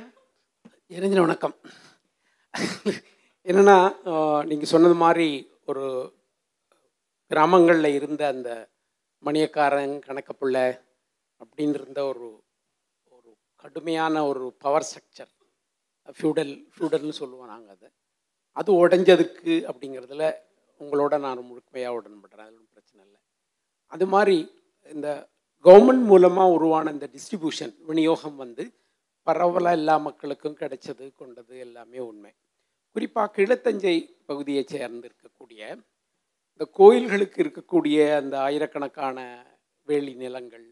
இறைஞ்சன 0.97 1.23
வணக்கம். 1.27 1.55
என்னென்னா 3.49 3.77
நீங்கள் 4.49 4.71
சொன்னது 4.73 4.95
மாதிரி 5.03 5.27
ஒரு 5.65 5.85
கிராமங்களில் 7.31 7.95
இருந்த 7.99 8.23
அந்த 8.27 8.49
மணியக்காரன் 9.25 9.95
கணக்கப்புள்ள 10.07 10.57
அப்படின்னு 11.41 11.77
இருந்த 11.81 12.01
ஒரு 12.11 12.27
ஒரு 13.15 13.29
கடுமையான 13.55 14.25
ஒரு 14.25 14.43
பவர் 14.63 14.87
ஸ்ட்ரக்சர் 14.89 15.31
ஃபியூடல் 16.17 16.53
ஃபியூடல்னு 16.73 17.19
சொல்லுவோம் 17.21 17.51
நாங்கள் 17.53 17.75
அதை. 17.75 17.89
அது 18.51 18.87
உடைஞ்சதுக்கு 18.87 19.53
அப்படிங்கிறதுல 19.69 20.33
உங்களோட 20.79 21.19
நான் 21.19 21.47
முழுமையாக 21.47 21.97
உடன்படுறேன். 21.97 22.47
அது 22.47 22.55
ஒன்றும் 22.55 22.73
பிரச்சனை 22.73 23.05
இல்லை. 23.05 23.19
அது 23.87 24.05
மாதிரி 24.05 24.37
இந்த 24.91 25.29
கவர்மெண்ட் 25.65 26.05
மூலமாக 26.05 26.51
உருவான 26.51 26.91
இந்த 26.91 27.09
டிஸ்ட்ரிபியூஷன் 27.15 27.73
விநியோகம் 27.87 28.35
வந்து 28.35 28.63
பரவலாக 29.27 29.77
எல்லா 29.77 29.97
மக்களுக்கும் 29.97 30.59
கிடைச்சது 30.59 31.15
கொண்டது 31.15 31.57
எல்லாமே 31.59 31.99
உண்மை. 31.99 32.31
குறிப்பாக 32.95 33.33
கிழத்தஞ்சை 33.35 33.95
பகுதியை 34.25 34.63
சேர்ந்து 34.63 35.09
இருக்கக்கூடிய 35.09 35.61
இந்த 36.51 36.65
கோயில்களுக்கு 36.73 37.43
இருக்கக்கூடிய 37.43 37.97
அந்த 38.15 38.39
ஆயிரக்கணக்கான 38.39 39.19
வேலி 39.87 40.13
நிலங்கள் 40.13 40.65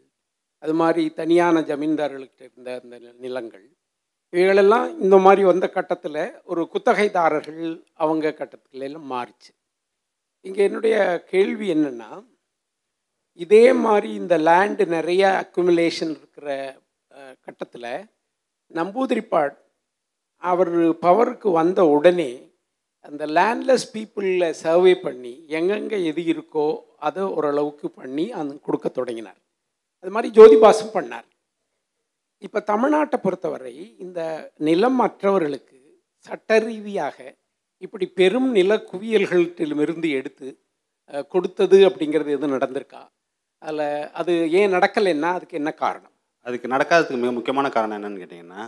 அது 0.62 0.74
மாதிரி 0.74 1.02
தனியான 1.14 1.60
ஜமீன்தார்களுக்கு 1.60 2.42
இருந்த 2.42 2.80
அந்த 2.82 2.96
நிலங்கள் 3.18 3.66
இவைகளெல்லாம் 4.32 4.88
இந்த 5.04 5.16
மாதிரி 5.24 5.42
வந்த 5.50 5.66
கட்டத்தில் 5.76 6.22
ஒரு 6.50 6.62
குத்தகைதாரர்கள் 6.72 7.64
அவங்க 8.02 8.32
கட்டத்தில் 8.40 8.84
எல்லாம் 8.88 9.08
மாறிச்சு. 9.14 9.50
இங்கே 10.46 10.62
என்னுடைய 10.68 10.96
கேள்வி 11.32 11.66
என்னென்னா 11.74 12.10
இதே 13.44 13.64
மாதிரி 13.86 14.10
இந்த 14.20 14.34
லேண்டு 14.48 14.84
நிறைய 14.96 15.24
அக்குமுலேஷன் 15.40 16.12
இருக்கிற 16.18 16.48
கட்டத்தில் 17.46 17.90
நம்பூதிரிப்பாட் 18.78 19.56
அவர் 20.42 20.72
பவருக்கு 21.06 21.48
வந்த 21.60 21.80
உடனே 21.96 22.30
அந்த 23.08 23.24
லேண்ட்லெஸ் 23.38 23.86
பீப்புளில் 23.94 24.56
சர்வே 24.62 24.94
பண்ணி 25.06 25.34
எங்கெங்கே 25.58 25.98
எது 26.10 26.22
இருக்கோ 26.34 26.68
அதை 27.08 27.22
ஓரளவுக்கு 27.36 27.86
பண்ணி 28.00 28.26
அந்த 28.40 28.54
கொடுக்க 28.66 28.88
தொடங்கினார். 28.88 29.40
அது 30.02 30.10
மாதிரி 30.16 30.30
ஜோதிபாசும் 30.38 30.94
பண்ணார். 30.96 31.28
இப்போ 32.46 32.58
தமிழ்நாட்டை 32.70 33.18
பொறுத்தவரை 33.24 33.74
இந்த 34.04 34.20
நிலம் 34.68 34.98
மற்றவர்களுக்கு 35.00 35.78
சட்ட 36.26 36.58
ரீதியாக 36.58 37.16
இப்படி 37.84 38.06
பெரும் 38.20 38.50
நில 38.58 38.76
குவியல்களிடமிருந்து 38.90 40.08
எடுத்து 40.18 40.48
கொடுத்தது 41.32 41.78
அப்படிங்கிறது 41.88 42.30
எதுவும் 42.36 42.54
நடந்திருக்கா? 42.56 43.00
அதில் 43.62 43.86
அது 44.20 44.32
ஏன் 44.58 44.74
நடக்கலைன்னா 44.76 45.30
அதுக்கு 45.36 45.58
என்ன 45.60 45.70
காரணம்? 45.82 46.12
அதுக்கு 46.46 46.68
நடக்காததுக்கு 46.74 47.22
மிக 47.22 47.32
முக்கியமான 47.38 47.68
காரணம் 47.76 47.96
என்னன்னு 47.98 48.22
கேட்டிங்கன்னா 48.22 48.62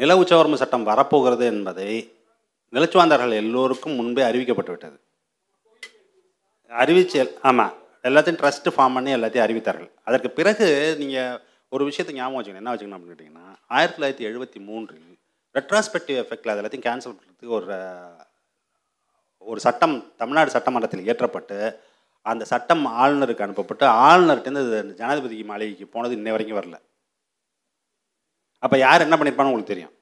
நில 0.00 0.14
உச்சவர்ம 0.22 0.60
சட்டம் 0.60 0.88
வரப்போகிறது 0.90 1.44
என்பதை 1.52 1.90
நிலச்சுவாந்தார்கள் 2.72 3.40
எல்லோருக்கும் 3.42 3.98
முன்பே 3.98 4.22
அறிவிக்கப்பட்டு 4.28 4.72
விட்டது. 4.74 4.96
அறிவிச்சு 6.70 7.20
ஆமாம் 7.50 7.74
எல்லாத்தையும் 8.08 8.40
ட்ரஸ்ட்டு 8.40 8.74
ஃபார்ம் 8.76 8.96
பண்ணி 8.96 9.10
எல்லாத்தையும் 9.16 9.46
அறிவித்தார்கள். 9.46 9.90
அதற்கு 10.08 10.30
பிறகு 10.38 10.68
நீங்கள் 11.02 11.36
ஒரு 11.72 11.82
விஷயத்தை 11.88 12.12
ஞாபகம் 12.16 12.38
வச்சுக்கணும். 12.38 12.62
என்ன 12.62 12.72
வச்சுக்கணும் 12.72 12.98
அப்படின்னு 12.98 13.14
கேட்டிங்கன்னா 13.14 13.46
ஆயிரத்தி 13.76 13.96
தொள்ளாயிரத்தி 13.96 14.26
எழுபத்தி 14.30 14.58
மூன்றில் 14.68 15.12
ரெட்ராஸ்பெக்டிவ் 15.58 16.18
எஃபெக்டில் 16.22 16.52
அது 16.52 16.60
எல்லாத்தையும் 16.62 16.86
கேன்சல் 16.88 17.14
பண்ணுறதுக்கு 17.16 17.56
ஒரு 17.58 17.76
ஒரு 19.50 19.60
சட்டம் 19.66 19.96
தமிழ்நாடு 20.20 20.50
சட்டமன்றத்தில் 20.54 21.04
இயற்றப்பட்டு 21.06 21.58
அந்த 22.30 22.44
சட்டம் 22.50 22.84
ஆளுநருக்கு 23.02 23.44
அனுப்பப்பட்டு 23.46 23.84
ஆளுநர்கிட்டேருந்து 24.06 24.62
அது 24.82 24.94
ஜனாதிபதி 25.00 25.36
மாளிகைக்கு 25.50 25.86
போனது 25.94 26.16
இன்ன 26.18 26.32
வரைக்கும் 26.34 26.58
வரல. 26.58 26.76
அப்போ 28.62 28.76
யார் 28.84 29.04
என்ன 29.06 29.16
பண்ணியிருப்பான்னு 29.16 29.50
உங்களுக்கு 29.52 29.72
தெரியும். 29.74 29.92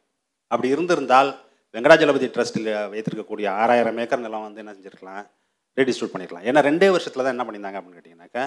அப்படி 0.50 0.68
இருந்திருந்தால் 0.74 1.30
வெங்கடாஜலபதி 1.74 2.26
ட்ரஸ்ட்டில் 2.34 2.70
வைத்திருக்கக்கூடிய 2.92 3.46
ஆறாயிரம் 3.60 3.98
ஏக்கர் 4.02 4.24
நிலம் 4.26 4.46
வந்து 4.46 4.62
என்ன 4.62 4.72
செஞ்சிருக்கலாம் 4.76 5.24
ரீடிஸ்ட்ரிபியூட் 5.78 6.14
பண்ணிருக்கலாம். 6.14 6.46
ஏன்னா 6.48 6.60
ரெண்டே 6.68 6.88
வருஷத்தில் 6.94 7.24
தான் 7.24 7.34
என்ன 7.36 7.44
பண்ணியிருந்தாங்க 7.46 7.78
அப்படின்னு 7.80 7.98
கேட்டிங்கனாக்கா 7.98 8.44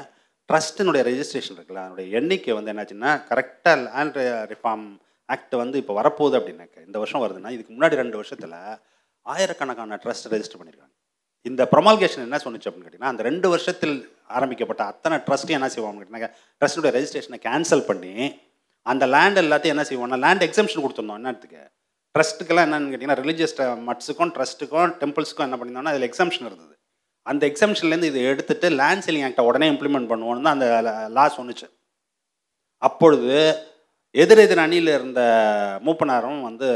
ட்ரஸ்ட்டினுடைய 0.50 1.02
ரெஜிஸ்ட்ரேஷன் 1.10 1.58
இருக்குல்ல 1.58 1.82
அதனுடைய 1.84 2.08
எண்ணிக்கை 2.20 2.54
வந்து 2.54 2.72
என்னாச்சுன்னா 2.74 3.12
கரெக்டாக 3.30 3.76
லேண்ட் 3.86 4.20
ரிஃபார்ம் 4.54 4.86
ஆக்ட் 5.30 5.56
வந்து 5.56 5.78
இப்போ 5.78 5.94
வரப்போகுது 5.94 6.36
அப்படின்னாக்க 6.40 6.86
இந்த 6.86 6.98
வருஷம் 7.00 7.24
வருதுன்னா 7.24 7.52
இதுக்கு 7.52 7.74
முன்னாடி 7.74 7.96
ரெண்டு 7.96 8.18
வருஷத்தில் 8.18 8.56
ஆயிரக்கணக்கான 9.26 10.00
ட்ரஸ்ட் 10.04 10.30
ரெஜிஸ்டர் 10.34 10.60
பண்ணியிருக்காங்க 10.60 10.94
இந்த 11.46 11.64
ப்ரொமால்கேஷன் 11.74 12.26
என்ன 12.28 12.40
சொன்னுச்சு 12.44 12.68
அப்படின்னு 12.70 12.88
கேட்டிங்கன்னா 12.88 13.14
அந்த 13.14 13.24
ரெண்டு 13.24 13.48
வருஷத்தில் 13.50 13.96
ஆரம்பிக்கப்பட்ட 14.28 14.84
அத்தனை 14.86 15.18
ட்ரஸ்ட்டையும் 15.18 15.60
என்ன 15.60 15.70
செய்வாங்க 15.76 16.00
கேட்டிங்கன்னா 16.00 16.32
ட்ரஸ்ட்டுடைய 16.62 16.92
ரெஜிஸ்ட்ரேஷனை 16.98 17.40
கேன்சல் 17.48 17.88
பண்ணி 17.90 18.14
அந்த 18.86 19.06
லேண்ட் 19.06 19.42
எல்லாத்தையும் 19.44 19.76
என்ன 19.76 19.86
செய்வோம்னா 19.90 20.20
லேண்ட் 20.26 20.44
எக்ஸம்ஷன் 20.48 20.84
கொடுத்துருந்தோம். 20.84 21.20
என்னத்துக்கு? 21.22 21.62
ட்ரஸ்ட்டுக்கெல்லாம் 22.16 22.68
என்னன்னு 22.68 22.92
கேட்டிங்கன்னா 22.92 23.20
ரிலீஜியஸ் 23.24 23.56
மட்ஸுக்கும் 23.90 24.32
ட்ரஸ்ட்டுக்கும் 24.38 24.92
டெம்பிள்ஸுக்கும் 25.02 25.48
என்ன 25.48 25.58
பண்ணியிருந்தோம்னா 25.58 25.94
அதில் 25.94 26.10
எக்ஸம்ஷன் 26.10 26.48
இருந்தது. 26.48 26.74
அந்த 27.28 27.44
எக்ஸம்ஷன்லேருந்து 27.52 28.10
இதை 28.12 28.22
எடுத்துட்டு 28.32 28.68
லேண்ட் 28.82 29.06
செல்லிங் 29.06 29.26
ஆக்டை 29.28 29.44
உடனே 29.50 29.68
இம்ப்ளிமெண்ட் 29.74 30.10
பண்ணுவோம்னு 30.12 30.46
தான் 30.48 30.58
அந்த 30.58 30.68
லா 31.18 31.26
சொன்னுச்சு. 31.38 31.68
அப்பொழுது 32.82 33.32
எதிரெதிர் 34.16 34.64
அணியில் 34.66 34.92
இருந்த 34.98 35.22
மூப்பனாரும் 35.86 36.42
வந்து 36.50 36.68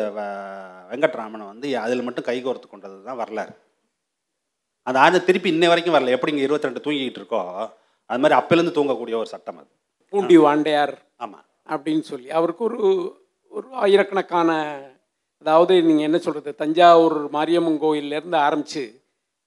வெங்கட்ராமன் 0.89 1.45
வந்து 1.51 1.67
அதில் 1.83 2.05
மட்டும் 2.07 2.27
கைகோர்த்து 2.29 2.67
கொண்டது 2.69 2.97
தான் 3.09 3.19
வரலாறு. 3.21 3.53
அந்த 4.87 4.97
ஆண்டு 5.03 5.27
திருப்பி 5.27 5.49
இன்னை 5.53 5.67
வரைக்கும் 5.71 5.95
வரல. 5.95 6.15
எப்படி 6.17 6.31
இங்கே 6.33 6.45
இருபத்தி 6.47 6.67
ரெண்டு 6.69 6.83
தூங்கிக்கிட்டு 6.85 7.21
இருக்கோ 7.21 7.41
அது 8.09 8.21
மாதிரி 8.23 8.37
அப்போலேருந்து 8.39 8.77
தூங்கக்கூடிய 8.77 9.15
ஒரு 9.21 9.29
சட்டம் 9.33 9.59
அது. 9.61 9.69
பூண்டி 10.13 10.37
வாண்டையார் 10.45 10.95
ஆமாம் 11.23 11.45
அப்படின்னு 11.69 12.03
சொல்லி 12.11 12.29
அவருக்கு 12.37 12.63
ஒரு 12.69 12.79
ஒரு 13.53 13.67
ஆயிரக்கணக்கான 13.83 14.49
அதாவது 15.45 15.73
நீங்கள் 15.87 16.07
என்ன 16.07 16.17
சொல்கிறது 16.25 16.51
தஞ்சாவூர் 16.61 17.17
மாரியம்மன் 17.35 17.79
கோயிலேருந்து 17.83 18.37
ஆரம்பித்து 18.47 18.83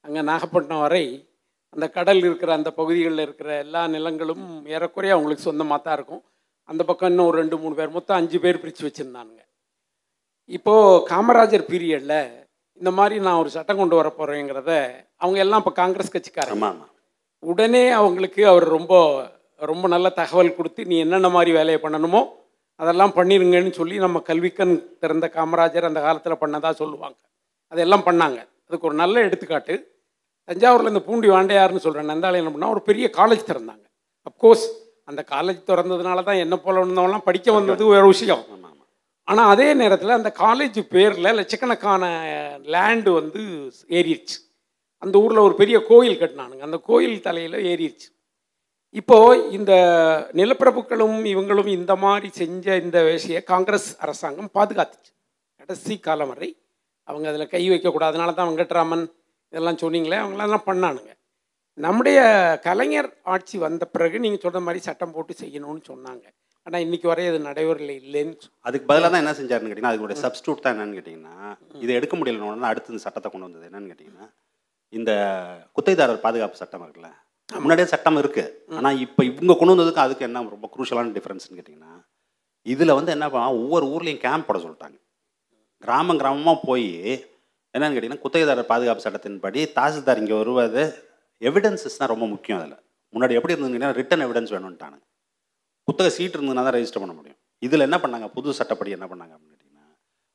அங்கே 0.05 0.23
நாகப்பட்டினம் 0.31 0.85
வரை 0.85 1.05
அந்த 1.75 1.87
கடல் 1.97 2.23
இருக்கிற 2.27 2.51
அந்த 2.59 2.71
பகுதிகளில் 2.79 3.23
இருக்கிற 3.27 3.51
எல்லா 3.65 3.83
நிலங்களும் 3.95 4.45
ஏறக்குறைய 4.75 5.15
அவங்களுக்கு 5.17 5.47
சொந்தமாக 5.49 5.81
தான் 5.81 5.97
இருக்கும். 5.99 6.23
அந்த 6.69 6.83
பக்கம் 6.89 7.11
இன்னும் 7.13 7.29
ஒரு 7.31 7.37
ரெண்டு 7.43 7.57
மூணு 7.63 7.75
பேர் 7.79 7.95
மொத்தம் 7.97 8.19
அஞ்சு 8.21 8.39
பேர் 8.45 8.61
பிரித்து 8.63 8.83
வச்சுருந்தானுங்க. 8.87 9.43
இப்போது 10.57 11.03
காமராஜர் 11.13 11.69
பீரியடில் 11.71 12.21
இந்த 12.81 12.91
மாதிரி 12.99 13.17
நான் 13.27 13.41
ஒரு 13.43 13.51
சட்டம் 13.55 13.81
கொண்டு 13.81 13.97
வர 13.99 14.09
போகிறேங்கிறத 14.19 14.73
அவங்க 15.23 15.39
எல்லாம் 15.45 15.63
இப்போ 15.63 15.73
காங்கிரஸ் 15.81 16.15
கட்சிக்காரங்க. 16.15 16.69
உடனே 17.43 17.85
அவங்களுக்கு 17.99 18.43
அவர் 18.53 18.67
ரொம்ப 18.77 18.95
ரொம்ப 19.71 19.89
நல்ல 19.95 20.09
தகவல் 20.21 20.57
கொடுத்து 20.57 20.83
நீ 20.91 20.97
என்னென்ன 21.05 21.29
மாதிரி 21.37 21.51
வேலையை 21.59 21.79
பண்ணணுமோ 21.83 22.23
அதெல்லாம் 22.81 23.15
பண்ணிருங்கன்னு 23.19 23.73
சொல்லி 23.81 23.97
நம்ம 24.05 24.21
கல்விக்கண் 24.29 24.75
திறந்த 25.03 25.27
காமராஜர் 25.37 25.89
அந்த 25.89 26.01
காலத்தில் 26.07 26.43
பண்ணதா 26.43 26.71
சொல்லுவாங்க. 26.81 27.19
அதெல்லாம் 27.73 28.07
பண்ணாங்க. 28.09 28.39
அதுக்கு 28.67 28.89
ஒரு 28.91 28.97
நல்ல 29.03 29.17
எடுத்துக்காட்டு. 29.27 29.75
தஞ்சாவூரில் 30.49 30.93
இந்த 30.93 31.03
பூண்டி 31.09 31.29
வாண்டையார்னு 31.35 31.85
சொல்கிறேன் 31.85 32.11
நந்தாளம் 32.13 32.43
என்ன 32.43 32.53
பண்ணால் 32.55 32.75
ஒரு 32.77 32.83
பெரிய 32.89 33.07
காலேஜ் 33.19 33.49
திறந்தாங்க. 33.51 33.85
அப்கோர்ஸ் 34.29 34.67
அந்த 35.11 35.21
காலேஜ் 35.35 35.61
திறந்ததுனால 35.71 36.23
தான் 36.29 36.43
என்ன 36.45 36.57
போல 36.65 36.83
இருந்தவங்களாம் 36.83 37.29
படிக்க 37.29 37.49
வந்தது 37.53 37.85
வேறு 37.95 38.07
விஷயம். 38.15 38.45
ஆனால் 39.29 39.51
அதே 39.53 39.67
நேரத்தில் 39.81 40.19
அந்த 40.19 40.31
காலேஜ் 40.39 40.79
பேரில் 40.95 41.37
லட்சக்கணக்கான 41.39 42.05
லேண்டு 42.75 43.11
வந்து 43.19 43.43
ஏறிடுச்சு 43.99 44.37
அந்த 45.05 45.15
ஊரில் 45.23 45.45
ஒரு 45.47 45.55
பெரிய 45.61 45.77
கோயில் 45.91 46.19
கட்டினானுங்க. 46.23 46.65
அந்த 46.69 46.79
கோயில் 46.89 47.25
தலையில் 47.27 47.57
ஏறிடுச்சு 47.71 48.09
இப்போது 49.01 49.39
இந்த 49.57 49.73
நிலப்பிரபுக்களும் 50.41 51.17
இவங்களும் 51.33 51.71
இந்த 51.79 51.93
மாதிரி 52.05 52.29
செஞ்ச 52.41 52.77
இந்த 52.85 52.99
விஷய 53.09 53.39
காங்கிரஸ் 53.53 53.89
அரசாங்கம் 54.05 54.51
பாதுகாத்துச்சு. 54.59 55.11
கடைசி 55.61 55.97
காலம் 55.99 56.31
வரை 56.33 56.51
அவங்க 57.09 57.27
அதில் 57.33 57.53
கை 57.55 57.63
வைக்கக்கூடாது. 57.71 58.13
அதனால 58.13 58.33
தான் 58.33 58.51
வெங்கட்ராமன் 58.51 59.05
இதெல்லாம் 59.55 59.83
சொன்னீங்களே 59.83 60.19
அவங்களெல்லாம் 60.23 60.69
பண்ணானுங்க. 60.71 61.11
நம்முடைய 61.79 62.19
கலைஞர் 62.65 63.09
ஆட்சி 63.35 63.57
வந்த 63.65 63.85
பிறகு 63.95 64.17
நீங்கள் 64.25 64.43
சொல்கிற 64.43 64.61
மாதிரி 64.67 64.81
சட்டம் 64.87 65.13
போட்டு 65.15 65.33
செய்யணும்னு 65.43 65.83
சொன்னாங்க. 65.91 66.25
ஆனால் 66.67 66.83
இன்னைக்கு 66.85 67.07
வரை 67.11 67.25
அது 67.31 67.39
நடைமுறையில் 67.47 67.95
இல்லைன்னு 68.03 68.37
அதுக்கு 68.67 68.89
பதிலாக 68.91 69.09
தான் 69.13 69.23
என்ன 69.23 69.33
செஞ்சாருன்னு 69.41 69.71
கேட்டிங்கன்னா 69.71 69.93
அதுக்குடைய 69.93 70.19
சப்ஸ்டியூட் 70.25 70.63
தான் 70.65 70.75
என்னன்னு 70.75 70.97
கேட்டிங்கன்னா 70.99 71.35
இதை 71.85 71.93
எடுக்க 71.99 72.15
முடியலன்னு 72.21 72.69
அடுத்து 72.71 72.93
இந்த 72.95 73.03
சட்டத்தை 73.07 73.31
கொண்டு 73.33 73.49
வந்தது 73.49 73.69
என்னன்னு 73.69 73.91
கேட்டிங்கன்னா 73.91 74.27
இந்த 74.99 75.13
குத்தைதாரர் 75.77 76.25
பாதுகாப்பு 76.27 76.61
சட்டம் 76.63 76.85
இருக்குல்ல 76.87 77.11
முன்னாடியே 77.49 77.89
சட்டம் 77.93 78.19
இருக்கு. 78.23 78.45
ஆனால் 78.79 78.99
இப்போ 79.07 79.21
இவங்க 79.31 79.57
கொண்டு 79.59 79.75
வந்ததுக்கு 79.75 80.05
அதுக்கு 80.07 80.27
என்ன 80.29 80.45
ரொம்ப 80.57 80.69
குரூஷலான 80.75 81.15
டிஃப்ரென்ஸ்னு 81.19 81.59
கேட்டிங்கன்னா 81.59 81.95
இதில் 82.75 82.97
வந்து 82.99 83.15
என்ன 83.17 83.27
பண்ணா 83.33 83.49
ஒவ்வொரு 83.63 83.87
ஊர்லேயும் 83.95 84.25
கேம்ப் 84.27 84.49
போட 84.49 84.59
சொல்லிட்டாங்க. 84.65 84.99
கிராமம் 85.85 86.21
கிராமமாக 86.23 86.67
போய் 86.69 86.89
என்னென்னு 87.75 87.95
கேட்டிங்கன்னா 87.95 88.25
குத்தகைதாரர் 88.25 88.71
பாதுகாப்பு 88.73 89.05
சட்டத்தின்படி 89.07 89.61
தாசில்தார் 89.79 90.21
இங்கே 90.23 90.37
வருவது 90.41 90.83
எவிடன்ஸஸ் 91.49 91.99
தான் 92.01 92.13
ரொம்ப 92.13 92.27
முக்கியம் 92.35 92.59
அதில். 92.61 92.77
முன்னாடி 93.15 93.35
எப்படி 93.39 93.55
இருந்ததுன்னா 93.55 93.89
ரிட்டன் 93.99 94.25
எவிடன்ஸ் 94.27 94.53
வேணும்ட்டாங்க. 94.55 94.97
குத்தகை 95.89 96.11
சீட் 96.17 96.37
இருந்ததுனா 96.37 96.63
தான் 96.67 96.77
ரெஜிஸ்டர் 96.77 97.03
பண்ண 97.05 97.15
முடியும். 97.19 97.39
இதில் 97.67 97.87
என்ன 97.89 97.99
பண்ணாங்க? 98.05 98.27
புது 98.37 98.55
சட்டப்படி 98.61 98.91
என்ன 98.99 99.07
பண்ணாங்க 99.11 99.33
அப்படின்னு 99.35 99.55
கேட்டிங்கன்னா 99.55 99.85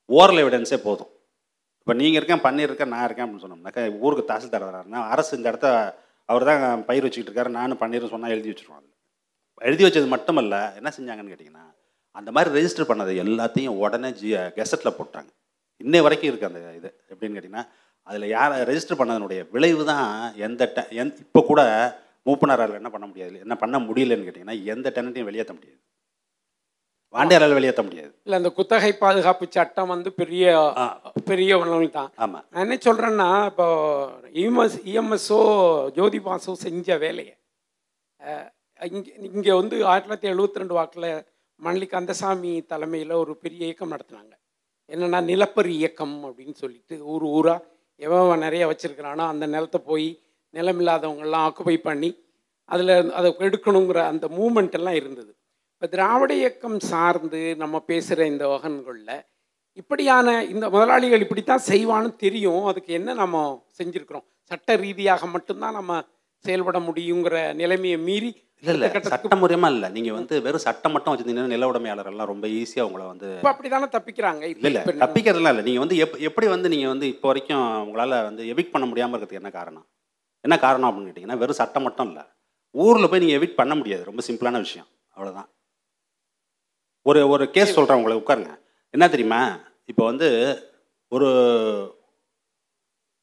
ஓரல் 0.10 0.41
எவிடன்ஸே 0.43 0.80
போதும். 0.88 1.12
இப்போ 1.82 1.93
நீங்கள் 2.02 2.19
இருக்கேன் 2.19 2.43
பண்ணியிருக்கேன் 2.45 2.91
நான் 2.93 3.06
இருக்கேன் 3.08 3.25
அப்படின்னு 3.25 3.45
சொன்னோம்னாக்கா 3.45 3.84
ஊருக்கு 4.06 4.23
தாசில்தார் 4.32 4.70
வராருன்னா 4.70 5.01
அரசு 5.13 5.32
இந்த 5.38 5.47
இடத்த 5.51 5.68
அவர் 6.30 6.47
தான் 6.49 6.84
பயிர் 6.88 7.05
வச்சுக்கிட்டு 7.05 7.32
இருக்காரு 7.32 7.51
நானும் 7.59 7.82
பண்ணிடுறேன் 7.84 8.13
சொன்னால் 8.13 8.34
எழுதி 8.36 8.49
வச்சுருவோம் 8.51 8.80
அதில். 8.80 8.95
எழுதி 9.70 9.84
வச்சது 9.86 10.07
மட்டுமல்ல 10.16 10.55
என்ன 10.80 10.89
செஞ்சாங்கன்னு 10.97 11.34
கேட்டிங்கன்னா 11.34 11.66
அந்த 12.16 12.30
மாதிரி 12.36 12.49
ரெஜிஸ்டர் 12.57 12.89
பண்ணது 12.91 13.11
எல்லாத்தையும் 13.24 13.78
உடனே 13.84 14.09
ஜி 14.20 14.30
கெசட்டில் 14.57 14.97
போட்டாங்க. 14.99 15.30
இன்னை 15.84 15.99
வரைக்கும் 16.05 16.30
இருக்குது 16.32 16.49
அந்த 16.51 16.61
இது. 16.80 16.89
எப்படின்னு 17.13 17.36
கேட்டிங்கன்னா 17.38 17.65
அதில் 18.07 18.34
யார் 18.36 18.53
ரெஜிஸ்டர் 18.69 18.99
பண்ணதனுடைய 18.99 19.39
விளைவு 19.55 19.84
தான் 19.91 20.07
எந்த 20.47 20.63
டெ 20.75 20.84
எந் 21.01 21.13
இப்போ 21.25 21.41
கூட 21.51 21.61
மூப்பனாரால் 22.27 22.80
என்ன 22.80 22.89
பண்ண 22.95 23.05
முடியாது 23.11 23.38
என்ன 23.45 23.55
பண்ண 23.61 23.77
முடியலன்னு 23.88 24.27
கேட்டிங்கன்னா 24.27 24.57
எந்த 24.73 24.88
டெனட்டையும் 24.95 25.30
வெளியேற்ற 25.30 25.53
முடியாது. 25.57 25.80
வாண்டியாரால் 27.13 27.55
வெளியேற்ற 27.57 27.84
முடியாது. 27.86 28.11
இல்லை 28.25 28.38
அந்த 28.39 28.49
குத்தகை 28.57 28.91
பாதுகாப்பு 29.03 29.45
சட்டம் 29.55 29.91
வந்து 29.93 30.09
பெரிய. 30.21 30.43
பெரிய 31.30 31.51
ஒன்று 31.61 31.89
தான். 31.99 32.11
ஆமாம் 32.23 32.45
நான் 32.51 32.63
என்ன 32.65 32.77
சொல்கிறேன்னா 32.88 33.30
இப்போ 33.51 33.67
இஎம்எஸ் 34.41 34.77
இஎம்எஸ்ஓ 34.91 35.39
ஜோதி 35.97 36.19
பாசோ 36.27 36.53
செஞ்ச 36.65 36.97
வேலையை 37.05 37.36
இங்கே 38.82 39.11
இங்கே 39.36 39.53
வந்து 39.59 39.75
ஆயிரத்தி 39.91 40.09
தொள்ளாயிரத்தி 40.09 40.32
எழுபத்தி 40.34 40.61
ரெண்டு 40.61 40.77
வாக்கில் 40.80 41.09
மணலி 41.59 41.88
கந்தசாமி 41.93 42.51
தலைமையில் 42.71 43.19
ஒரு 43.23 43.34
பெரிய 43.43 43.61
இயக்கம் 43.69 43.93
நடத்துனாங்க. 43.93 44.34
என்னென்னா 44.89 45.23
நிலப்பரி 45.23 45.73
இயக்கம் 45.75 46.25
அப்படின்னு 46.25 46.53
சொல்லிட்டு 46.53 47.05
ஊர் 47.05 47.23
ஊராக 47.23 47.65
எவன் 47.95 48.39
நிறைய 48.39 48.63
வச்சுருக்கிறானோ 48.67 49.23
அந்த 49.27 49.47
நிலத்தை 49.47 49.81
போய் 49.85 50.21
நிலமில்லாதவங்கள்லாம் 50.53 51.45
ஆக்குபை 51.47 51.77
பண்ணி 51.77 52.27
அதில் 52.65 53.11
அதை 53.11 53.35
எடுக்கணுங்கிற 53.39 53.97
அந்த 53.97 54.27
மூமெண்ட் 54.27 54.71
எல்லாம் 54.71 54.93
இருந்தது. 54.93 55.31
இப்போ 55.73 55.87
திராவிட 55.87 56.33
இயக்கம் 56.33 56.79
சார்ந்து 56.79 57.55
நம்ம 57.55 57.79
பேசுகிற 57.79 58.25
இந்த 58.27 58.47
வகன்களில் 58.47 59.25
இப்படியான 59.73 60.45
இந்த 60.45 60.69
முதலாளிகள் 60.69 61.19
இப்படி 61.19 61.43
தான் 61.43 61.67
செய்வான்னு 61.67 62.15
தெரியும். 62.15 62.65
அதுக்கு 62.65 62.93
என்ன 62.93 63.13
நம்ம 63.13 63.65
செஞ்சுருக்குறோம்? 63.77 64.25
சட்ட 64.43 64.75
ரீதியாக 64.75 65.25
மட்டும்தான் 65.25 65.73
நம்ம 65.73 66.03
செயல்பட 66.37 66.79
முடியுங்கிற 66.79 67.53
நிலைமையை 67.53 67.97
மீறி 67.97 68.49
இல்லை 68.62 68.74
இல்லை. 68.76 68.88
கட்டத்துக்கு 68.91 69.30
சட்டமுறையமா 69.30 69.68
இல்லை. 69.74 69.89
நீங்கள் 69.89 70.14
வந்து 70.14 70.41
வெறும் 70.41 70.64
சட்டம் 70.66 70.91
மட்டும் 70.91 71.14
வச்சுருந்தீங்கன்னா 71.14 71.53
நில 71.53 71.72
உடைமையாளர்கள்லாம் 71.72 72.32
ரொம்ப 72.32 72.47
ஈஸியாக 72.47 72.82
உங்களை 72.82 73.05
வந்து 73.07 73.28
அப்படிதானே 73.43 73.88
தப்பிக்கிறாங்க. 73.95 74.43
இல்லை 74.43 74.70
இல்லை. 74.72 74.82
தப்பிக்கிறதுலாம் 74.84 75.53
இல்லை. 75.53 75.62
நீங்கள் 75.62 75.84
வந்து 75.84 75.97
எப் 75.97 76.18
எப்படி 76.18 76.47
வந்து 76.47 76.70
நீங்கள் 76.70 76.88
வந்து 76.88 77.07
இப்போ 77.07 77.28
வரைக்கும் 77.28 77.82
உங்களால் 77.84 78.24
வந்து 78.24 78.43
எவிக் 78.43 78.72
பண்ண 78.72 78.88
முடியாமல் 78.88 79.20
இருக்கிறதுக்கு 79.20 79.41
என்ன 79.43 79.49
காரணம்? 79.49 79.88
என்ன 80.41 80.60
காரணம் 80.60 80.89
அப்படின்னு 80.89 81.10
கேட்டிங்கன்னா 81.10 81.38
வெறும் 81.38 81.62
சட்டம் 81.62 81.84
மட்டும் 81.84 82.07
இல்லை. 82.07 82.24
ஊரில் 82.72 83.10
போய் 83.10 83.20
நீங்கள் 83.20 83.39
எவிக் 83.39 83.60
பண்ண 83.62 83.76
முடியாது. 83.76 84.03
ரொம்ப 84.03 84.22
சிம்பிளான 84.28 84.57
விஷயம். 84.57 84.88
அவ்வளோதான் 85.16 85.49
ஒரு 87.01 87.28
ஒரு 87.28 87.49
கேஸ் 87.49 87.74
சொல்கிறேன் 87.74 88.03
உங்களை. 88.03 88.18
உட்காருங்க. 88.22 88.60
என்ன 88.89 89.10
தெரியுமா? 89.10 89.60
இப்போ 89.86 90.05
வந்து 90.05 90.28
ஒரு 91.07 91.30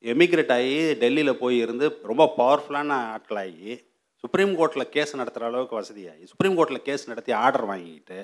எமிக்ரேட் 0.03 0.53
ஆகி 0.53 0.95
டெல்லியில் 0.95 1.39
போய் 1.39 1.59
இருந்து 1.59 1.99
ரொம்ப 2.03 2.25
பவர்ஃபுல்லான 2.39 2.97
ஆட்களாகி 3.15 3.86
சுப்ரீம் 4.25 4.55
கோர்ட்டில் 4.59 4.91
கேஸ் 4.95 5.19
நடத்துகிற 5.21 5.49
அளவுக்கு 5.51 5.79
வசதியாகி 5.81 6.25
சுப்ரீம் 6.31 6.57
கோர்ட்டில் 6.59 6.87
கேஸ் 6.89 7.11
நடத்தி 7.11 7.33
ஆர்டர் 7.45 7.67
வாங்கிக்கிட்டு 7.71 8.19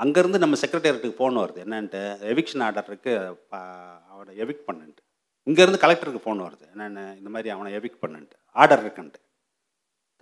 அங்கேருந்து 0.00 0.38
நம்ம 0.38 0.56
செக்ரட்டேரியட்டுக்கு 0.62 1.18
ஃபோன் 1.18 1.36
வருது. 1.42 1.58
என்னன்ட்டு? 1.64 2.02
எவிக்ஷன் 2.32 2.62
ஆர்டர் 2.66 2.88
இருக்குது 2.90 3.34
அவனை 4.12 4.32
எவிக் 4.44 4.64
பண்ணுன்ட்டு. 4.68 5.02
இங்கேருந்து 5.46 5.82
கலெக்டருக்கு 5.84 6.24
ஃபோன் 6.24 6.40
வருது. 6.46 6.64
என்னென்ன? 6.72 7.04
இந்த 7.20 7.30
மாதிரி 7.30 7.50
அவனை 7.54 7.70
எவிக் 7.78 8.02
பண்ணுன்ட்டு. 8.04 8.36
ஆர்டர் 8.56 8.82
இருக்குன்ட்டு. 8.84 9.20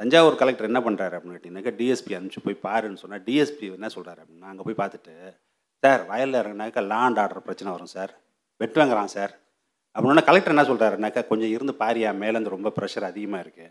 தஞ்சாவூர் 0.01 0.41
கலெக்டர் 0.43 0.69
என்ன 0.71 0.81
பண்ணுறாரு 0.85 1.15
அப்படின்னு 1.17 1.37
கேட்டிங்கனாக்கா 1.37 1.73
டிஎஸ்பி 1.79 2.13
அனுப்பிச்சு 2.17 2.43
போய் 2.45 2.63
பாருன்னு 2.67 3.01
சொன்னால் 3.03 3.25
டிஎஸ்பி 3.27 3.67
என்ன 3.79 3.89
சொல்கிறாரு 3.97 4.21
அப்படின்னா 4.23 4.51
அங்கே 4.53 4.65
போய் 4.67 4.81
பார்த்துட்டு 4.83 5.15
சார் 5.83 6.03
வயலில் 6.07 6.41
இறங்கினாக்கா 6.43 6.83
லேண்ட் 6.93 7.21
ஆர்டர் 7.23 7.47
பிரச்சனை 7.49 7.71
வரும் 7.73 7.93
சார் 7.97 8.13
வெட்டு 8.61 8.81
வாங்குறான் 8.81 9.13
சார் 9.17 9.33
அப்படின்னா 9.97 10.25
கலெக்டர் 10.29 10.55
என்ன 10.55 10.65
சொல்கிறாருனாக்கா 10.71 11.23
கொஞ்சம் 11.27 11.51
இருந்து 11.51 11.75
பாரியா 11.83 12.11
மேலேருந்து 12.23 12.57
ரொம்ப 12.57 12.73
ப்ரெஷர் 12.79 13.07
அதிகமாக 13.11 13.45
இருக்குது 13.45 13.71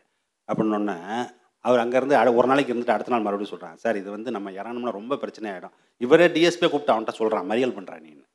அப்படின்னொன்னே 0.49 0.97
அவர் 1.65 1.81
அங்கேருந்து 1.83 2.15
அட 2.15 2.29
ஒரு 2.33 2.47
நாளைக்கு 2.47 2.71
இருந்துட்டு 2.71 2.95
அடுத்த 2.95 3.13
நாள் 3.13 3.25
மறுபடியும் 3.25 3.53
சொல்கிறான் 3.53 3.77
சார் 3.77 3.97
இது 3.97 4.09
வந்து 4.11 4.29
நம்ம 4.31 4.51
இறங்கணும்னா 4.51 4.91
ரொம்ப 4.91 5.15
பிரச்சனை 5.15 5.47
ஆகிடும் 5.51 5.73
இவரே 6.01 6.27
டிஎஸ்பியை 6.27 6.69
கூப்பிட்டு 6.69 6.93
அவன்கிட்ட 6.93 7.15
சொல்கிறான் 7.17 7.49
மறியல் 7.49 7.75
பண்ணுறான் 7.77 8.03
நீன்னு 8.03 8.25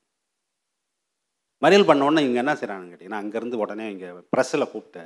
மறியல் 1.62 1.88
பண்ண 1.88 2.04
உடனே 2.04 2.24
இங்கே 2.24 2.40
என்ன 2.40 2.54
செய்கிறான்னு 2.54 2.90
கேட்டிங்கன்னா 2.90 3.22
அங்கேருந்து 3.22 3.62
உடனே 3.62 3.86
இங்கே 3.90 4.08
ப்ரெஸ்ஸில் 4.32 4.70
கூப்பிட்டு 4.72 5.02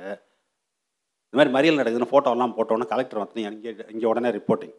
இந்த 1.33 1.37
மாதிரி 1.37 1.51
மறியல் 1.55 1.79
நடக்குதுன்னு 1.79 2.11
ஃபோட்டோலாம் 2.11 2.55
போட்டோன்னே 2.57 2.85
கலெக்டர் 2.85 3.23
வந்து 3.23 3.41
இங்கே 3.47 3.71
இங்கே 3.91 4.07
உடனே 4.07 4.29
ரிப்போர்ட்டிங் 4.29 4.75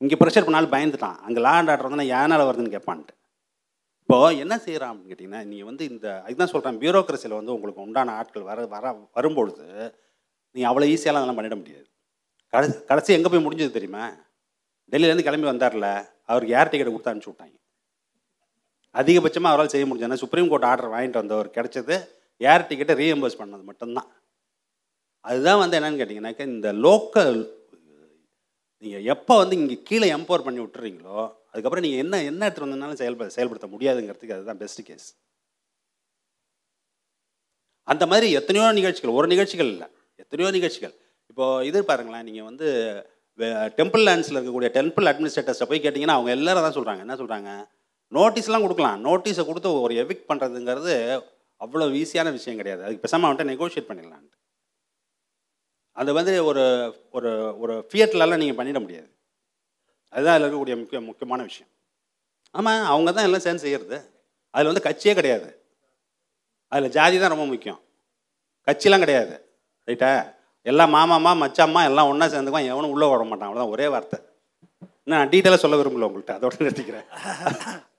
இங்கே 0.00 0.16
ப்ரெஷர் 0.16 0.44
பண்ணாலும் 0.44 0.74
பயந்துட்டான். 0.74 1.16
அங்கே 1.26 1.40
லேண்ட் 1.40 1.70
ஆர்டர் 1.70 1.88
வந்து 1.88 2.10
ஏனால் 2.14 2.46
வருதுன்னு 2.48 2.74
கேட்பான்ட்டு 2.74 3.14
இப்போது 4.02 4.36
என்ன 4.38 4.54
செய்கிறான் 4.58 4.90
அப்படின்னு 4.90 5.10
கேட்டிங்கன்னா 5.10 5.40
நீங்கள் 5.44 5.66
வந்து 5.66 5.84
இந்த 5.84 6.06
அதுதான் 6.24 6.52
சொல்கிறேன் 6.52 6.78
பியூரோக்ரஸியில் 6.82 7.38
வந்து 7.38 7.52
உங்களுக்கு 7.52 7.82
உண்டான 7.82 8.12
ஆட்கள் 8.12 8.42
வர 8.42 8.66
வர 8.66 8.84
வரும்பொழுது 9.14 9.66
நீங்கள் 10.54 10.70
அவ்வளோ 10.70 10.88
ஈஸியாலாம் 10.94 11.20
அதெல்லாம் 11.20 11.38
பண்ணிட 11.40 11.56
முடியாது. 11.60 11.86
கடைசி 12.52 12.76
கடைசி 12.90 13.16
எங்கே 13.16 13.30
போய் 13.32 13.44
முடிஞ்சது 13.46 13.76
தெரியுமா? 13.78 14.04
டெல்லியிலேருந்து 14.92 15.26
கிளம்பி 15.28 15.48
வந்தார்ல 15.52 15.88
அவருக்கு 16.30 16.54
ஏர் 16.58 16.70
டிக்கெட் 16.72 16.92
கொடுத்து 16.92 17.10
அனுப்பிச்சி 17.12 17.32
விட்டாங்க. 17.32 17.56
அதிகபட்சமாக 19.00 19.52
அவரால் 19.52 19.72
செய்ய 19.74 19.86
முடிஞ்சது 19.88 20.22
சுப்ரீம் 20.22 20.48
கோர்ட் 20.52 20.68
ஆர்டர் 20.70 20.92
வாங்கிட்டு 20.94 21.22
வந்தவர் 21.22 21.54
கிடைச்சது 21.56 21.96
ஏர் 22.40 22.66
டிக்கெட்டை 22.70 22.94
ரீஎம்பர்ஸ் 23.02 23.40
பண்ணது 23.40 23.62
மட்டும்தான். 23.70 24.08
அதுதான் 25.28 25.60
வந்து 25.62 25.76
என்னன்னு 25.78 26.00
கேட்டிங்கன்னாக்கா 26.00 26.44
இந்த 26.54 26.68
லோக்கல் 26.86 27.36
நீங்கள் 28.84 29.06
எப்போ 29.14 29.34
வந்து 29.40 29.54
இங்கே 29.60 29.76
கீழே 29.88 30.08
எம்பவர் 30.16 30.44
பண்ணி 30.46 30.60
விட்டுறீங்களோ 30.62 31.18
அதுக்கப்புறம் 31.50 31.84
நீங்கள் 31.86 32.02
என்ன 32.04 32.20
என்ன 32.30 32.42
எடுத்துகிட்டு 32.46 32.68
வந்தனாலும் 32.68 33.00
செயல்பட 33.00 33.30
செயல்படுத்த 33.36 33.68
முடியாதுங்கிறதுக்கு 33.74 34.36
அதுதான் 34.36 34.60
பெஸ்ட் 34.62 34.82
கேஸ் 34.88 35.08
அந்த 37.92 38.04
மாதிரி 38.12 38.26
எத்தனையோ 38.38 38.66
நிகழ்ச்சிகள் 38.78 39.16
ஒரு 39.18 39.26
நிகழ்ச்சிகள் 39.32 39.70
இல்லை. 39.74 39.88
எத்தனையோ 40.28 40.48
நிகழ்ச்சிகள். 40.56 40.94
இப்போது 41.30 41.66
இது 41.68 41.78
பாருங்களேன் 41.90 42.26
நீங்கள் 42.28 42.46
வந்து 42.48 42.66
டெம்பிள் 43.78 44.02
லேண்ட்ஸில் 44.08 44.36
இருக்கக்கூடிய 44.38 44.68
டெம்பிள் 44.76 45.08
அட்மினிஸ்ட்ரேட்டர்ஸை 45.10 45.66
போய் 45.70 45.80
கேட்டிங்கன்னா 45.84 46.16
அவங்க 46.18 46.30
எல்லாரும் 46.36 46.66
தான் 46.66 46.76
சொல்கிறாங்க 46.78 47.02
என்ன 47.06 47.16
சொல்கிறாங்க 47.20 47.50
நோட்டீஸ்லாம் 48.16 48.64
கொடுக்கலாம். 48.64 48.98
நோட்டீஸை 49.06 49.44
கொடுத்து 49.50 49.70
ஒரு 49.84 49.94
எவிக் 50.02 50.28
பண்ணுறதுங்கிறது 50.30 50.94
அவ்வளோ 51.64 51.86
ஈஸியான 52.00 52.32
விஷயம் 52.36 52.58
கிடையாது. 52.60 52.82
அதுக்கு 52.86 53.04
பெசாமல் 53.04 53.28
அவன்கிட்ட 53.28 53.46
நெகோஷியேட் 53.52 53.88
பண்ணிடலான்ட்டு. 53.90 54.36
அது 55.96 56.10
வந்து 56.18 56.32
ஒரு 56.50 56.64
ஒரு 57.16 57.30
ஒரு 57.62 57.74
ஃபியட்லலாம் 57.90 58.42
நீங்கள் 58.42 58.60
பண்ணிட 58.60 58.78
முடியாது. 58.84 59.10
அதுதான் 60.12 60.34
அதில் 60.34 60.46
இருக்கக்கூடிய 60.46 60.76
முக்கிய 60.82 61.00
முக்கியமான 61.08 61.42
விஷயம். 61.50 61.70
ஆமாம் 62.54 62.86
அவங்க 62.92 63.10
தான் 63.16 63.28
எல்லாம் 63.28 63.46
சேர்ந்து 63.46 63.66
செய்கிறது 63.66 63.98
அதில் 64.54 64.72
வந்து 64.72 64.86
கட்சியே 64.88 65.14
கிடையாது. 65.18 65.50
அதில் 66.72 66.94
ஜாதி 66.98 67.16
தான் 67.18 67.34
ரொம்ப 67.34 67.46
முக்கியம். 67.52 67.80
கட்சிலாம் 68.68 69.04
கிடையாது. 69.06 69.34
ரைட்டா? 69.88 70.10
எல்லாம் 70.66 70.92
மாமாமா 70.96 71.32
மச்சாம்மா 71.42 71.82
எல்லாம் 71.90 72.08
ஒன்றா 72.12 72.26
சேர்ந்துக்குவான். 72.32 72.70
எவனும் 72.72 72.92
உள்ளே 72.94 73.06
விட 73.10 73.24
மாட்டான். 73.28 73.48
அவ்வளோதான் 73.48 73.74
ஒரே 73.74 73.86
வார்த்தை. 73.94 74.18
நான் 75.10 75.28
டீட்டெயிலாக 75.32 75.60
சொல்ல 75.62 75.76
விரும்பல 75.80 76.06
உங்கள்கிட்ட 76.08 76.34
அதோட 76.38 76.54
நிறுத்திக்கிறேன். 76.64 77.06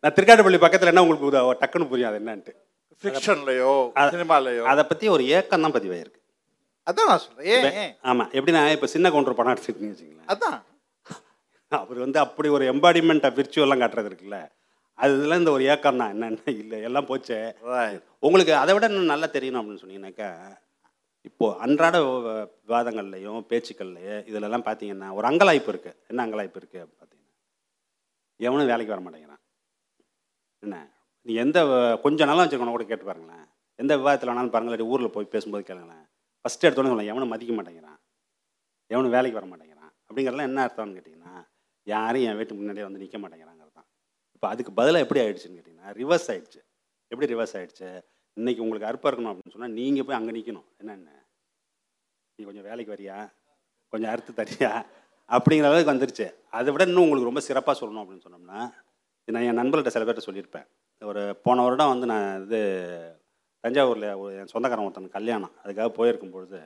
நான் 0.02 0.16
திருக்காட்டுப்பள்ளி 0.18 0.60
பக்கத்தில் 0.64 0.92
என்ன 0.92 1.04
உங்களுக்கு 1.06 1.30
டக்குன்னு 1.62 1.90
புரியும் 1.92 2.10
அது 2.12 2.20
என்னன்ட்டு 2.22 2.54
ஃபிக்ஷன்லையோ 3.04 3.74
சினிமாலையோ 4.14 4.64
அதை 4.72 4.84
பற்றி 4.90 5.06
ஒரு 5.16 5.24
ஏக்கம் 5.38 5.66
தான் 5.66 5.76
பதிவாயிருக்கு. 5.78 6.20
அதான் 6.88 7.10
நான் 7.12 7.26
ஏன்? 7.56 7.92
ஆமாம் 8.10 8.30
எப்படின்னா 8.38 8.62
இப்போ 8.76 8.88
சின்ன 8.94 9.10
கவுண்டர் 9.14 9.38
படம் 9.40 9.54
எடுத்துக்கிட்டீங்கன்னு 9.54 9.98
வச்சுங்களேன் 9.98 10.30
அதான். 10.34 10.60
அவர் 11.72 12.00
வந்து 12.06 12.20
அப்படி 12.26 12.48
ஒரு 12.58 12.66
எம்பாடிமெண்ட் 12.74 13.26
ஆஃப் 13.28 13.38
விர்ச்சுவல்லாம் 13.40 13.82
காட்டுறது 13.82 14.10
இருக்குல்ல. 14.12 14.38
அதுல 15.00 15.38
இந்த 15.42 15.52
ஒரு 15.58 15.64
ஏக்கம் 15.74 16.00
தான் 16.02 16.14
என்னென்ன 16.14 16.54
இல்லை 16.62 16.78
எல்லாம் 16.88 17.10
போச்சே. 17.10 17.40
உங்களுக்கு 18.28 18.54
அதை 18.62 18.74
விட 18.76 18.88
இன்னும் 18.92 19.14
நல்லா 19.14 19.28
தெரியணும் 19.36 19.62
அப்படின்னு 19.62 19.84
சொன்னீங்கன்னாக்கா 19.84 20.30
இப்போது 21.22 21.60
அன்றாட 21.60 21.98
விவாதங்கள்லையும் 22.68 23.46
பேச்சுக்கள்லையும் 23.50 24.22
இதிலெல்லாம் 24.28 24.66
பார்த்தீங்கன்னா 24.66 25.14
ஒரு 25.14 25.28
அங்கலாய்ப்பு 25.28 25.72
இருக்குது 25.72 25.96
என்ன 26.08 26.26
அங்கலாய்ப்பு 26.26 26.62
இருக்குது 26.62 26.88
பார்த்தீங்கன்னா 27.00 27.36
எவனும் 28.36 28.68
வேலைக்கு 28.68 28.96
வர 28.96 29.10
மாட்டேங்கிறான். 29.10 29.42
என்ன? 30.60 30.98
நீ 31.22 31.34
எந்த 31.34 31.64
வ- 31.64 32.02
கொஞ்சம் 32.02 32.28
நல்லா 32.28 32.44
வச்சுக்கணும் 32.44 32.70
கூட 32.70 32.84
கேட்டு 32.84 33.06
பாருங்களேன். 33.06 33.46
எந்த 33.76 33.98
விவாதத்தில் 33.98 34.30
வேணாலும் 34.30 34.50
பாருங்களேன் 34.50 34.88
ஊரில் 34.88 35.10
போய் 35.10 35.26
பேசும்போது 35.26 35.74
கேளுங்களேன். 35.74 36.06
ஃபஸ்ட்டு 36.42 36.62
எடுத்தோன்னு 36.62 36.90
சொல்லலாம் 36.90 37.06
எவனும் 37.06 37.28
மதிக்க 37.28 37.54
மாட்டேங்கிறான். 37.54 38.00
எவனும் 38.88 39.12
வேலைக்கு 39.12 39.40
வர 39.40 39.56
மாட்டேங்கிறான். 39.56 39.94
அப்படிங்கிறதுலாம் 40.10 40.42
என்ன 40.42 40.66
அர்த்தம்னு 40.66 40.98
கேட்டிங்கன்னா 40.98 41.48
யாரும் 41.84 42.22
என் 42.22 42.36
வீட்டு 42.36 42.54
முன்னாடியே 42.54 42.84
வந்து 42.84 43.00
நிற்க 43.00 43.18
மாட்டேங்கிறாங்கிறது 43.18 43.74
தான் 43.74 43.88
இப்போ 44.34 44.48
அதுக்கு 44.48 44.72
பதிலாக 44.72 45.06
எப்படி 45.06 45.20
ஆயிடுச்சுன்னு 45.20 45.58
கேட்டிங்கன்னா 45.58 45.94
ரிவர்ஸ் 45.94 46.28
ஆகிடுச்சு 46.28 46.62
எப்படி 47.08 47.34
ரிவர்ஸ் 47.34 47.54
ஆகிடுச்சு 47.54 48.02
இன்றைக்கி 48.38 48.62
உங்களுக்கு 48.66 48.90
அறுப்பாக 48.90 49.12
இருக்கணும் 49.12 49.32
அப்படின்னு 49.32 49.54
சொன்னால் 49.54 49.72
நீங்கள் 49.72 50.06
போய் 50.06 50.18
அங்கே 50.18 50.34
நிற்கணும் 50.38 50.68
என்னென்ன 50.78 51.10
நீ 52.40 52.46
கொஞ்சம் 52.46 52.68
வேலைக்கு 52.68 52.94
வரியா? 52.94 53.18
கொஞ்சம் 53.94 54.12
அறுத்து 54.12 54.32
தரியா? 54.34 54.70
அப்படிங்கிற 55.30 55.68
அளவுக்கு 55.70 55.94
வந்துருச்சு. 55.94 56.28
அதை 56.50 56.72
விட 56.74 56.84
இன்னும் 56.84 57.04
உங்களுக்கு 57.04 57.30
ரொம்ப 57.30 57.42
சிறப்பாக 57.48 57.76
சொல்லணும் 57.80 58.02
அப்படின்னு 58.04 58.26
சொன்னோம்னா 58.28 58.60
இது 59.28 59.34
நான் 59.36 59.48
என் 59.50 59.60
நண்பர்கிட்ட 59.62 59.88
சில 59.88 60.06
பேர்கிட்ட 60.06 60.24
சொல்லியிருப்பேன். 60.28 60.68
ஒரு 61.02 61.24
போன 61.44 61.64
வருடம் 61.64 61.92
வந்து 61.94 62.06
நான் 62.06 62.44
இது 62.46 62.60
தஞ்சாவூரில் 63.64 64.18
ஒரு 64.18 64.32
என் 64.38 64.52
சொந்தக்காரன் 64.54 64.86
ஒருத்தன் 64.86 65.16
கல்யாணம். 65.18 65.54
அதுக்காக 65.64 65.90
போயிருக்கும் 65.90 66.34
பொழுது 66.36 66.60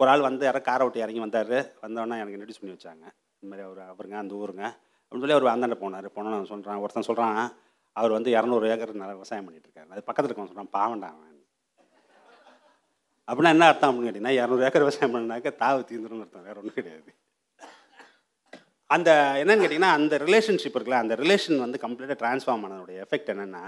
ஒரு 0.00 0.10
ஆள் 0.10 0.26
வந்து 0.28 0.44
யாரோ 0.44 0.60
காரை 0.60 0.84
விட்டு 0.86 1.02
இறங்கி 1.04 1.20
வந்தார். 1.24 1.56
வந்தோடனே 1.84 2.20
எனக்கு 2.22 2.36
இன்ட்ரடியூஸ் 2.36 2.62
பண்ணி 2.62 2.76
வச்சாங்க. 2.76 3.04
இந்த 3.40 3.48
மாதிரி 3.50 3.66
அவர் 3.66 3.82
அவருங்க 3.92 4.16
அந்த 4.22 4.34
ஊருங்க. 4.42 4.64
அப்படின்னு 5.04 5.24
சொல்லி 5.24 5.38
அவர் 5.38 5.52
அந்தாண்ட 5.54 5.76
போனார். 5.84 6.06
போனால் 6.16 6.36
நான் 6.36 6.50
சொல்கிறேன் 6.52 6.82
ஒருத்தன் 6.84 7.08
சொல்கிறான் 7.10 7.40
அவர் 7.96 8.16
வந்து 8.16 8.30
இரநூறு 8.36 8.66
ஏக்கர் 8.72 9.00
நல்லா 9.00 9.16
விவசாயம் 9.18 9.46
பண்ணிட்டு 9.46 9.68
இருக்காரு 9.68 9.92
அது 9.94 10.06
பக்கத்தில் 10.08 10.30
இருக்கவன் 10.30 10.50
சொல்கிறான் 10.50 10.74
பாவண்டா 10.78 11.08
அவன். 11.14 11.28
அப்படின்னா 13.28 13.52
என்ன 13.54 13.66
அர்த்தம் 13.70 13.90
அப்படின்னு 13.90 14.08
கேட்டிங்கன்னா 14.08 14.36
இரநூறு 14.38 14.64
ஏக்கர் 14.66 14.84
விவசாயம் 14.86 15.14
பண்ணாக்க 15.14 15.50
தாவு 15.62 15.82
தீந்துரும்னு 15.90 16.24
அர்த்தம் 16.24 16.46
வேற 16.48 16.56
ஒன்றும் 16.60 16.78
கிடையாது. 16.78 17.10
அந்த 18.94 19.10
என்னன்னு 19.40 19.62
கேட்டிங்கன்னா 19.62 19.92
அந்த 19.98 20.14
ரிலேஷன்ஷிப் 20.26 20.74
இருக்குல்ல 20.76 21.02
அந்த 21.02 21.14
ரிலேஷன் 21.22 21.62
வந்து 21.64 21.78
கம்ப்ளீட்டாக 21.84 22.16
ட்ரான்ஸ்ஃபார்ம் 22.22 22.64
ஆனதோடைய 22.66 23.04
எஃபெக்ட் 23.04 23.32
என்னென்னா 23.34 23.62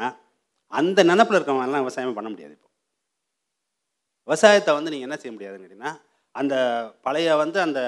அந்த 0.72 1.01
நினப்பில் 1.11 1.39
இருக்கவங்கலாம் 1.39 1.85
விவசாயமே 1.85 2.16
பண்ண 2.18 2.29
முடியாது 2.31 2.53
இப்போ. 2.57 2.68
விவசாயத்தை 4.29 4.75
வந்து 4.75 4.93
நீங்கள் 4.93 5.09
என்ன 5.09 5.18
செய்ய 5.20 5.33
முடியாதுன்னு 5.35 5.64
கேட்டிங்கன்னா 5.64 5.95
அந்த 6.35 6.55
பழைய 7.07 7.37
வந்து 7.43 7.59
அந்த 7.61 7.81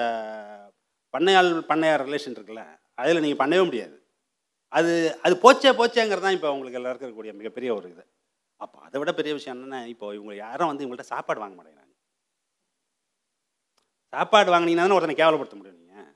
பண்ணையாள் 1.13 1.49
பண்ணையார் 1.71 2.05
ரிலேஷன் 2.07 2.35
இருக்குல்ல 2.37 2.63
அதில் 3.01 3.23
நீங்கள் 3.25 3.41
பண்ணவே 3.43 3.63
முடியாது. 3.69 3.95
அது 4.71 4.93
அது 5.25 5.33
போச்சே 5.43 5.71
போச்சேங்கிறது 5.79 6.25
தான் 6.25 6.37
இப்போ 6.37 6.49
உங்களுக்கு 6.55 6.79
எல்லாம் 6.79 6.93
இருக்கக்கூடிய 6.93 7.33
மிகப்பெரிய 7.39 7.69
ஒரு 7.77 7.87
இது. 7.93 8.03
அப்போ 8.63 8.77
அதை 8.87 8.97
விட 9.01 9.11
பெரிய 9.19 9.33
விஷயம் 9.37 9.55
என்னென்னா 9.55 9.79
இப்போ 9.93 10.05
இவங்க 10.17 10.33
யாரும் 10.45 10.69
வந்து 10.71 10.83
இவங்கள்ட்ட 10.83 11.13
சாப்பாடு 11.13 11.41
வாங்க 11.43 11.55
மாட்டேங்கிறாங்க. 11.57 11.93
சாப்பாடு 14.13 14.49
வாங்கினீங்கன்னா 14.53 14.85
தானே 14.85 14.97
ஒருத்தனை 14.97 15.17
கேவலப்படுத்த 15.21 15.57
முடியும் 15.59 15.79
நீங்கள் 15.81 16.11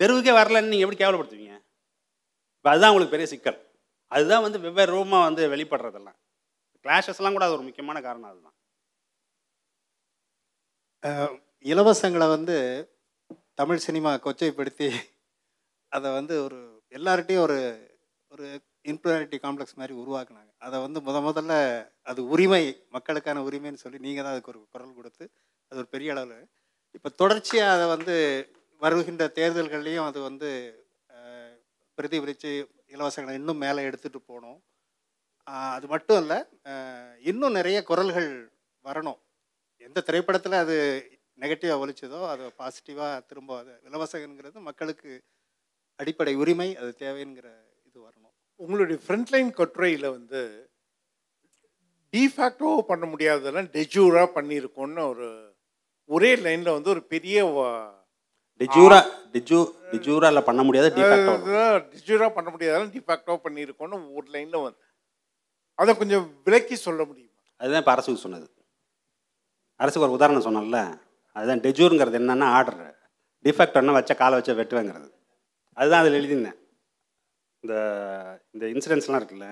தெருவுக்கே 0.00 0.32
வரலன்னு 0.38 0.72
நீங்கள் 0.72 0.86
எப்படி 0.86 1.00
கேவலப்படுத்துவீங்க? 1.02 1.56
இப்போ 2.56 2.70
அதுதான் 2.72 2.92
உங்களுக்கு 2.92 3.14
பெரிய 3.16 3.28
சிக்கல். 3.34 3.58
அதுதான் 4.10 4.44
வந்து 4.46 4.58
வெவ்வேறு 4.64 4.94
ரூமாக 4.96 5.26
வந்து 5.28 5.42
வெளிப்படுறதெல்லாம். 5.54 6.18
கிளாஷஸ்லாம் 6.84 7.36
கூட 7.36 7.44
அது 7.46 7.56
ஒரு 7.58 7.66
முக்கியமான 7.68 8.00
காரணம் 8.08 8.30
அதுதான். 8.32 8.56
இலவசங்களை 11.72 12.26
வந்து 12.36 12.56
தமிழ் 13.60 13.84
சினிமா 13.86 14.10
கொச்சைப்படுத்தி 14.26 14.88
அதை 15.92 16.08
வந்து 16.18 16.34
ஒரு 16.46 16.58
எல்லார்ட்டையும் 16.98 17.44
ஒரு 17.46 17.58
ஒரு 18.34 18.46
இன்ஃபீரியாரிட்டி 18.90 19.38
காம்ப்ளெக்ஸ் 19.44 19.78
மாதிரி 19.80 19.94
உருவாக்குனாங்க. 20.02 20.50
அதை 20.66 20.76
வந்து 20.84 20.98
முத 21.06 21.16
முதல்ல 21.26 21.54
அது 22.10 22.20
உரிமை 22.34 22.64
மக்களுக்கான 22.96 23.42
உரிமைன்னு 23.48 23.82
சொல்லி 23.84 23.98
நீங்கள் 24.06 24.24
தான் 24.24 24.34
அதுக்கு 24.34 24.52
ஒரு 24.52 24.60
குரல் 24.74 24.98
கொடுத்து 24.98 25.24
அது 25.70 25.80
ஒரு 25.82 25.88
பெரிய 25.94 26.14
அளவில் 26.14 26.46
இப்போ 26.96 27.10
தொடர்ச்சியாக 27.20 27.74
அதை 27.74 27.84
வந்து 27.94 28.14
வருகின்ற 28.82 29.24
தேர்தல்கள்லேயும் 29.38 30.08
அது 30.10 30.18
வந்து 30.28 30.48
பிரதிபலித்து 31.98 32.50
இலவசங்களை 32.94 33.34
இன்னும் 33.40 33.62
மேலே 33.64 33.80
எடுத்துகிட்டு 33.88 34.20
போகணும். 34.30 34.58
அது 35.76 35.86
மட்டும் 35.92 36.20
இல்லை 36.22 36.38
இன்னும் 37.30 37.56
நிறைய 37.58 37.78
குரல்கள் 37.90 38.30
வரணும். 38.84 39.20
எந்த 39.86 40.02
திரைப்படத்தில் 40.08 40.62
அது 40.64 40.76
நெகட்டிவாக 41.42 41.82
ஒழிச்சதோ 41.82 42.18
அது 42.32 42.44
பாசிட்டிவாக 42.60 43.20
திரும்ப 43.30 43.52
அது 43.62 43.72
இலவசங்கிறது 43.88 44.58
மக்களுக்கு 44.68 45.10
அடிப்படை 46.02 46.34
உரிமை 46.42 46.68
அது 46.80 46.90
தேவைங்கிற 47.04 47.48
இது 47.88 47.98
வரணும். 48.06 48.34
உங்களுடைய 48.60 48.98
ஃப்ரண்ட்லைன் 49.04 49.50
கட்டுரையில் 49.60 50.08
வந்து 50.16 50.40
டிஃபேக்டோ 52.12 52.70
பண்ண 52.90 53.04
முடியாததெல்லாம் 53.12 53.68
டெஜூராக 53.76 54.28
பண்ணியிருக்கோன்னு 54.36 55.02
ஒரு 55.12 55.28
ஒரே 56.10 56.30
லைனில் 56.46 56.74
வந்து 56.76 56.92
ஒரு 56.94 57.02
பெரிய 57.12 57.36
டிஜூரா 58.60 58.98
டிஜூ 59.34 59.58
டிஜூரால 59.92 60.40
பண்ண 60.48 60.60
முடியாது 60.66 60.88
டிஜூராக 61.92 62.28
பண்ண 62.36 62.48
முடியாதெல்லாம் 62.54 62.92
டிஃபேக்டோ 62.96 63.36
பண்ணியிருக்கோன்னு 63.44 63.96
ஒரு 64.18 64.26
லைனில் 64.34 64.64
வந்து. 64.66 64.82
அதை 65.78 65.92
கொஞ்சம் 66.00 66.26
விளக்கி 66.46 66.76
சொல்ல 66.86 67.00
முடியுமா? 67.10 67.40
அதுதான் 67.60 67.82
இப்போ 67.82 67.92
அரசுக்கு 67.94 68.24
சொன்னது. 68.24 68.46
அரசுக்கு 69.80 70.06
ஒரு 70.06 70.16
உதாரணம் 70.18 70.46
சொன்னேன்ல 70.46 70.80
அதுதான் 71.36 71.62
டெஜூருங்கிறது 71.66 72.18
என்னன்னா 72.20 72.48
ஆர்டர் 72.58 72.82
டிஃபெக்ட்னா 73.44 73.94
வச்ச 73.98 74.14
காலை 74.20 74.34
வச்ச 74.38 74.52
வெட்டுவேங்கிறது. 74.60 75.08
அதுதான் 75.76 76.00
அதில் 76.00 76.18
எழுதியிருந்தேன் 76.20 76.58
இந்த 77.64 77.74
இந்த 78.54 78.66
இன்சிடென்ட்ஸ்லாம் 78.66 79.20
இருக்குல்ல 79.20 79.48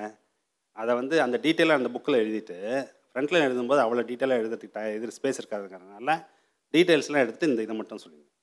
அதை 0.73 0.95
வந்து 0.95 1.23
அந்த 1.23 1.39
டீட்டெயிலாக 1.43 1.81
அந்த 1.81 1.91
புக்கில் 1.91 2.23
எழுதிட்டு 2.25 2.59
ஃப்ரண்ட்டில் 3.11 3.45
எழுதும்போது 3.47 3.81
அவ்வளோ 3.81 4.05
டீட்டெயிலாக 4.11 4.41
எழுதுறதுக்கு 4.41 4.83
எதிர் 4.97 5.17
ஸ்பேஸ் 5.19 5.41
இருக்காதுங்கிறதுனால 5.41 6.17
டீட்டெயில்ஸ்லாம் 6.75 7.25
எடுத்து 7.25 7.49
இந்த 7.49 7.63
இதை 7.63 7.77
மட்டும் 7.77 8.03
சொல்லியிருந்தேன் 8.05 8.37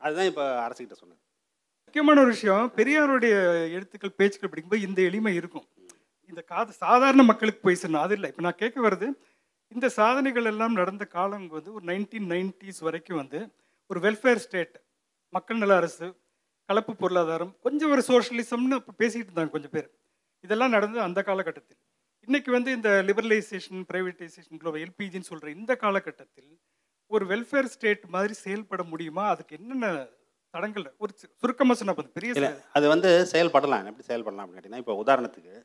அதுதான் 0.00 0.26
இப்போ 0.26 0.44
அரசுக்கிட்ட 0.66 0.92
சொன்னது 0.92 1.20
முக்கியமான 1.86 2.20
ஒரு 2.20 2.30
விஷயம் 2.30 2.72
பெரியாருடைய 2.76 3.34
எழுத்துக்கள் 3.76 4.16
பேச்சுக்கள் 4.16 4.50
படிக்கும்போது 4.50 4.86
இந்த 4.88 5.02
எளிமை 5.02 5.34
இருக்கும். 5.34 5.66
இந்த 6.28 6.40
காது 6.42 6.72
சாதாரண 6.72 7.22
மக்களுக்கு 7.22 7.60
போய் 7.60 7.74
சொன்னால் 7.74 8.02
அது 8.02 8.14
இல்லை. 8.14 8.28
இப்போ 8.28 8.42
நான் 8.42 8.54
கேட்க 8.54 8.80
வருது 8.88 9.08
இந்த 9.68 9.88
சாதனைகள் 9.88 10.44
எல்லாம் 10.44 10.72
நடந்த 10.72 11.04
காலம் 11.04 11.48
வந்து 11.48 11.72
ஒரு 11.72 11.84
நைன்டீன் 11.84 12.26
நைன்டிஸ் 12.26 12.80
வரைக்கும் 12.80 13.16
வந்து 13.16 13.40
ஒரு 13.86 14.00
வெல்ஃபேர் 14.00 14.36
ஸ்டேட் 14.36 14.74
மக்கள் 15.28 15.58
நல 15.58 15.76
அரசு 15.76 16.06
கலப்பு 16.66 16.96
பொருளாதாரம் 16.96 17.56
கொஞ்சம் 17.60 17.90
ஒரு 17.90 18.04
சோஷலிசம்னு 18.08 18.74
அப்போ 18.74 18.92
பேசிக்கிட்டு 18.92 19.40
இருந்தாங்க 19.40 19.50
கொஞ்சம் 19.50 19.70
பேர். 19.70 19.90
இதெல்லாம் 20.40 20.70
நடந்தது 20.70 21.04
அந்த 21.04 21.22
காலகட்டத்தில். 21.22 21.76
இன்னைக்கு 22.20 22.52
வந்து 22.52 22.72
இந்த 22.72 23.02
லிபரலைசேஷன் 23.06 23.84
பிரைவேட்டைசேஷன் 23.92 24.58
குளோபல் 24.58 24.82
எல்பிஜின்னு 24.82 25.20
சொல்கிற 25.20 25.50
இந்த 25.50 25.76
காலகட்டத்தில் 25.76 26.60
ஒரு 27.06 27.26
வெல்ஃபேர் 27.26 27.64
ஸ்டேட் 27.64 28.04
மாதிரி 28.04 28.32
செயல்பட 28.32 28.82
முடியுமா? 28.82 29.28
அதுக்கு 29.28 29.56
என்னென்ன 29.60 30.06
தடங்கள் 30.50 30.94
ஒரு 30.98 31.14
சு- 31.16 31.30
சுருக்கமா 31.36 31.74
சொன்னா 31.74 31.94
பெரிய 32.12 32.32
அது 32.72 32.88
வந்து 32.88 33.28
செயல்படலாம். 33.32 33.86
எப்படி 33.86 34.04
செயல்படலாம் 34.06 34.40
அப்படின்னு 34.40 34.62
கேட்டிங்கன்னா 34.62 34.76
இப்போ 34.76 35.02
உதாரணத்துக்கு 35.04 35.64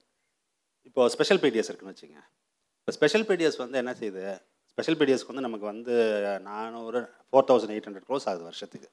இப்போ 0.82 1.10
ஸ்பெஷல் 1.10 1.40
பிடிஎஸ் 1.40 1.64
இருக்குன்னு 1.64 1.94
வச்சுங்க. 1.94 2.24
இப்போ 2.80 2.92
ஸ்பெஷல் 2.92 3.24
பிடிஎஸ் 3.24 3.58
வந்து 3.58 3.78
என்ன 3.78 3.92
செய்யுது? 3.92 4.42
ஸ்பெஷல் 4.66 4.96
பிடிஎஸ்க்கு 4.96 5.28
வந்து 5.28 5.42
நமக்கு 5.42 5.66
வந்து 5.66 6.40
நானூறு 6.40 7.00
four 7.00 7.44
thousand 7.48 7.72
eight 7.72 7.88
hundred 7.88 8.04
crores 8.10 8.26
ஆகுது 8.26 8.44
வருஷத்துக்கு. 8.44 8.90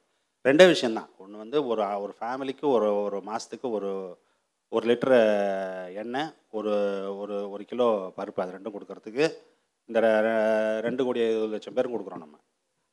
ரெண்டே 0.47 0.65
விஷயந்தான் 0.73 1.09
ஒன்று 1.23 1.41
வந்து 1.43 1.57
ஒரு 1.71 1.81
ஒரு 2.03 2.13
ஃபேமிலிக்கு 2.19 2.65
ஒரு 2.75 2.89
ஒரு 3.05 3.17
மாதத்துக்கு 3.29 3.67
ஒரு 3.77 3.91
ஒரு 4.71 4.85
லிட்டரு 4.89 5.17
எண்ணெய் 6.01 6.29
ஒரு 6.57 6.73
ஒரு 7.21 7.35
ஒரு 7.53 7.63
கிலோ 7.71 7.87
பருப்பு. 8.17 8.41
அது 8.43 8.55
ரெண்டும் 8.57 8.75
கொடுக்கறதுக்கு 8.75 9.25
இந்த 9.89 9.99
ரெண்டு 10.87 11.01
கோடி 11.07 11.19
இருபது 11.25 11.53
லட்சம் 11.55 11.77
பேரும் 11.77 11.93
கொடுக்குறோம் 11.95 12.23
நம்ம. 12.25 12.37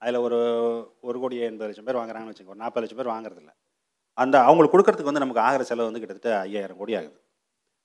அதில் 0.03 0.25
ஒரு 0.27 0.39
ஒரு 1.09 1.19
கோடி 1.23 1.37
எண்பது 1.49 1.69
லட்சம் 1.71 1.87
பேர் 1.89 2.01
வாங்குறாங்கன்னு 2.01 2.33
வச்சுக்கோங்க 2.33 2.57
ஒரு 2.57 2.63
நாற்பது 2.65 2.83
லட்சம் 2.85 3.01
பேர் 3.01 3.13
வாங்குறதில்ல. 3.15 3.53
அந்த 4.19 4.37
அவங்களுக்கு 4.49 4.75
கொடுக்கறதுக்கு 4.75 5.11
வந்து 5.11 5.25
நமக்கு 5.25 5.45
ஆகிற 5.47 5.63
செலவு 5.71 5.89
வந்து 5.91 6.03
கிட்டத்தட்ட 6.03 6.33
ஐயாயிரம் 6.47 6.81
கோடி 6.81 6.95
ஆகுது. 7.01 7.17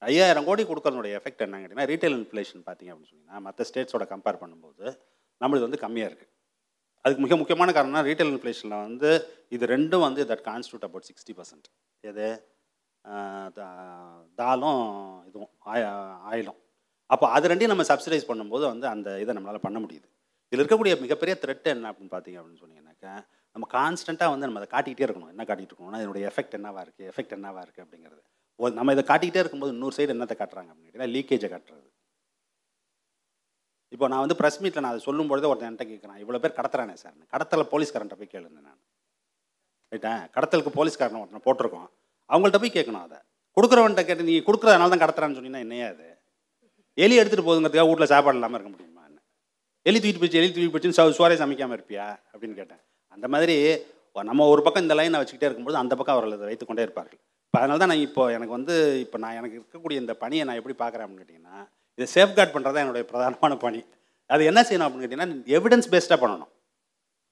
ஐயாயிரம் 0.01 0.47
கோடி 0.49 0.63
கொடுக்கறதுடைய 0.71 1.13
எஃபெக்ட் 1.19 1.43
என்னன்னு 1.45 1.63
கேட்டிங்கன்னா 1.63 1.89
ரீட்டைல் 1.91 2.17
இன்ஃப்ளேஷன் 2.19 2.61
பார்த்தீங்க 2.67 2.91
அப்படின்னு 2.91 3.11
சொன்னிங்கன்னா 3.11 3.41
மற்ற 3.47 3.65
ஸ்டேட்ஸோட 3.69 4.05
கம்பேர் 4.13 4.41
பண்ணும்போது 4.43 4.85
நம்மளுது 5.41 5.67
வந்து 5.67 5.81
கம்மியாக 5.85 6.09
இருக்குது 6.11 6.31
அதுக்கு 7.05 7.23
மிக 7.25 7.35
முக்கியமான 7.41 7.71
காரணம்னா 7.75 8.05
ரீட்டைல் 8.09 8.31
இன்ஃப்ளேஷனில் 8.33 8.83
வந்து 8.87 9.09
இது 9.55 9.65
ரெண்டும் 9.73 10.05
வந்து 10.07 10.21
that 10.31 10.45
constitute 10.49 10.85
about 10.87 11.07
sixty 11.09 11.33
percent 11.39 11.67
எது? 12.09 12.27
தாலும் 14.39 14.81
இதுவும் 15.29 15.51
ஆயிலும். 16.31 16.59
அப்போ 17.13 17.25
அது 17.35 17.49
ரெண்டையும் 17.51 17.73
நம்ம 17.73 17.85
சப்சிடைஸ் 17.91 18.29
பண்ணும்போது 18.31 18.65
வந்து 18.71 18.87
அந்த 18.93 19.09
இதை 19.23 19.33
நம்மளால் 19.37 19.65
பண்ண 19.67 19.77
முடியுது. 19.83 20.07
இதில் 20.51 20.61
இருக்கக்கூடிய 20.63 20.93
மிகப்பெரிய 21.03 21.33
த்ரெட் 21.43 21.69
என்ன 21.75 21.87
அப்படின்னு 21.91 22.13
பார்த்தீங்க 22.15 22.39
அப்படின்னு 22.41 22.61
சொன்னீங்கன்னாக்கா 22.63 23.13
நம்ம 23.55 23.67
கான்ஸ்டண்ட்டாக 23.77 24.33
வந்து 24.33 24.47
நம்ம 24.47 24.59
அதை 24.61 24.69
காட்டிக்கிட்டே 24.73 25.05
இருக்கணும். 25.07 25.31
என்ன 25.33 25.43
காட்டிகிட்டு 25.49 25.73
இருக்கணும்னா 25.73 26.01
இதனுடைய 26.03 26.25
எஃபெக்ட் 26.31 26.57
என்னவாக 26.59 26.83
இருக்குது 26.85 27.09
எஃபெக்ட் 27.11 27.35
என்னவாக 27.37 27.63
இருக்குது 27.65 27.85
அப்படிங்கிறது. 27.85 28.21
நம்ம 28.79 28.93
இதை 28.95 29.03
காட்டிக்கிட்டே 29.11 29.41
இருக்கும்போது 29.43 29.73
இன்னொரு 29.75 29.95
சைடு 29.97 30.13
என்னத்தை 30.15 30.37
காட்டுறாங்க 30.41 30.69
அப்படின்னு 30.71 30.87
கேட்டிங்கன்னா 30.89 31.13
லீக்கேஜை 31.17 31.49
காட்டுறது. 31.55 31.88
இப்போ 33.93 34.05
நான் 34.11 34.23
வந்து 34.23 34.37
ப்ரெஸ் 34.39 34.59
மீட்டில் 34.63 34.83
நான் 34.83 34.93
அதை 34.93 35.01
சொல்லும் 35.07 35.29
பொழுது 35.31 35.49
ஒருத்தன் 35.51 35.69
என்கிட்ட 35.69 35.87
கேட்குறான் 35.91 36.19
இவ்வளோ 36.23 36.39
பேர் 36.43 36.57
கடத்துறானே 36.59 36.95
சார் 37.03 37.15
கடத்தல 37.33 37.63
போலீஸ்காரன்ட்ட 37.71 38.17
போய் 38.19 38.33
கேளுங்க 38.33 38.59
நான். 38.67 38.79
ரைட்டா 39.91 40.11
கடத்தலுக்கு 40.35 40.71
போலீஸ்காரன் 40.77 41.21
ஒருத்தனை 41.21 41.43
போட்டிருக்கோம் 41.47 41.87
அவங்கள்ட்ட 42.29 42.59
போய் 42.63 42.75
கேட்கணும் 42.77 43.05
அதை. 43.07 43.19
கொடுக்குறவன்ட்ட 43.57 44.03
கேட்டு 44.09 44.27
நீ 44.29 44.35
கொடுக்குறதுனால 44.47 44.91
தான் 44.93 45.03
கடத்துறான்னு 45.03 45.37
சொன்னீங்கன்னா 45.37 45.65
என்னையா 45.65 45.87
அது 45.93 46.07
எலி 46.97 47.15
எடுத்துகிட்டு 47.21 47.47
போகுதுங்கிறதுக்காக 47.47 47.89
வீட்டில் 47.89 48.11
சாப்பாடு 48.13 48.37
இல்லாமல் 48.39 48.57
இருக்க 48.59 48.71
முடியுமா 48.73 49.03
என்ன? 49.09 49.19
எலி 49.85 49.99
தூக்கிட்டு 49.99 50.21
போச்சு 50.23 50.39
எலி 50.41 50.49
தூக்கி 50.49 50.71
போச்சுன்னு 50.73 50.97
சோ 50.99 51.05
சுவாரே 51.17 51.35
சமைக்காமல் 51.41 51.77
இருப்பியா? 51.77 52.05
அப்படின்னு 52.33 52.57
கேட்டேன். 52.61 52.81
அந்த 53.13 53.27
மாதிரி 53.33 53.55
நம்ம 54.15 54.45
ஒரு 54.53 54.61
பக்கம் 54.65 54.83
இந்த 54.85 54.95
லைனை 54.99 55.19
வச்சுக்கிட்டே 55.21 55.47
இருக்கும்போது 55.47 55.81
அந்த 55.81 55.93
பக்கம் 55.97 56.15
அவர்கள் 56.15 56.35
அதை 56.37 56.47
வைத்துக்கொண்டே 56.49 56.85
இருப்பார்கள். 56.85 57.19
இப்போ 57.47 57.57
அதனால 57.59 57.79
தான் 57.81 57.91
நான் 57.91 58.05
இப்போ 58.07 58.23
எனக்கு 58.37 58.53
வந்து 58.57 58.73
இப்போ 59.03 59.17
நான் 59.23 59.37
எனக்கு 59.39 59.55
இருக்கக்கூடிய 59.59 59.97
இந்த 60.03 60.13
பணியை 60.23 60.43
நான் 60.47 60.59
எப்படி 60.61 60.75
பார்க்குறேன் 60.81 61.05
அப்படின்னு 61.05 61.23
கேட்டிங்கன்னா 61.23 61.57
இதை 61.99 62.23
சேஃப்கார்ட் 62.23 62.55
பண்ணுறது 62.55 62.75
தான் 62.75 62.75
என்னுடைய 62.75 63.07
பிரதானமான 63.11 63.59
பணி. 63.59 63.83
அது 64.25 64.45
என்ன 64.45 64.61
செய்யணும் 64.61 64.87
அப்படின்னு 64.87 65.05
கேட்டிங்கன்னா 65.05 65.37
எவிடன்ஸ் 65.57 65.91
பேஸ்டாக 65.91 66.19
பண்ணணும். 66.23 66.49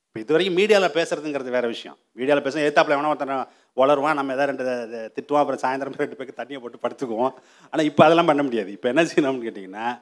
இப்போ 0.07 0.20
இது 0.20 0.34
வரைக்கும் 0.34 0.57
மீடியாவில் 0.57 0.95
பேசுறதுங்கிறது 0.97 1.49
வேற 1.49 1.68
விஷயம். 1.68 1.97
மீடியாவில் 2.15 2.41
பேச 2.41 2.59
ஏத்தாப்பில் 2.59 2.95
எவனா 2.95 3.07
ஒருத்தன் 3.07 3.47
வளருவான் 3.76 4.13
நம்ம 4.13 4.34
எதாவது 4.34 4.51
ரெண்டு 4.51 5.13
திட்டுவோம் 5.15 5.38
அப்புறம் 5.38 5.59
சாயந்தரம் 5.59 5.97
ரெண்டு 5.97 6.15
பேருக்கு 6.15 6.43
தண்ணியை 6.43 6.59
போட்டு 6.59 6.88
படுத்துக்குவோம். 6.88 7.34
ஆனால் 7.72 7.86
இப்போ 7.86 8.03
அதெல்லாம் 8.03 8.26
பண்ண 8.26 8.43
முடியாது. 8.43 8.72
இப்போ 8.72 8.88
என்ன 8.88 9.03
செய்யணும்னு 9.03 9.45
கேட்டிங்கன்னா 9.47 10.01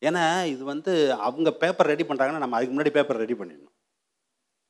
ஏன்னா 0.00 0.44
இது 0.44 0.64
வந்து 0.64 1.12
அவங்க 1.12 1.52
பேப்பர் 1.52 1.86
ரெடி 1.86 2.04
பண்ணுறாங்கன்னா 2.04 2.38
நம்ம 2.38 2.56
அதுக்கு 2.56 2.74
முன்னாடி 2.76 2.90
பேப்பர் 2.90 3.16
ரெடி 3.16 3.34
பண்ணிடணும். 3.34 3.74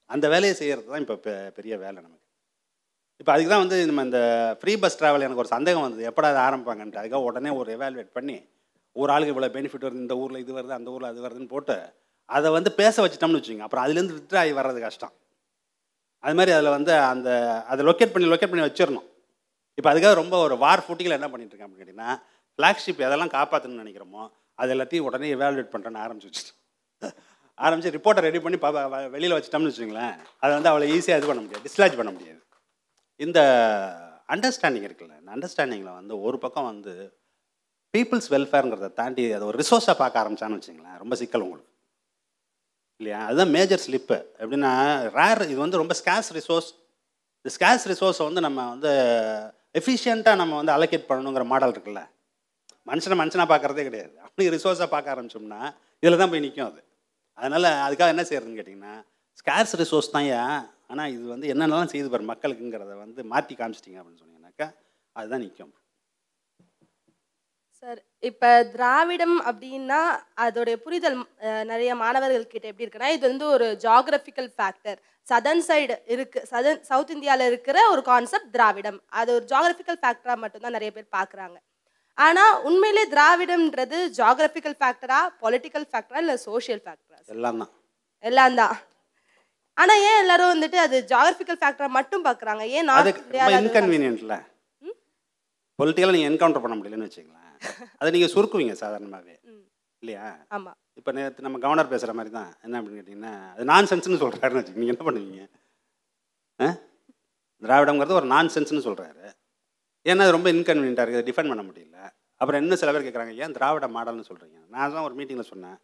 அந்த 0.07 0.29
வேலையை 0.29 0.55
செய்கிறது 0.55 0.89
தான் 0.89 1.01
இப்போ 1.01 1.15
பெ- 1.15 1.51
பெரிய 1.51 1.77
வேலை 1.77 1.95
நமக்கு. 1.95 2.27
இப்போ 3.17 3.33
அதுக்கு 3.33 3.51
தான் 3.51 3.61
வந்து 3.61 3.87
நம்ம 3.87 4.03
இந்த 4.03 4.21
ஃப்ரீ 4.61 4.79
பஸ் 4.79 5.03
ட்ராவல் 5.03 5.27
எனக்கு 5.27 5.43
ஒரு 5.45 5.49
சந்தேகம் 5.49 5.83
வந்தது. 5.83 6.11
எப்படா 6.11 6.35
அதை 6.35 6.43
ஆரம்பிப்பாங்கன்ட்டு. 6.43 7.03
அதுக்காக 7.03 7.27
உடனே 7.31 7.51
ஒரு 7.51 7.77
எவாலுவேட் 7.77 8.11
பண்ணி 8.13 8.37
ஒரு 9.03 9.11
ஆளுக்கு 9.15 9.33
இவ்வளோ 9.35 9.51
பெனிஃபிட் 9.57 9.87
வருது 9.87 10.05
இந்த 10.07 10.17
ஊரில் 10.23 10.43
இது 10.45 10.53
வருது 10.59 10.75
அந்த 10.79 10.89
ஊரில் 10.95 11.11
அது 11.13 11.21
வருதுன்னு 11.27 11.53
போட்டு 11.55 11.77
அதை 12.37 12.49
வந்து 12.57 12.71
பேச 12.81 12.95
வச்சுட்டோம்னு 13.05 13.39
வச்சுக்கோங்க. 13.39 13.67
அப்புறம் 13.67 13.85
அதுலேருந்து 13.87 14.17
வித்ட்ரா 14.19 14.41
ஆகி 14.43 14.53
வர்றது 14.61 14.81
கஷ்டம். 14.87 15.13
அது 16.25 16.37
மாதிரி 16.39 16.53
அதில் 16.57 16.75
வந்து 16.77 16.93
அந்த 17.13 17.29
அதை 17.73 17.83
லொக்கேட் 17.89 18.15
பண்ணி 18.15 18.29
லொக்கேட் 18.33 18.53
பண்ணி 18.53 18.67
வச்சிடணும். 18.69 19.07
இப்போ 19.79 19.89
அதுக்காக 19.93 20.15
ரொம்ப 20.23 20.37
ஒரு 20.47 20.55
வார் 20.65 20.83
ஃபுட்டிங்கில் 20.87 21.19
என்ன 21.19 21.29
பண்ணிட்டு 21.33 21.53
இருக்கேன் 21.53 21.69
அப்படின்னு 21.69 21.85
கேட்டிங்கன்னா 21.85 22.13
ஃப்ளாக்ஷிப் 22.59 23.03
எதெல்லாம் 23.07 23.33
காப்பாற்றணும்னு 23.37 23.83
நினைக்கிறோமோ 23.85 24.23
அது 24.59 24.73
எல்லாத்தையும் 24.75 25.07
உடனே 25.09 25.31
எவாலுவேட் 25.37 25.73
பண்ணுறேன்னு 25.75 26.03
ஆரம்பிச்சு 26.07 26.31
வச்சுட்டேன் 26.31 26.63
ஆரம்பிச்சு 27.67 27.93
ரிப்போர்ட்டை 27.97 28.23
ரெடி 28.27 28.41
பண்ணி 28.45 28.59
பா 28.63 28.71
வெளியில் 29.15 29.35
வச்சிட்டோம்னு 29.37 29.71
வச்சுங்களேன் 29.71 30.15
அதை 30.43 30.51
வந்து 30.57 30.71
அவ்வளோ 30.71 30.89
ஈஸியாக 30.97 31.21
இது 31.21 31.29
பண்ண 31.31 31.43
முடியாது 31.45 31.65
டிஸ்லாஜ் 31.69 31.99
பண்ண 32.01 32.11
முடியாது. 32.17 32.41
இந்த 33.21 33.39
அண்டர்ஸ்டாண்டிங் 34.35 34.87
இருக்குல்ல 34.89 35.15
இந்த 35.21 35.31
அண்டர்ஸ்டாண்டிங்கில் 35.37 35.99
வந்து 36.01 36.15
ஒரு 36.27 36.39
பக்கம் 36.45 36.69
வந்து 36.73 36.95
பீப்புள்ஸ் 37.97 38.29
வெல்ஃபேருங்கிறத 38.35 38.89
தாண்டி 39.01 39.25
அது 39.37 39.47
ஒரு 39.51 39.59
ரிசோர்ஸாக 39.63 39.97
பார்க்க 40.03 40.23
ஆரம்பிச்சான்னு 40.23 40.59
வச்சுங்களேன் 40.59 40.99
ரொம்ப 41.03 41.15
சிக்கல் 41.21 41.45
உங்களுக்கு. 41.47 41.71
இல்லையா? 43.01 43.21
அதுதான் 43.29 43.53
மேஜர் 43.57 43.83
ஸ்லிப்பு 43.85 44.17
எப்படின்னா 44.43 44.71
ரேர் 45.17 45.43
இது 45.53 45.61
வந்து 45.65 45.81
ரொம்ப 45.83 45.95
ஸ்கேஸ் 46.01 46.29
ரிசோர்ஸ் 46.39 46.69
இந்த 47.39 47.51
ஸ்கேஸ் 47.57 47.85
ரிசோர்ஸை 47.93 48.25
வந்து 48.29 48.43
நம்ம 48.47 48.61
வந்து 48.75 48.91
எஃபிஷியண்ட்டாக 49.81 50.41
நம்ம 50.43 50.55
வந்து 50.61 50.73
அலோகேட் 50.77 51.09
பண்ணணுங்கிற 51.09 51.45
மாடல் 51.53 51.73
இருக்குல்ல. 51.75 52.03
மனுஷனை 52.87 53.17
மனுஷனாக 53.21 53.49
பார்க்குறதே 53.53 53.85
கிடையாது. 53.89 54.15
அப்படி 54.27 54.45
ரிசோர்ஸாக 54.55 54.89
பார்க்க 54.95 55.15
ஆரம்பிச்சோம்னா 55.15 55.61
இதில் 56.03 56.21
தான் 56.23 56.33
போய் 56.33 56.45
நிற்கும் 56.45 56.69
அது. 56.71 56.81
அதனால் 57.39 57.69
அதுக்காக 57.87 58.15
என்ன 58.15 58.25
செய்யறதுன்னு 58.29 58.59
கேட்டிங்கன்னா 58.61 58.95
ஸ்கேர்ஸ் 59.41 59.75
ரிசோர்ஸ் 59.83 60.15
தான் 60.15 60.29
ஏன்? 60.39 60.61
ஆனால் 60.91 61.11
இது 61.15 61.25
வந்து 61.35 61.47
என்னென்னலாம் 61.53 61.93
செய்து 61.95 62.09
பாரு 62.13 62.25
மக்களுக்குங்கிறத 62.33 62.95
வந்து 63.05 63.21
மாற்றி 63.33 63.55
காமிச்சிட்டிங்க 63.61 63.99
அப்படின்னு 64.01 64.23
சொன்னீங்கன்னாக்கா 64.23 64.69
அதுதான் 65.17 65.43
நிற்கும் 65.45 65.73
சார் 67.83 67.99
இப்போ 68.23 68.51
திராவிடம் 68.73 69.37
அப்படின்னா 69.49 70.01
அதோடைய 70.45 70.77
புரிதல் 70.85 71.17
நிறைய 71.63 71.91
மாணவர்கள் 71.95 72.47
கிட்ட 72.47 72.67
எப்படி 72.71 72.85
இருக்குன்னா 72.85 73.11
இது 73.17 73.25
வந்து 73.29 73.47
ஒரு 73.55 73.67
ஜாகிரபிக்கல் 73.85 74.51
ஃபேக்டர் 74.57 74.99
சதர்ன் 75.27 75.65
சைடு 75.69 75.97
இருக்கு 76.15 76.41
சதர்ன் 76.51 76.83
சவுத் 76.83 77.13
இந்தியாவில் 77.15 77.47
இருக்கிற 77.47 77.79
ஒரு 77.93 78.03
கான்செப்ட் 78.03 78.51
திராவிடம். 78.53 78.99
அது 79.13 79.31
ஒரு 79.37 79.45
ஜாகிரபிக்கல் 79.53 80.01
ஃபேக்டராக 80.03 80.39
மட்டும்தான் 80.43 80.77
நிறைய 80.77 80.91
பேர் 80.91 81.15
பார்க்குறாங்க 81.17 81.57
ஆனால் 82.19 82.55
உண்மையிலே 82.69 83.05
திராவிடம்ன்றது 83.15 83.99
ஜாகிரபிக்கல் 84.19 84.77
ஃபேக்டரா 84.81 85.21
பொலிட்டிக்கல் 85.43 85.89
ஃபேக்டரா 85.91 86.21
இல்லை 86.25 86.37
சோஷியல் 86.47 86.83
ஃபேக்டரா 86.85 87.19
எல்லாம் 87.35 87.59
தான். 87.63 87.73
எல்லாம் 88.25 88.57
தான். 88.61 88.77
ஆனால் 89.77 90.03
ஏன் 90.07 90.21
எல்லாரும் 90.23 90.53
வந்துட்டு 90.53 90.79
அது 90.85 90.97
ஜாகிரபிக்கல் 91.11 91.61
ஃபேக்டரா 91.63 91.89
மட்டும் 91.97 92.27
பார்க்குறாங்க 92.27 92.63
ஏன் 92.77 92.89
நார்த் 92.91 93.19
ரொம்ப 93.35 93.51
இன்கன்வீனியன்ட்ல 93.59 94.37
பொலிட்டிக்கலாக 95.79 96.17
நீங்கள் 96.17 96.31
என்கவுண்டர் 96.31 96.65
பண்ண 96.65 96.77
முடியலன்னு 96.77 97.09
வச்சுங்களேன் 97.09 97.46
அதை 97.99 98.09
நீங்கள் 98.17 98.33
சுருக்குவீங்க 98.35 98.75
சாதாரணமாகவே 98.83 99.37
இல்லையா? 100.03 100.27
ஆமாம் 100.57 100.77
இப்போ 100.99 101.11
நேற்று 101.17 101.45
நம்ம 101.47 101.59
கவர்னர் 101.65 101.93
பேசுகிற 101.93 102.13
மாதிரி 102.19 102.31
தான். 102.39 102.51
என்ன 102.67 102.79
அப்படின்னு 102.81 102.99
கேட்டிங்கன்னா 103.01 103.33
அது 103.55 103.65
நான் 103.73 103.89
சென்ஸ்னு 103.91 104.21
சொல்கிறாருன்னு 104.23 104.61
வச்சுக்கோங்க. 104.61 104.83
நீங்கள் 104.85 104.97
என்ன 104.97 105.07
பண்ணுவீங்க? 105.09 105.43
திராவிடங்கிறது 107.63 108.19
ஒரு 108.21 108.29
நான் 108.35 108.55
சென்ஸ்னு 108.55 108.87
சொல்கிறாரு 108.89 109.25
ஏன்னா 110.11 110.25
அது 110.27 110.37
ரொம்ப 110.37 110.49
இன்கன்வீனியண்ட்டாக 110.57 111.07
இருக்குது. 111.07 111.27
டிஃபெண்ட் 111.29 111.53
பண்ண 111.53 111.63
முடியல. 111.69 111.99
அப்புறம் 112.41 112.61
இன்னும் 112.63 112.81
சில 112.81 112.91
பேர் 112.95 113.07
கேட்குறாங்க 113.07 113.35
ஏன் 113.45 113.55
திராவிட 113.57 113.87
மாடல்னு 113.97 114.29
சொல்கிறீங்க 114.31 114.59
நான் 114.75 114.95
தான் 114.97 115.07
ஒரு 115.09 115.15
மீட்டிங்கில் 115.19 115.51
சொன்னேன். 115.53 115.79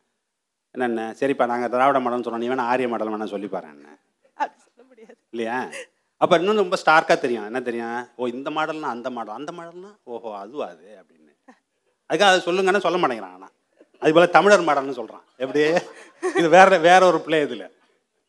என்னென்ன? 0.74 1.06
சரிப்பா 1.20 1.44
நாங்கள் 1.52 1.72
திராவிட 1.74 1.98
மாடல்னு 2.04 2.26
சொன்னோம். 2.26 2.44
நீ 2.44 2.50
வேணா 2.52 2.68
ஆரிய 2.72 2.88
மாடல் 2.92 3.12
வேணா 3.14 3.28
சொல்லி 3.34 3.48
பாரு 3.54 3.68
என்ன 3.74 3.98
இல்லையா? 5.34 5.58
அப்போ 6.22 6.34
இன்னும் 6.40 6.60
ரொம்ப 6.62 6.76
ஸ்டார்க்காக 6.82 7.16
தெரியும். 7.22 7.46
என்ன 7.50 7.60
தெரியும்? 7.68 8.00
ஓ 8.18 8.28
இந்த 8.36 8.48
மாடல்னா 8.56 8.88
அந்த 8.96 9.08
மாடல். 9.16 9.38
அந்த 9.40 9.52
மாடல்னா 9.58 9.90
ஓஹோ 10.12 10.30
அதுவா 10.42 10.66
அது 10.74 10.86
அப்படின்னு. 11.00 11.21
அதுக்காக 12.12 12.30
அதை 12.32 12.40
சொல்லுங்கன்னு 12.46 12.84
சொல்ல 12.86 12.98
மாட்டேங்கிறான் 13.02 13.36
ஆனால் 13.36 13.52
அது 14.02 14.12
போல் 14.16 14.34
தமிழர் 14.36 14.64
மாடல்னு 14.68 14.98
சொல்கிறான் 14.98 15.24
எப்படி? 15.42 15.60
இது 16.38 16.48
வேற 16.56 16.78
வேற 16.88 17.00
ஒரு 17.10 17.18
பிள்ளை 17.24 17.38
இதில். 17.44 17.68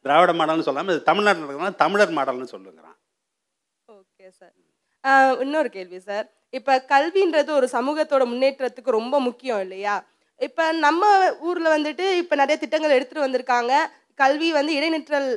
திராவிட 0.06 0.32
மாடல்னு 0.40 0.68
சொல்லாமல் 0.68 0.94
இது 0.96 1.02
தமிழ்நாட்டில் 1.10 1.44
இருக்கிறதுனால 1.44 1.76
தமிழர் 1.84 2.14
மாடல்னு 2.18 2.52
சொல்லுங்கிறான். 2.54 2.98
ஓகே 4.00 4.28
சார் 4.40 4.54
இன்னொரு 5.44 5.70
கேள்வி 5.76 6.00
சார் 6.10 6.26
இப்போ 6.58 6.74
கல்வின்றது 6.94 7.52
ஒரு 7.60 7.68
சமூகத்தோட 7.76 8.24
முன்னேற்றத்துக்கு 8.32 8.98
ரொம்ப 9.00 9.16
முக்கியம் 9.28 9.62
இல்லையா? 9.66 9.96
இப்போ 10.48 10.66
நம்ம 10.86 11.10
ஊரில் 11.48 11.74
வந்துட்டு 11.76 12.06
இப்போ 12.22 12.36
நிறைய 12.42 12.58
திட்டங்கள் 12.62 12.96
எடுத்துகிட்டு 12.98 13.26
வந்திருக்காங்க. 13.26 13.74
கல்வி 14.22 14.50
வந்து 14.60 14.72
இடைநிற்றல் 14.78 15.30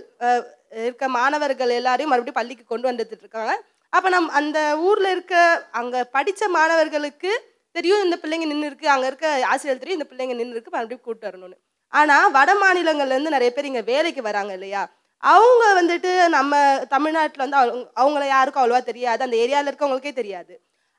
இருக்க 0.86 1.04
மாணவர்கள் 1.18 1.72
எல்லாரையும் 1.80 2.12
மறுபடியும் 2.12 2.38
பள்ளிக்கு 2.40 2.64
கொண்டு 2.72 2.90
வந்துட்டு 2.90 3.24
இருக்காங்க. 3.24 3.54
அப்போ 3.92 4.08
நம் 4.14 4.32
அந்த 4.40 4.58
ஊரில் 4.86 5.12
இருக்க 5.14 5.34
அங்கே 5.80 6.00
படித்த 6.16 6.48
மாணவர்களுக்கு 6.56 7.32
தெரியும் 7.76 8.04
இந்த 8.04 8.16
பிள்ளைங்க 8.22 8.46
நின்று 8.46 8.68
இருக்குது 8.68 8.94
அங்கே 8.94 9.06
இருக்க 9.06 9.26
ஆசிரியர் 9.46 9.82
தெரியும் 9.82 10.00
இந்த 10.00 10.06
பிள்ளைங்க 10.10 10.34
நின்று 10.34 10.56
இருக்கு 10.56 10.70
மறுபடியும் 10.70 11.04
கூப்பிட்டு 11.04 11.28
வரணும்னு. 11.28 11.58
ஆனால் 11.92 12.30
வட 12.30 12.50
மாநிலங்கள்லேருந்து 12.54 13.34
நிறைய 13.34 13.50
பேர் 13.50 13.64
இங்கே 13.64 13.82
வேலைக்கு 13.82 14.22
வராங்க 14.22 14.52
இல்லையா? 14.52 14.82
அவங்க 15.22 15.64
வந்துட்டு 15.82 16.28
நம்ம 16.28 16.52
தமிழ்நாட்டில் 16.88 17.44
வந்து 17.44 17.56
அவங்க- 17.56 17.90
அவங்கள 18.00 18.26
யாருக்கும் 18.26 18.62
அவ்வளோவா 18.62 18.82
தெரியாது. 18.82 19.24
அந்த 19.24 19.36
ஏரியாவில் 19.36 19.70
இருக்கவங்களுக்கே 19.70 20.12
தெரியாது. 20.12 20.54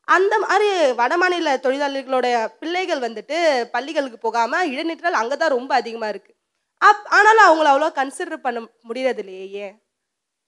அந்த 0.07 0.33
மாதிரி 0.39 0.69
வடமாநில 0.91 1.49
தொழிலாளர்களோட 1.65 2.27
பிள்ளைகள் 2.59 2.99
வந்துட்டு 2.99 3.37
பள்ளிகளுக்கு 3.71 4.17
போகாமல் 4.17 4.69
இடைநிற்றல் 4.71 5.19
அங்கே 5.21 5.37
தான் 5.37 5.49
ரொம்ப 5.49 5.71
அதிகமாக 5.75 6.13
இருக்குது 6.13 6.35
அப் 6.81 7.05
ஆனாலும் 7.09 7.47
அவங்கள 7.49 7.69
அவ்வளோ 7.69 7.87
கன்சிடர் 7.99 8.43
பண்ண 8.45 8.59
முடியறது 8.89 9.21
இல்லையே 9.23 9.67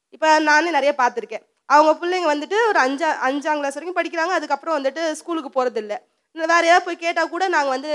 இப்போ 0.10 0.30
நானே 0.40 0.70
நிறைய 0.70 0.94
பார்த்துருக்கேன். 0.98 1.46
அவங்க 1.70 1.92
பிள்ளைங்க 1.94 2.28
வந்துட்டு 2.34 2.58
ஒரு 2.68 2.80
அஞ்சா 2.80 3.10
அஞ்சாம் 3.28 3.60
கிளாஸ் 3.60 3.78
வரைக்கும் 3.78 3.98
படிக்கிறாங்க. 4.00 4.34
அதுக்கப்புறம் 4.38 4.78
வந்துட்டு 4.78 5.12
ஸ்கூலுக்கு 5.12 5.50
போகிறதில்ல 5.50 5.94
வேற 6.36 6.64
ஏதாவது 6.70 6.86
போய் 6.88 7.04
கேட்டால் 7.04 7.34
கூட 7.34 7.44
நாங்கள் 7.56 7.76
வந்து 7.76 7.92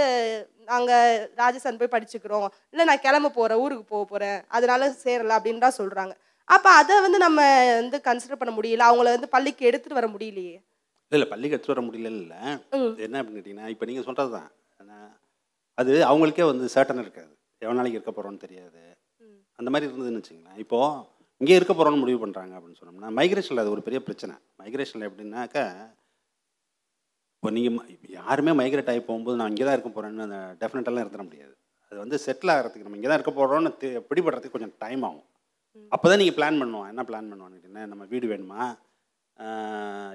நாங்கள் 0.71 1.25
ராஜஸ்தான் 1.41 1.81
போய் 1.81 1.95
படிச்சுக்கிறோம். 1.95 2.47
இல்லை 2.73 2.85
நான் 2.91 3.05
கிளம்ப 3.07 3.33
போகிறேன் 3.39 3.61
ஊருக்கு 3.65 3.85
போக 3.95 4.05
போகிறேன் 4.13 4.39
அதனால 4.57 4.89
சேரல 5.05 5.37
அப்படின்னு 5.39 5.65
தான் 5.67 5.79
சொல்கிறாங்க 5.81 6.15
அப்போ 6.55 6.71
அதை 6.79 6.95
வந்து 7.05 7.19
நம்ம 7.25 7.41
வந்து 7.81 7.99
கன்சிடர் 8.07 8.41
பண்ண 8.41 8.53
முடியல? 8.57 8.87
அவங்கள 8.89 9.13
வந்து 9.17 9.29
பள்ளிக்கு 9.35 9.69
எடுத்துகிட்டு 9.69 10.01
வர 10.01 10.09
முடியலையே? 10.15 10.57
இல்லை 11.07 11.17
இல்லை 11.19 11.29
பள்ளிக்கு 11.31 11.55
எடுத்துட்டு 11.57 11.77
வர 11.77 11.85
முடியல 11.87 12.11
இல்லை. 12.23 12.41
என்ன 13.07 13.17
அப்படின்னு 13.21 13.39
கேட்டிங்கன்னா 13.39 13.71
இப்போ 13.75 13.87
நீங்கள் 13.91 14.07
சொல்கிறது 14.09 14.33
தான் 14.39 14.51
அது 15.79 15.93
அவங்களுக்கே 16.11 16.45
வந்து 16.51 16.67
சர்டன் 16.75 17.03
இருக்காது. 17.05 17.33
எவ்வளோ 17.63 17.79
நாளைக்கு 17.79 17.99
இருக்க 17.99 18.13
போகிறோன்னு 18.17 18.45
தெரியாது. 18.47 18.83
அந்த 19.59 19.69
மாதிரி 19.73 19.89
இருந்ததுன்னு 19.89 20.21
வச்சுங்களேன். 20.21 20.59
இப்போது 20.65 21.03
இங்கே 21.41 21.57
இருக்க 21.59 21.73
போகிறோன்னு 21.75 22.03
முடிவு 22.03 22.19
பண்ணுறாங்க 22.25 22.55
அப்படின்னு 22.57 22.81
சொன்னோம்னா 22.81 23.11
மைக்ரேஷனில் 23.19 23.63
அது 23.63 23.75
ஒரு 23.77 23.83
பெரிய 23.87 24.01
பிரச்சனை. 24.09 24.35
மைக்ரேஷனில் 24.63 25.09
எப்படின்னாக்கா 25.09 25.65
இப்போ 27.45 27.55
நீங்கள் 27.57 27.79
யாருமே 28.19 28.53
மைக்ரேட் 28.59 28.91
ஆகி 28.91 29.01
போகும்போது 29.09 29.37
நான் 29.39 29.51
இங்கே 29.53 29.65
தான் 29.67 29.75
இருக்க 29.77 29.91
போகிறேன்னு 29.97 30.23
அந்த 30.27 30.37
டெஃபினட்டெல்லாம் 30.61 31.03
இருந்துட 31.05 31.23
முடியாது. 31.27 31.51
அது 31.89 31.99
வந்து 32.03 32.17
செட்டில் 32.23 32.53
ஆகிறதுக்கு 32.53 32.85
நம்ம 32.87 32.97
இங்கே 32.99 33.09
தான் 33.11 33.19
இருக்க 33.19 33.33
போகிறோன்னு 33.39 33.71
தெ- 33.81 34.01
பிடிபடுறதுக்கு 34.09 34.55
கொஞ்சம் 34.55 34.73
டைம் 34.85 35.03
ஆகும். 35.09 35.27
அப்போ 35.95 36.07
தான் 36.11 36.21
நீங்கள் 36.23 36.37
பிளான் 36.39 36.61
பண்ணுவோம். 36.63 36.87
என்ன 36.93 37.03
பிளான் 37.09 37.29
பண்ணுவோன்னு 37.33 37.57
கேட்டிங்கன்னா 37.57 37.85
நம்ம 37.91 38.05
வீடு 38.13 38.31
வேணுமா? 38.33 38.61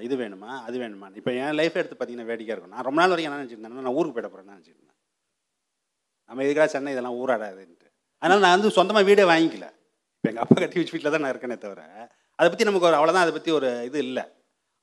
இது 0.06 0.16
வேணுமா? 0.22 0.50
அது 0.66 0.78
வேணுமா? 0.82 1.10
இப்போ 1.20 1.32
என் 1.42 1.56
லைஃப் 1.60 1.78
எடுத்து 1.80 1.98
பார்த்தீங்கன்னா 2.00 2.28
வேடிக்கையாக 2.32 2.56
இருக்கும். 2.56 2.74
நான் 2.76 2.86
ரொம்ப 2.88 3.00
நாள் 3.02 3.12
வரைக்கும் 3.14 3.30
என்ன 3.32 3.40
நினச்சிருந்தேன் 3.42 3.86
நான் 3.86 3.96
ஊருக்கு 4.00 4.16
போயிட 4.16 4.30
போகிறேன்னு 4.32 4.56
நினச்சிருந்தேன். 4.56 4.96
நம்ம 6.30 6.44
எதுக்காக 6.48 6.68
சென்னை 6.74 6.94
இதெல்லாம் 6.96 7.18
ஊராடாதுன்ட்டு. 7.20 7.88
அதனால் 8.22 8.44
நான் 8.46 8.56
வந்து 8.56 8.74
சொந்தமாக 8.78 9.08
வீடே 9.10 9.26
வாங்கிக்கல. 9.32 9.68
இப்போ 10.16 10.28
எங்கள் 10.32 10.44
அப்பா 10.46 10.58
கட்டி 10.64 10.80
வச்சு 10.82 10.96
வீட்டில் 10.96 11.14
தான் 11.14 11.24
நான் 11.26 11.34
இருக்கேனே 11.34 11.60
தவிர 11.66 11.82
அதை 12.38 12.48
பற்றி 12.50 12.68
நமக்கு 12.70 12.90
ஒரு 12.90 12.98
அவ்வளோதான் 13.00 13.26
அதை 13.26 13.34
பற்றி 13.38 13.52
ஒரு 13.60 13.70
இது 13.90 13.98
இல்லை. 14.08 14.26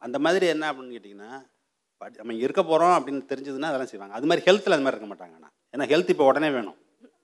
அந்த 0.01 0.17
மாதிரி 0.27 0.45
என்ன 0.55 0.65
அப்படின்னு 0.71 0.95
கேட்டிங்கன்னா 0.97 1.31
படி- 2.01 2.15
நம்ம 2.15 2.33
இருக்க 2.35 2.63
போகிறோம் 2.63 2.95
அப்படின்னு 2.95 3.21
தெரிஞ்சதுன்னா 3.29 3.67
அதெல்லாம் 3.67 3.85
செய்வாங்க. 3.85 4.13
அது 4.13 4.25
மாதிரி 4.25 4.43
ஹெல்த்தில் 4.45 4.71
அது 4.71 4.81
மாதிரி 4.81 4.97
இருக்க 4.97 5.07
மாட்டாங்க 5.13 5.35
ஆனால் 5.37 5.53
ஏன்னா 5.73 5.85
ஹெல்த் 5.91 6.09
இப்போ 6.09 6.25
உடனே 6.25 6.49
வேணும். 6.49 6.77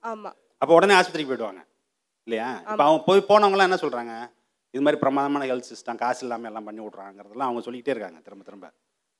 ஆமாம் 0.04 0.36
அப்போ 0.62 0.74
உடனே 0.76 0.94
ஆஸ்பத்திரிக்கு 0.94 1.32
போயிடுவாங்க. 1.32 1.62
இல்லையா? 2.28 2.50
இப்போ 2.62 2.84
அவங்க 2.84 3.04
போய் 3.04 3.26
போனவங்களாம் 3.28 3.68
என்ன 3.70 3.76
சொல்கிறாங்க 3.76 4.14
இது 4.74 4.82
மாதிரி 4.82 5.00
பிரமாதமான 5.00 5.46
ஹெல்த் 5.46 5.72
சிஸ்டம் 5.72 5.96
காசு 5.96 6.22
இல்லாமல் 6.22 6.46
எல்லாம் 6.46 6.64
பண்ணி 6.64 6.82
விட்றாங்கிறதெல்லாம் 6.82 7.48
அவங்க 7.48 7.62
சொல்லிக்கிட்டே 7.62 7.92
இருக்காங்க 7.92 8.20
திரும்ப 8.20 8.44
திரும்ப. 8.44 8.68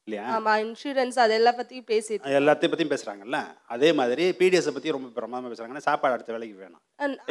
இல்லையா? 0.08 0.26
ஆமாம் 0.34 0.58
இன்சூரன்ஸ் 0.60 1.20
அதெல்லாம் 1.20 1.56
பற்றியும் 1.56 1.86
பேசிட்டு 1.88 2.38
எல்லாத்தையும் 2.40 2.72
பற்றியும் 2.72 2.94
பேசுகிறாங்கல்ல 2.94 3.40
அதே 3.68 3.94
மாதிரி 3.94 4.30
பிடிஎஸை 4.32 4.72
பற்றி 4.72 4.92
ரொம்ப 4.92 5.08
பிரமாதமாக 5.10 5.52
பேசுகிறாங்கன்னா 5.52 5.78
சாப்பாடு 5.80 6.14
அடுத்த 6.14 6.32
வேலைக்கு 6.32 6.58
வேணும். 6.58 6.82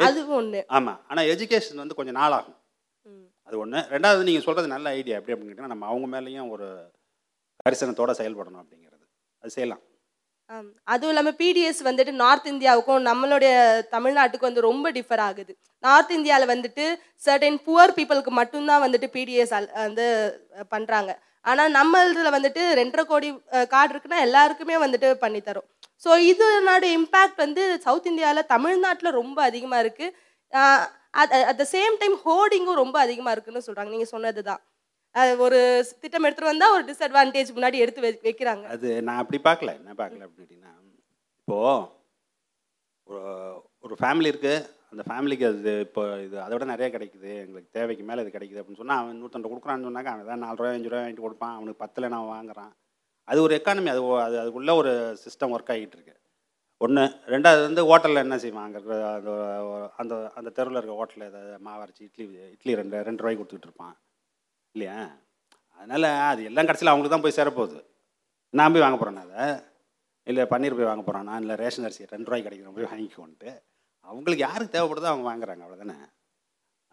அதுவும் 0.01 0.35
ஒன்று 0.35 0.61
ஆமாம் 0.67 1.01
ஆனால் 1.07 1.25
எஜுகேஷன் 1.25 1.75
வந்து 1.75 1.95
கொஞ்சம் 1.95 2.15
நாளாகும். 2.15 2.57
அது 3.43 3.57
ஒன்று 3.57 3.77
ரெண்டாவது 3.91 4.23
நீங்கள் 4.23 4.41
சொல்கிறது 4.41 4.67
நல்ல 4.67 4.89
ஐடியா 4.89 5.17
எப்படி 5.17 5.33
அப்படின்னு 5.33 5.51
கேட்டிங்கன்னா 5.51 5.73
நம்ம 5.73 5.85
அவங்க 5.85 6.07
மேலேயும் 6.13 6.49
ஒரு 6.49 6.67
கரிசனத்தோட 7.65 8.11
செயல்படணும் 8.19 8.61
அப்படிங்கிறது. 8.63 9.03
அது 9.43 9.51
செய்யலாம். 9.57 9.83
ஆம். 10.49 10.69
அதுவும் 10.93 11.11
இல்லாமல் 11.13 11.37
பிடிஎஸ் 11.41 11.81
வந்துட்டு 11.87 12.13
நார்த் 12.21 12.47
இந்தியாவுக்கும் 12.53 13.05
நம்மளுடைய 13.09 13.53
தமிழ்நாட்டுக்கும் 13.93 14.49
வந்து 14.49 14.65
ரொம்ப 14.69 14.87
டிஃபர் 14.97 15.23
ஆகுது. 15.27 15.53
நார்த் 15.83 16.11
இந்தியாவில் 16.17 16.51
வந்துட்டு 16.53 16.85
சர்டன் 17.25 17.59
புவர் 17.67 17.93
பீப்புளுக்கு 17.97 18.31
மட்டும்தான் 18.39 18.83
வந்துட்டு 18.85 19.07
பிடிஎஸ் 19.15 19.53
வந்து 19.85 20.07
பண்ணுறாங்க 20.73 21.13
ஆனால் 21.45 21.71
நம்ம 21.77 22.01
இதில் 22.09 22.35
வந்துட்டு 22.35 22.61
ரெண்டரை 22.81 23.03
கோடி 23.11 23.29
கார்டு 23.73 23.91
இருக்குன்னா 23.93 24.19
எல்லாருக்குமே 24.27 24.75
வந்துட்டு 24.83 25.07
பண்ணித்தரோம். 25.23 25.67
ஸோ 26.03 26.11
இதனோட 26.31 26.85
இம்பேக்ட் 26.99 27.41
வந்து 27.45 27.63
சவுத் 27.85 28.09
இந்தியாவில் 28.11 28.51
தமிழ்நாட்டில் 28.53 29.17
ரொம்ப 29.21 29.39
அதிகமாக 29.49 29.83
இருக்குது 29.85 30.13
அட் 31.49 31.59
த 31.61 31.65
சேம் 31.73 31.95
டைம் 32.01 32.15
ஹோர்டிங்கும் 32.25 32.81
ரொம்ப 32.83 32.97
அதிகமாக 33.05 33.33
இருக்குன்னு 33.35 33.65
சொல்கிறாங்க 33.67 33.91
நீங்கள் 33.95 34.13
சொன்னது 34.15 34.41
தான் 34.49 34.61
ஒரு 35.45 35.59
திட்டம் 36.01 36.25
எடுத்துகிட்டு 36.27 36.51
வந்தால் 36.51 36.75
ஒரு 36.75 36.83
டிஸ்அட்வான்டேஜ் 36.89 37.55
முன்னாடி 37.57 37.77
எடுத்து 37.83 38.05
வைக்கிறாங்க. 38.27 38.63
அது 38.75 38.89
நான் 39.07 39.21
அப்படி 39.23 39.39
பார்க்கல. 39.49 39.73
என்ன 39.79 39.95
பார்க்கல 39.99 40.27
அப்படின்னு 40.27 40.71
இப்போ 41.41 41.57
இப்போது 41.57 41.83
ஒரு 43.07 43.21
ஒரு 43.85 43.95
ஃபேமிலி 44.01 44.31
இருக்குது 44.31 44.65
அந்த 44.91 45.03
ஃபேமிலிக்கு 45.09 45.45
அது 45.51 45.71
இப்போ 45.85 46.01
இது 46.25 46.35
அதை 46.43 46.51
விட 46.55 46.65
நிறைய 46.71 46.87
கிடைக்குது. 46.95 47.29
எங்களுக்கு 47.43 47.69
தேவைக்கு 47.77 48.03
மேலே 48.09 48.23
இது 48.23 48.31
கிடைக்குது 48.35 48.59
அப்படின்னு 48.61 48.81
சொன்னால் 48.81 49.01
அவன் 49.01 49.19
நூற்றண்டு 49.21 49.51
கொடுக்குறான்னு 49.51 49.87
சொன்னாக்க 49.87 50.13
அவன் 50.13 50.29
தான் 50.31 50.43
நாலு 50.45 50.57
ரூபாய் 50.59 50.75
அஞ்சு 50.77 50.91
ரூபாய் 50.91 51.03
வாங்கிட்டு 51.03 51.25
கொடுப்பான். 51.25 51.55
அவனுக்கு 51.57 51.83
பத்தில் 51.83 52.11
நான் 52.15 52.31
வாங்குறான். 52.35 52.73
அது 53.27 53.39
ஒரு 53.45 53.53
எக்கானமி 53.59 53.89
அது 53.93 54.01
அது 54.27 54.35
அதுக்குள்ளே 54.43 54.75
ஒரு 54.81 54.91
சிஸ்டம் 55.23 55.53
ஒர்க் 55.55 55.73
ஆகிட்டு 55.75 55.97
இருக்கு. 55.97 56.15
ஒன்று 56.81 57.03
ரெண்டாவது 57.33 57.61
வந்து 57.67 57.81
ஹோட்டலில் 57.89 58.23
என்ன 58.25 58.37
செய்வான்? 58.43 58.65
அங்கே 58.67 58.79
இருக்கிற 58.79 58.97
அந்த 59.19 59.33
அந்த 60.01 60.13
அந்த 60.39 60.49
தெருவில் 60.57 60.79
இருக்க 60.79 60.95
ஹோட்டலில் 61.01 61.29
ஏதாவது 61.31 61.53
மாவரைச்சி 61.67 62.03
இட்லி 62.07 62.25
இட்லி 62.55 62.73
ரெண்டு 62.81 63.03
ரெண்டு 63.09 63.23
ரூபாய்க்கு 63.23 63.41
கொடுத்துட்டு 63.41 63.69
இருப்பான். 63.69 63.95
இல்லையா? 64.75 64.97
அதனால் 65.77 66.07
அது 66.29 66.41
எல்லாம் 66.49 66.67
கடைசியில் 66.69 66.91
அவங்களுக்கு 66.91 67.15
தான் 67.15 67.25
போய் 67.25 67.37
சேரப்போகுது. 67.39 67.79
நான் 68.59 68.73
போய் 68.73 68.85
வாங்க 68.85 68.97
போகிறேன் 68.99 69.21
அதை. 69.25 69.45
இல்லை 70.29 70.43
பன்னீர் 70.51 70.77
போய் 70.77 70.89
வாங்க 70.89 71.03
போகிறேன் 71.05 71.27
நான் 71.29 71.41
இல்லை 71.43 71.55
ரேஷன் 71.61 71.85
அரிசி 71.87 72.11
ரெண்டு 72.13 72.27
ரூபாய்க்கு 72.27 72.47
கிடைக்கிறேன் 72.47 72.75
போய் 72.77 72.89
வாங்கிக்கோன்ட்டு. 72.91 73.51
அவங்களுக்கு 74.09 74.45
யாருக்கு 74.47 74.75
தேவைப்படுதோ 74.75 75.09
அவங்க 75.11 75.25
வாங்குறாங்க 75.31 75.63
அவ்வளோதானே 75.65 75.97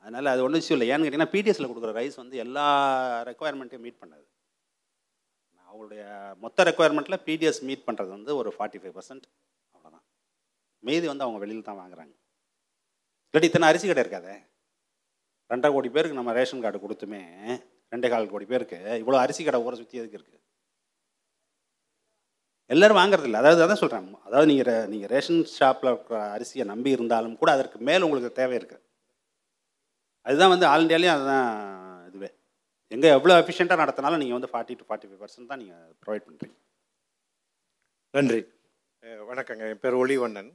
அதனால் 0.03 0.33
அது 0.33 0.45
ஒன்றும் 0.45 0.63
விஷயம் 0.63 0.77
இல்லை. 0.77 0.89
ஏன்னு 0.93 1.05
கேட்டிங்கன்னா 1.05 1.33
பிடிஎஸில் 1.35 1.69
கொடுக்குற 1.71 1.93
ரைஸ் 2.01 2.17
வந்து 2.23 2.37
எல்லா 2.45 2.67
ரெக்குவயர்மெண்ட்டையும் 3.29 3.85
மீட் 3.87 4.01
பண்ணாது. 4.03 4.27
அவங்களுடைய 5.69 6.03
மொத்த 6.45 6.65
ரெக்குவயர்மெண்ட்டில் 6.69 7.23
பிடிஎஸ் 7.27 7.61
மீட் 7.69 7.87
பண்ணுறது 7.89 8.11
வந்து 8.17 8.31
ஒரு 8.41 8.51
ஃபார்ட்டி 8.57 8.79
ஃபைவ் 8.83 8.95
பர்சன்ட் 8.99 9.27
அவ்வளோதான் 9.75 10.05
மீதி 10.89 11.07
வந்து 11.13 11.27
அவங்க 11.27 11.41
வெளியில் 11.43 11.69
தான் 11.69 11.81
வாங்குறாங்க. 11.83 12.15
இல்லாட்டி 13.29 13.51
இத்தனை 13.51 13.69
அரிசி 13.71 13.89
கடை 13.89 14.03
இருக்காதே? 14.05 14.37
ரெண்டரை 15.51 15.71
கோடி 15.75 15.89
பேருக்கு 15.97 16.21
நம்ம 16.21 16.33
ரேஷன் 16.39 16.65
கார்டு 16.65 16.79
கொடுத்துமே 16.83 17.23
ரெண்டே 17.93 18.09
கால் 18.13 18.33
கோடி 18.33 18.47
பேருக்கு. 18.53 18.79
இவ்வளோ 19.03 19.21
அரிசி 19.25 19.43
கடை 19.47 19.61
ஊரை 19.67 19.77
சுற்றி 19.81 20.01
எதுக்கு 20.01 20.19
இருக்குது 20.19 20.39
எல்லோரும் 22.75 22.99
வாங்குறதில்ல. 23.01 23.41
அதாவது 23.43 23.63
அதான் 23.65 23.81
சொல்கிறேன் 23.83 24.09
அதாவது 24.27 24.49
நீங்கள் 24.51 24.87
நீங்கள் 24.93 25.11
ரேஷன் 25.15 25.41
ஷாப்பில் 25.57 25.91
இருக்கிற 25.93 26.19
அரிசியை 26.37 26.65
நம்பி 26.73 26.91
இருந்தாலும் 26.97 27.39
கூட 27.41 27.51
அதற்கு 27.57 27.79
மேல் 27.89 28.07
உங்களுக்கு 28.07 28.31
தேவை 28.41 28.55
இருக்குது 28.61 28.85
அதுதான் 30.27 30.53
வந்து 30.53 30.67
ஆல் 30.73 30.85
இண்டியாலேயும் 30.85 31.17
அதுதான் 31.17 31.49
இதுவே. 32.09 32.31
எங்கே 32.95 33.09
எவ்வளோ 33.17 33.37
எஃபிஷியண்ட்டாக 33.43 33.83
நடத்தினாலும் 33.83 34.21
நீங்கள் 34.23 34.39
வந்து 34.39 34.51
forty 34.53 34.77
to 34.79 34.87
forty 34.89 35.09
five 35.09 35.23
percent 35.23 35.51
தான் 35.53 35.61
நீங்கள் 35.63 35.83
ப்ரொவைட் 36.05 36.27
பண்ணுறீங்க 36.27 36.57
நன்றி. 38.15 38.41
வணக்கங்க. 39.31 39.65
என் 39.73 39.83
பேர் 39.85 40.01
ஒளிவண்ணன். 40.03 40.51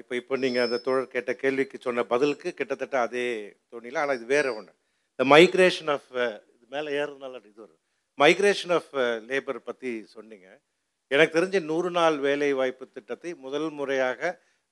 இப்போ 0.00 0.14
இப்போ 0.20 0.34
நீங்கள் 0.44 0.64
அந்த 0.66 0.78
தோழர் 0.86 1.12
கேட்ட 1.14 1.32
கேள்விக்கு 1.42 1.76
சொன்ன 1.86 2.04
பதிலுக்கு 2.14 2.48
கிட்டத்தட்ட 2.58 2.96
அதே 3.06 3.26
தோணில 3.72 4.02
ஆனால் 4.02 4.18
இது 4.18 4.26
வேற 4.36 4.46
ஒன்று 4.58 4.72
இந்த 5.18 5.24
மைக்ரேஷன் 5.32 5.90
ஆஃப் 5.94 6.08
இது 6.54 6.64
மேலே 6.74 6.88
ஏறுறதுனால 7.00 7.34
இது 7.50 7.60
வரும். 7.64 7.80
மைக்ரேஷன் 8.18 8.72
ஆஃப் 8.76 8.92
லேபர் 9.28 9.58
பற்றி 9.68 9.90
சொன்னீங்க. 10.14 10.48
எனக்கு 11.10 11.36
தெரிஞ்ச 11.36 11.58
நூறு 11.70 11.90
நாள் 11.90 12.16
வேலை 12.26 12.48
வாய்ப்பு 12.60 12.84
திட்டத்தை 12.86 13.30
முதல் 13.44 13.68
முறையாக 13.78 14.20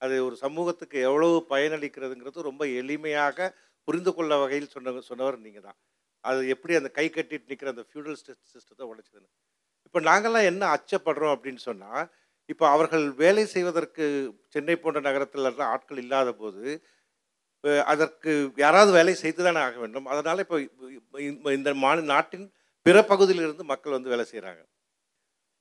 அது 0.01 0.15
ஒரு 0.27 0.37
சமூகத்துக்கு 0.45 0.97
எவ்வளவு 1.09 1.37
பயனளிக்கிறதுங்கிறது 1.51 2.49
ரொம்ப 2.49 2.63
எளிமையாக 2.81 3.49
புரிந்து 3.89 4.13
கொள்ள 4.13 4.33
வகையில் 4.43 4.73
சொன்ன 4.75 5.03
சொன்னவர் 5.11 5.39
நீங்கள் 5.45 5.67
தான் 5.69 5.79
அது 6.25 6.41
எப்படி 6.55 6.73
அந்த 6.79 6.91
கை 6.99 7.07
கட்டிட்டு 7.09 7.51
நிற்கிற 7.51 7.71
அந்த 7.75 7.85
ஃபியூடல் 7.89 8.19
சிஸ்டத்தை 8.53 8.85
உழைச்சதுன்னு 8.91 9.31
இப்போ 9.87 10.01
நாங்கள்லாம் 10.11 10.49
என்ன 10.51 10.65
அச்சப்படுறோம் 10.77 11.35
அப்படின்னு 11.37 11.63
சொன்னால் 11.69 12.05
இப்போ 12.49 12.65
அவர்கள் 12.75 13.05
வேலை 13.23 13.45
செய்வதற்கு 13.47 14.05
சென்னை 14.49 14.77
போன்ற 14.77 15.01
நகரத்தில் 15.01 15.65
ஆட்கள் 15.75 16.03
இல்லாத 16.05 16.31
போது 16.35 16.65
அதற்கு 17.85 18.53
யாராவது 18.57 18.93
வேலை 18.93 19.15
செய்து 19.15 19.45
தானே 19.45 19.59
ஆக 19.59 19.79
வேண்டும். 19.79 20.07
அதனால் 20.07 20.39
இப்போ 20.39 20.57
இந்த- 21.19 21.53
இந்த 21.53 21.75
மாநில 21.75 22.07
நாட்டின் 22.07 22.53
பிற 22.83 23.05
பகுதியிலிருந்து 23.05 23.65
மக்கள் 23.65 23.93
வந்து 23.93 24.09
வேலை 24.09 24.25
செய்கிறாங்க 24.33 24.63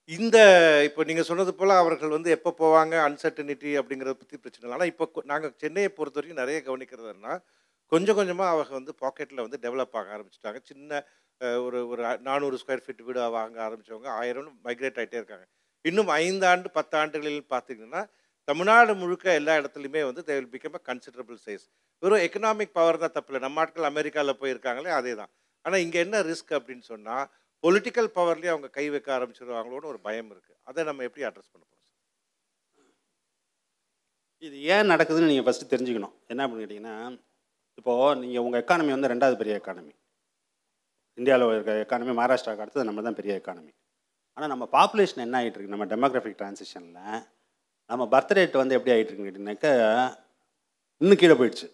இந்த 0.06 0.38
இப்போ 0.84 1.04
நீங்கள் 1.04 1.24
சொன்னது 1.24 1.54
போல் 1.56 1.70
அவர்கள் 1.70 2.10
வந்து 2.10 2.30
எப்போ 2.32 2.54
போவாங்க 2.58 2.96
அன்சர்டனிட்டி 3.08 3.70
அப்படிங்கிறத 3.78 4.14
பற்றி 4.14 4.38
பிரச்சனை 4.38 4.62
இல்லை. 4.62 4.72
ஆனால் 4.72 4.88
இப்போ 4.88 5.12
நாங்கள் 5.24 5.54
சென்னையை 5.58 5.92
பொறுத்த 5.92 6.20
வரைக்கும் 6.20 6.44
நிறைய 6.44 6.60
கவனிக்கிறதுனா 6.66 7.44
கொஞ்சம் 7.86 8.16
கொஞ்சமாக 8.16 8.50
அவங்க 8.50 8.74
வந்து 8.74 8.94
பாக்கெட்டில் 9.02 9.46
வந்து 9.46 9.60
டெவலப் 9.62 9.92
ஆக 9.92 10.08
ஆரம்பிச்சிட்டாங்க. 10.18 10.60
சின்ன 10.64 11.06
ஒரு 11.40 11.88
ஒரு 11.88 12.20
நானூறு 12.20 12.56
ஸ்கொயர் 12.56 12.84
ஃபீட் 12.86 13.04
வீடு 13.04 13.30
வாங்க 13.30 13.58
ஆரம்பித்தவங்க 13.70 14.08
ஆயிரம் 14.08 14.60
மைக்ரேட் 14.64 15.00
ஆகிட்டே 15.02 15.20
இருக்காங்க. 15.22 15.46
இன்னும் 15.82 16.08
ஐந்தாண்டு 16.08 16.66
பத்தாண்டுகளில் 16.74 17.46
பார்த்தீங்கன்னா 17.50 18.02
தமிழ்நாடு 18.52 18.94
முழுக்க 19.02 19.36
எல்லா 19.40 19.54
இடத்துலையுமே 19.60 20.02
வந்து 20.08 20.22
they 20.28 20.36
will 20.38 20.54
become 20.56 20.78
a 20.78 20.84
considerable 20.88 21.38
size 21.44 21.66
வெறும் 22.04 22.24
எக்கனாமிக் 22.28 22.74
பவர் 22.78 23.02
தான் 23.04 23.14
தப்பில்லை 23.18 23.42
நம்ம 23.44 23.62
ஆட்கள் 23.64 23.90
அமெரிக்காவில் 23.92 24.40
போயிருக்காங்களே 24.42 24.92
அதே 25.00 25.14
தான் 25.20 25.32
ஆனால் 25.66 25.84
இங்கே 25.86 26.00
என்ன 26.06 26.22
ரிஸ்க் 26.30 26.54
அப்படின்னு 26.58 26.86
சொன்னால் 26.92 27.26
பொலிட்டிக்கல் 27.64 28.10
பவர்லேயே 28.16 28.52
அவங்க 28.54 28.70
கை 28.78 28.86
வைக்க 28.94 29.10
ஆரம்பிச்சிருவாங்களோன்னு 29.18 29.92
ஒரு 29.92 30.00
பயம் 30.08 30.32
இருக்குது 30.34 30.58
அதை 30.70 30.86
நம்ம 30.90 31.04
எப்படி 31.08 31.26
அட்ரஸ் 31.28 31.52
பண்ண 31.52 31.64
போகிறோம் 31.64 31.78
இது 34.44 34.56
ஏன் 34.74 34.90
நடக்குதுன்னு 34.92 35.30
நீங்கள் 35.32 35.48
ஃபஸ்ட்டு 35.48 35.72
தெரிஞ்சுக்கணும். 35.74 36.14
என்ன 36.32 36.46
அப்படின்னு 36.46 36.64
கேட்டிங்கன்னா 36.64 36.96
இப்போது 37.80 38.16
நீங்கள் 38.22 38.44
உங்கள் 38.46 38.62
எக்கானமி 38.64 38.96
வந்து 38.96 39.12
ரெண்டாவது 39.14 39.36
பெரிய 39.42 39.60
எக்கானமி 39.60 39.94
இந்தியாவில் 41.18 41.54
இருக்க 41.56 41.76
எக்கானமி 41.84 42.16
மகாராஷ்டிராவுக்கு 42.20 42.66
அடுத்தது 42.66 42.90
நம்ம 42.90 43.04
தான் 43.08 43.20
பெரிய 43.20 43.34
எக்கானமி 43.42 43.72
ஆனால் 44.38 44.52
நம்ம 44.54 44.66
பாப்புலேஷன் 44.76 45.24
என்ன 45.26 45.38
ஆகிட்டு 45.40 45.58
இருக்கு? 45.58 45.76
நம்ம 45.76 45.88
டெமோக்ராஃபிக் 45.94 46.40
டிரான்சிஷனில் 46.42 47.00
நம்ம 47.92 48.04
பர்த் 48.14 48.34
ரேட் 48.38 48.62
வந்து 48.62 48.76
எப்படி 48.78 48.92
ஆகிட்டு 48.94 49.10
இருக்குன்னு 49.10 49.30
கேட்டிங்கனாக்கா 49.30 49.72
இன்னும் 51.02 51.20
கீழே 51.22 51.36
போயிடுச்சு. 51.40 51.68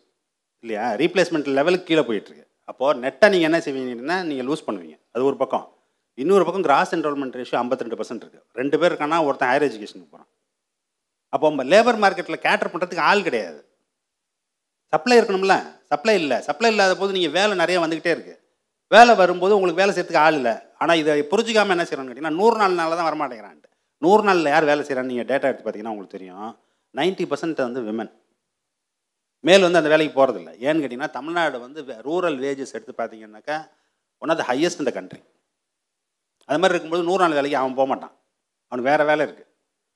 இல்லையா? 0.63 0.85
ரீப்ளேஸ்மெண்ட் 1.01 1.49
லெவலுக்கு 1.57 1.89
கீழே 1.89 2.03
போயிட்டுருக்கு 2.07 2.45
அப்போது 2.71 2.99
நெட்டை 3.03 3.27
நீங்கள் 3.33 3.49
என்ன 3.49 3.59
செய்வீங்கன்னா 3.65 4.17
நீங்கள் 4.29 4.47
லூஸ் 4.49 4.65
பண்ணுவீங்க. 4.67 4.95
அது 5.13 5.27
ஒரு 5.29 5.37
பக்கம். 5.41 5.65
இன்னொரு 6.23 6.43
பக்கம் 6.47 6.65
கிராஸ் 6.67 6.93
என்ரோல்மெண்ட் 6.95 7.37
ரேஷியோ 7.39 7.57
52% 7.61 7.99
பர்சன்ட் 7.99 8.23
இருக்குது 8.25 8.45
ரெண்டு 8.59 8.75
பேர் 8.79 8.91
இருக்கானா 8.91 9.17
ஒருத்தன் 9.27 9.49
ஹையர் 9.51 9.65
எஜுகேஷனுக்கு 9.67 10.11
போகிறான் 10.13 10.29
அப்போ 11.33 11.45
நம்ம 11.51 11.63
லேபர் 11.73 11.99
மார்க்கெட்டில் 12.03 12.43
கேட்டர் 12.47 12.71
பண்ணுறதுக்கு 12.73 13.05
ஆள் 13.09 13.25
கிடையாது. 13.27 13.59
சப்ளை 14.93 15.15
இருக்கணும்ல? 15.19 15.55
சப்ளை 15.91 16.15
இல்லை. 16.21 16.37
சப்ளை 16.47 16.69
இல்லாத 16.73 16.93
போது 17.01 17.15
நீங்கள் 17.17 17.35
வேலை 17.37 17.53
நிறைய 17.61 17.77
வந்துக்கிட்டே 17.83 18.13
இருக்குது 18.15 18.39
வேலை 18.95 19.13
வரும்போது 19.21 19.55
உங்களுக்கு 19.57 19.81
வேலை 19.83 19.93
செய்யறதுக்கு 19.95 20.25
ஆள் 20.25 20.37
இல்லை. 20.39 20.55
ஆனால் 20.81 20.99
இதை 21.01 21.13
புரிஞ்சுக்காம 21.31 21.73
என்ன 21.75 21.85
செய்யணும்னு 21.87 22.11
கேட்டிங்கன்னா 22.11 22.39
நூறு 22.41 22.55
நாள் 22.61 22.79
நாளில் 22.79 22.99
தான் 22.99 23.09
வரமாட்டேங்கிறான்ட்டு. 23.09 23.66
நூறு 24.01 24.21
நாளில் 24.27 24.51
யார் 24.53 24.69
வேலை 24.71 24.81
செய்கிறான்னு 24.87 25.11
நீங்கள் 25.13 25.29
டேட்டா 25.31 25.47
எடுத்து 25.49 25.63
பார்த்தீங்கன்னா 25.65 25.93
உங்களுக்கு 25.95 26.17
தெரியும். 26.17 26.49
90% 26.95 27.29
பர்சன்ட் 27.31 27.61
வந்து 27.67 27.81
விமன் 27.87 28.11
மேல் 29.43 29.65
வந்து 29.65 29.79
அந்த 29.81 29.89
வேலைக்கு 29.93 30.13
போகிறதில்ல 30.19 30.51
ஏன்னு 30.65 30.81
கேட்டிங்கன்னா 30.83 31.15
தமிழ்நாடு 31.17 31.57
வந்து 31.65 31.79
ரூரல் 32.07 32.37
வேஜஸ் 32.43 32.75
எடுத்து 32.77 32.93
பார்த்தீங்கன்னாக்கா 33.01 33.57
ஒன் 34.21 34.31
ஆஃப் 34.33 34.39
த 34.41 34.45
ஹையஸ்ட் 34.51 34.81
இந்த 34.83 34.93
கண்ட்ரி 34.97 35.21
அது 36.49 36.59
மாதிரி 36.61 36.73
இருக்கும்போது 36.73 37.07
நூறு 37.09 37.21
நாள் 37.23 37.37
வேலைக்கு 37.37 37.59
அவன் 37.61 37.77
போக 37.79 37.87
மாட்டான். 37.91 38.13
அவனுக்கு 38.71 38.89
வேறு 38.91 39.03
வேலை 39.09 39.21
இருக்குது 39.27 39.45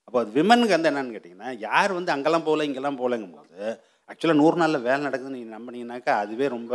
அப்போ 0.08 0.18
அது 0.24 0.32
விமனுக்கு 0.38 0.76
வந்து 0.76 0.90
என்னென்னு 0.92 1.16
கேட்டிங்கன்னா 1.16 1.50
யார் 1.68 1.92
வந்து 1.98 2.12
அங்கெல்லாம் 2.16 2.46
போகல 2.48 2.66
இங்கெல்லாம் 2.70 3.00
போகலங்கும்போது 3.02 3.60
ஆக்சுவலாக 4.10 4.40
நூறு 4.42 4.56
நாளில் 4.62 4.86
வேலை 4.88 5.02
நடக்குதுன்னு 5.08 5.38
நீங்கள் 5.40 5.58
நம்பினீங்கன்னாக்கா 5.58 6.14
அதுவே 6.24 6.48
ரொம்ப 6.56 6.74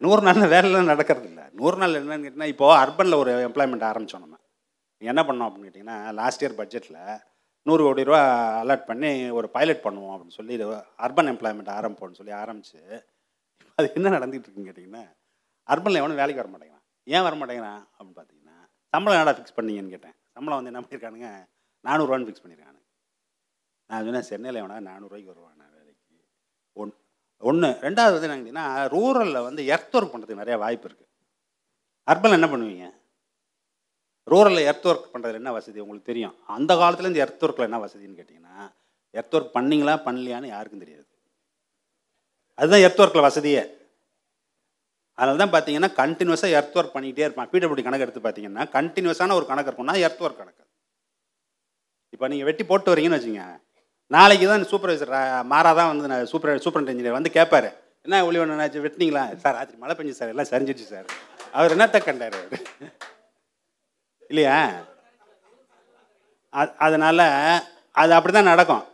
நூறு 0.00 0.22
நாளில் 0.28 0.52
வேலைலாம் 0.54 0.92
நடக்கிறது 0.92 1.26
இல்லை 1.32 1.44
நூறு 1.60 1.76
நாள் 1.82 1.98
என்னன்னு 2.00 2.24
கேட்டிங்கன்னா 2.24 2.52
இப்போது 2.54 2.78
அர்பனில் 2.82 3.20
ஒரு 3.22 3.32
எம்ப்ளாய்மெண்ட் 3.48 3.90
ஆரம்பித்தோம் 3.90 4.24
நம்ம. 4.26 4.36
என்ன 5.02 5.22
பண்ணோம் 5.28 5.48
அப்படின்னு 5.48 5.68
கேட்டிங்கன்னா 5.68 5.98
லாஸ்ட் 6.20 6.42
இயர் 6.44 6.58
பட்ஜெட்டில் 6.60 7.00
நூறு 7.66 7.82
கோடி 7.86 8.02
ரூபா 8.08 8.20
அலாட் 8.62 8.88
பண்ணி 8.90 9.10
ஒரு 9.38 9.46
பைலட் 9.56 9.84
பண்ணுவோம் 9.86 10.12
அப்படின்னு 10.14 10.38
சொல்லி 10.38 10.52
இது 10.58 10.66
அர்பன் 11.06 11.30
எம்ப்ளாய்மெண்ட் 11.32 11.72
ஆரம்பிப்போம்னு 11.78 12.20
சொல்லி 12.20 12.34
ஆரம்பித்து 12.42 12.80
அது 13.78 13.86
என்ன 13.98 14.12
நடந்துகிட்டு 14.16 14.46
இருக்குன்னு 14.46 14.70
கேட்டிங்கன்னா 14.70 15.04
அர்பனில் 15.68 16.00
எவனும் 16.00 16.20
வேலைக்கு 16.20 16.42
வர 16.42 16.50
மாட்டேங்கிறான் 16.52 16.84
ஏன் 17.06 17.24
வர 17.26 17.34
மாட்டேங்கிறான் 17.40 17.82
அப்படின்னு 17.96 18.18
பார்த்தீங்கன்னா 18.18 18.56
சம்பளம் 18.92 19.16
என்னடா 19.16 19.34
ஃபிக்ஸ் 19.36 19.56
பண்ணீங்கன்னு 19.58 19.94
கேட்டேன். 19.94 20.16
சம்பளம் 20.36 20.58
வந்து 20.58 20.70
என்ன 20.72 20.80
பண்ணியிருக்கானுங்க 20.84 21.28
நானூறுரூவான்னு 21.84 22.28
ஃபிக்ஸ் 22.28 22.42
பண்ணியிருக்கானுங்க 22.44 22.86
நான் 23.90 24.04
சொன்னேன் 24.06 24.28
சென்னையில் 24.30 24.60
எவனா 24.62 24.78
நானூறுரூவாய்க்கு 24.88 25.32
வருவான் 25.32 25.58
நான் 25.60 25.72
வேலைக்கு. 25.76 25.96
ஒன் 26.76 26.92
ஒன்று 27.42 27.68
ரெண்டாவது 27.86 28.14
வந்து 28.16 28.28
என்ன 28.28 28.38
கேட்டிங்கன்னா 28.38 28.66
ரூரலில் 28.94 29.46
வந்து 29.48 29.62
எர்த் 29.74 29.96
ஒர்க் 29.98 30.12
பண்ணுறதுக்கு 30.12 30.42
நிறைய 30.42 30.56
வாய்ப்பு 30.64 30.86
இருக்குது 30.88 31.08
அர்பனில் 32.08 32.38
என்ன 32.38 32.48
பண்ணுவீங்க? 32.52 32.86
ரூரலில் 34.32 34.68
எர்த் 34.70 34.86
ஒர்க் 34.90 35.10
பண்ணுறதுல 35.12 35.40
என்ன 35.42 35.52
வசதி? 35.58 35.78
உங்களுக்கு 35.84 36.10
தெரியும். 36.12 36.34
அந்த 36.56 36.72
காலத்தில் 36.80 37.10
இந்த 37.10 37.20
எர்த் 37.24 37.44
ஒர்க்கில் 37.46 37.68
என்ன 37.68 37.78
வசதின்னு 37.84 38.18
கேட்டிங்கன்னா 38.20 38.56
எர்த் 39.18 39.36
ஒர்க் 39.36 39.54
பண்ணீங்களா 39.56 39.94
பண்ணலையான்னு 40.06 40.54
யாருக்கும் 40.54 40.82
தெரியாது. 40.84 41.06
அதுதான் 42.58 42.84
எர்த் 42.86 43.02
ஒர்க்கில் 43.04 43.26
வசதியே. 43.28 43.62
அதனால 45.18 45.40
தான் 45.42 45.54
பார்த்தீங்கன்னா 45.54 45.90
கண்டினியூஸாக 46.00 46.56
எர்த் 46.58 46.76
ஒர்க் 46.80 46.94
பண்ணிக்கிட்டே 46.96 47.26
இருப்பான். 47.26 47.50
பிடபிள்யூ 47.52 47.84
கணக்கு 47.86 48.06
எடுத்து 48.06 48.22
பார்த்தீங்கன்னா 48.26 48.64
கண்டினியூஸான 48.76 49.34
ஒரு 49.38 49.46
கணக்கு 49.50 49.70
இருக்கும்னா 49.70 49.96
எர்த் 50.06 50.22
ஒர்க் 50.26 50.40
கணக்கு. 50.42 50.64
இப்போ 52.14 52.28
நீங்கள் 52.30 52.48
வெட்டி 52.48 52.64
போட்டு 52.70 52.92
வரீங்கன்னு 52.92 53.18
வச்சுங்க 53.18 53.44
நாளைக்கு 54.14 54.46
தான் 54.50 54.64
சூப்பர்வைசர் 54.70 55.12
மாறா 55.50 55.70
தான் 55.78 55.90
வந்து 55.90 56.08
நான் 56.12 56.30
சூப்பர் 56.30 56.62
சூப்பர் 56.64 56.82
இன்ஜினியர் 56.92 57.18
வந்து 57.18 57.30
கேட்பாரு 57.36 57.68
என்ன 58.06 58.22
ஒளி 58.28 58.38
ஒன்று 58.42 58.82
வெட்டினீங்களா? 58.86 59.22
சார் 59.42 59.56
ராத்திரி 59.58 59.78
மழை 59.82 59.94
பெஞ்சு 59.98 60.14
சார். 60.18 60.32
எல்லாம் 60.32 60.50
சரிஞ்சிச்சு 60.52 60.86
சார். 60.92 61.06
அவர் 61.58 61.74
என்னத்த 61.76 61.98
கண்டார்? 62.06 62.36
அவர் 62.38 62.58
இல்லையா? 64.30 64.56
அதனால் 66.86 67.24
அது 68.02 68.12
அப்படி 68.16 68.32
தான் 68.34 68.50
நடக்கும். 68.52 68.84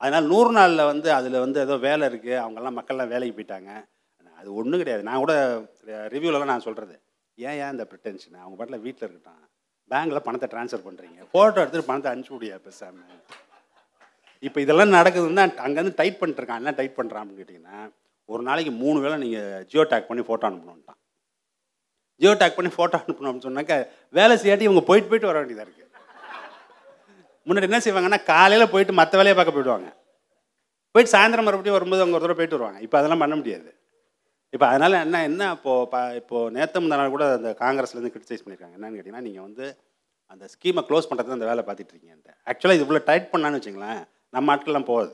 அதனால் 0.00 0.28
நூறு 0.32 0.50
நாளில் 0.58 0.88
வந்து 0.92 1.08
அதில் 1.18 1.42
வந்து 1.44 1.58
ஏதோ 1.66 1.74
வேலை 1.86 2.04
இருக்குது 2.10 2.40
அவங்கெல்லாம் 2.42 2.76
மக்கள்லாம் 2.78 3.12
வேலைக்கு 3.14 3.36
போயிட்டாங்க. 3.38 3.70
அது 4.38 4.48
ஒன்றும் 4.60 4.80
கிடையாது. 4.82 5.02
நான் 5.08 5.22
கூட 5.24 5.34
ரிவ்யூலலாம் 6.14 6.52
நான் 6.52 6.66
சொல்கிறது 6.66 6.94
ஏன் 7.38 7.58
ஏன் 7.62 7.72
இந்த 7.74 7.84
ப்ரிட்டென்ஷன் 7.90 8.42
அவங்க 8.42 8.56
பாட்டில் 8.60 8.84
வீட்டில் 8.86 9.06
இருக்கட்டும். 9.06 9.42
பேங்க்கில் 9.90 10.24
பணத்தை 10.26 10.48
ட்ரான்ஸ்ஃபர் 10.52 10.86
பண்ணுறீங்க 10.86 11.20
ஃபோட்டோ 11.30 11.60
எடுத்துகிட்டு 11.62 11.90
பணத்தை 11.90 12.10
அனுப்பிச்சி 12.12 12.34
விடியா 12.36 12.56
பேசாம? 12.66 12.96
இப்போ 14.42 14.58
இதெல்லாம் 14.64 14.96
நடக்குதுன்னா 14.98 15.44
அங்கேருந்து 15.66 15.98
டைட் 16.00 16.20
பண்ணிட்டுருக்கான் 16.20 16.60
என்ன 16.62 16.74
டைட் 16.78 16.98
பண்ணுறான் 16.98 17.22
அப்படின்னு 17.22 17.42
கேட்டிங்கன்னா 17.42 17.78
ஒரு 18.28 18.42
நாளைக்கு 18.48 18.72
மூணு 18.82 18.98
வேளை 19.04 19.16
நீங்கள் 19.24 19.64
ஜியோ 19.70 19.84
டேக் 19.92 20.08
பண்ணி 20.10 20.22
ஃபோட்டோ 20.28 20.46
அனுப்பணுன்ட்டான் 20.50 20.99
ஜியோ 22.20 22.32
டேக் 22.40 22.56
பண்ணி 22.58 22.70
ஃபோட்டோ 22.76 22.96
அனுப்பணும் 23.02 23.30
அப்படின்னு 23.30 23.48
சொன்னாக்க 23.48 23.74
வேலை 24.18 24.34
செய்யாட்டி 24.42 24.66
இவங்க 24.68 24.82
போயிட்டு 24.88 25.10
போயிட்டு 25.10 25.30
வர 25.30 25.38
வேண்டியதாக 25.40 25.66
இருக்குது 25.66 25.88
முன்னாடி 27.46 27.68
என்ன 27.68 27.78
செய்வாங்கன்னா 27.84 28.20
காலையில் 28.32 28.72
போயிட்டு 28.72 28.94
மற்ற 29.00 29.14
வேலையை 29.20 29.36
பார்க்க 29.36 29.56
போயிடுவாங்க. 29.56 29.88
போயிட்டு 30.94 31.12
சாயந்தரம் 31.14 31.46
மறுபடியும் 31.48 31.76
வரும்போது 31.76 32.02
அவங்க 32.02 32.16
ஒரு 32.18 32.24
தடவை 32.24 32.38
போயிட்டு 32.40 32.56
வருவாங்க. 32.56 32.80
இப்போ 32.86 32.96
அதெல்லாம் 33.00 33.22
பண்ண 33.22 33.34
முடியாது. 33.40 33.70
இப்போ 34.54 34.66
அதனால் 34.70 34.96
என்ன 35.04 35.16
என்ன 35.28 35.42
இப்போது 35.56 35.86
ப 35.92 35.96
இப்போது 36.20 36.52
நேற்று 36.56 36.80
முந்தா 36.82 37.06
கூட 37.14 37.24
அந்த 37.38 37.50
காங்கிரஸ்லேருந்து 37.62 38.12
கிரிட்டிசைஸ் 38.14 38.42
பண்ணியிருக்காங்க 38.44 38.76
என்னன்னு 38.78 38.96
கேட்டிங்கன்னா 38.98 39.26
நீங்கள் 39.28 39.46
வந்து 39.48 39.66
அந்த 40.32 40.44
ஸ்கீமை 40.54 40.82
க்ளோஸ் 40.88 41.08
பண்ணுறது 41.10 41.36
அந்த 41.38 41.48
வேலை 41.50 41.62
பார்த்துட்டு 41.68 41.92
இருக்கீங்கன்ட்டு 41.94 42.34
ஆக்சுவலாக 42.50 42.78
இது 42.78 42.84
இவ்வளோ 42.86 43.02
டைட் 43.10 43.30
பண்ணான்னு 43.32 43.58
வச்சுங்களேன் 43.58 44.00
நம்ம 44.36 44.52
ஆட்கள்லாம் 44.54 44.88
போகாது. 44.92 45.12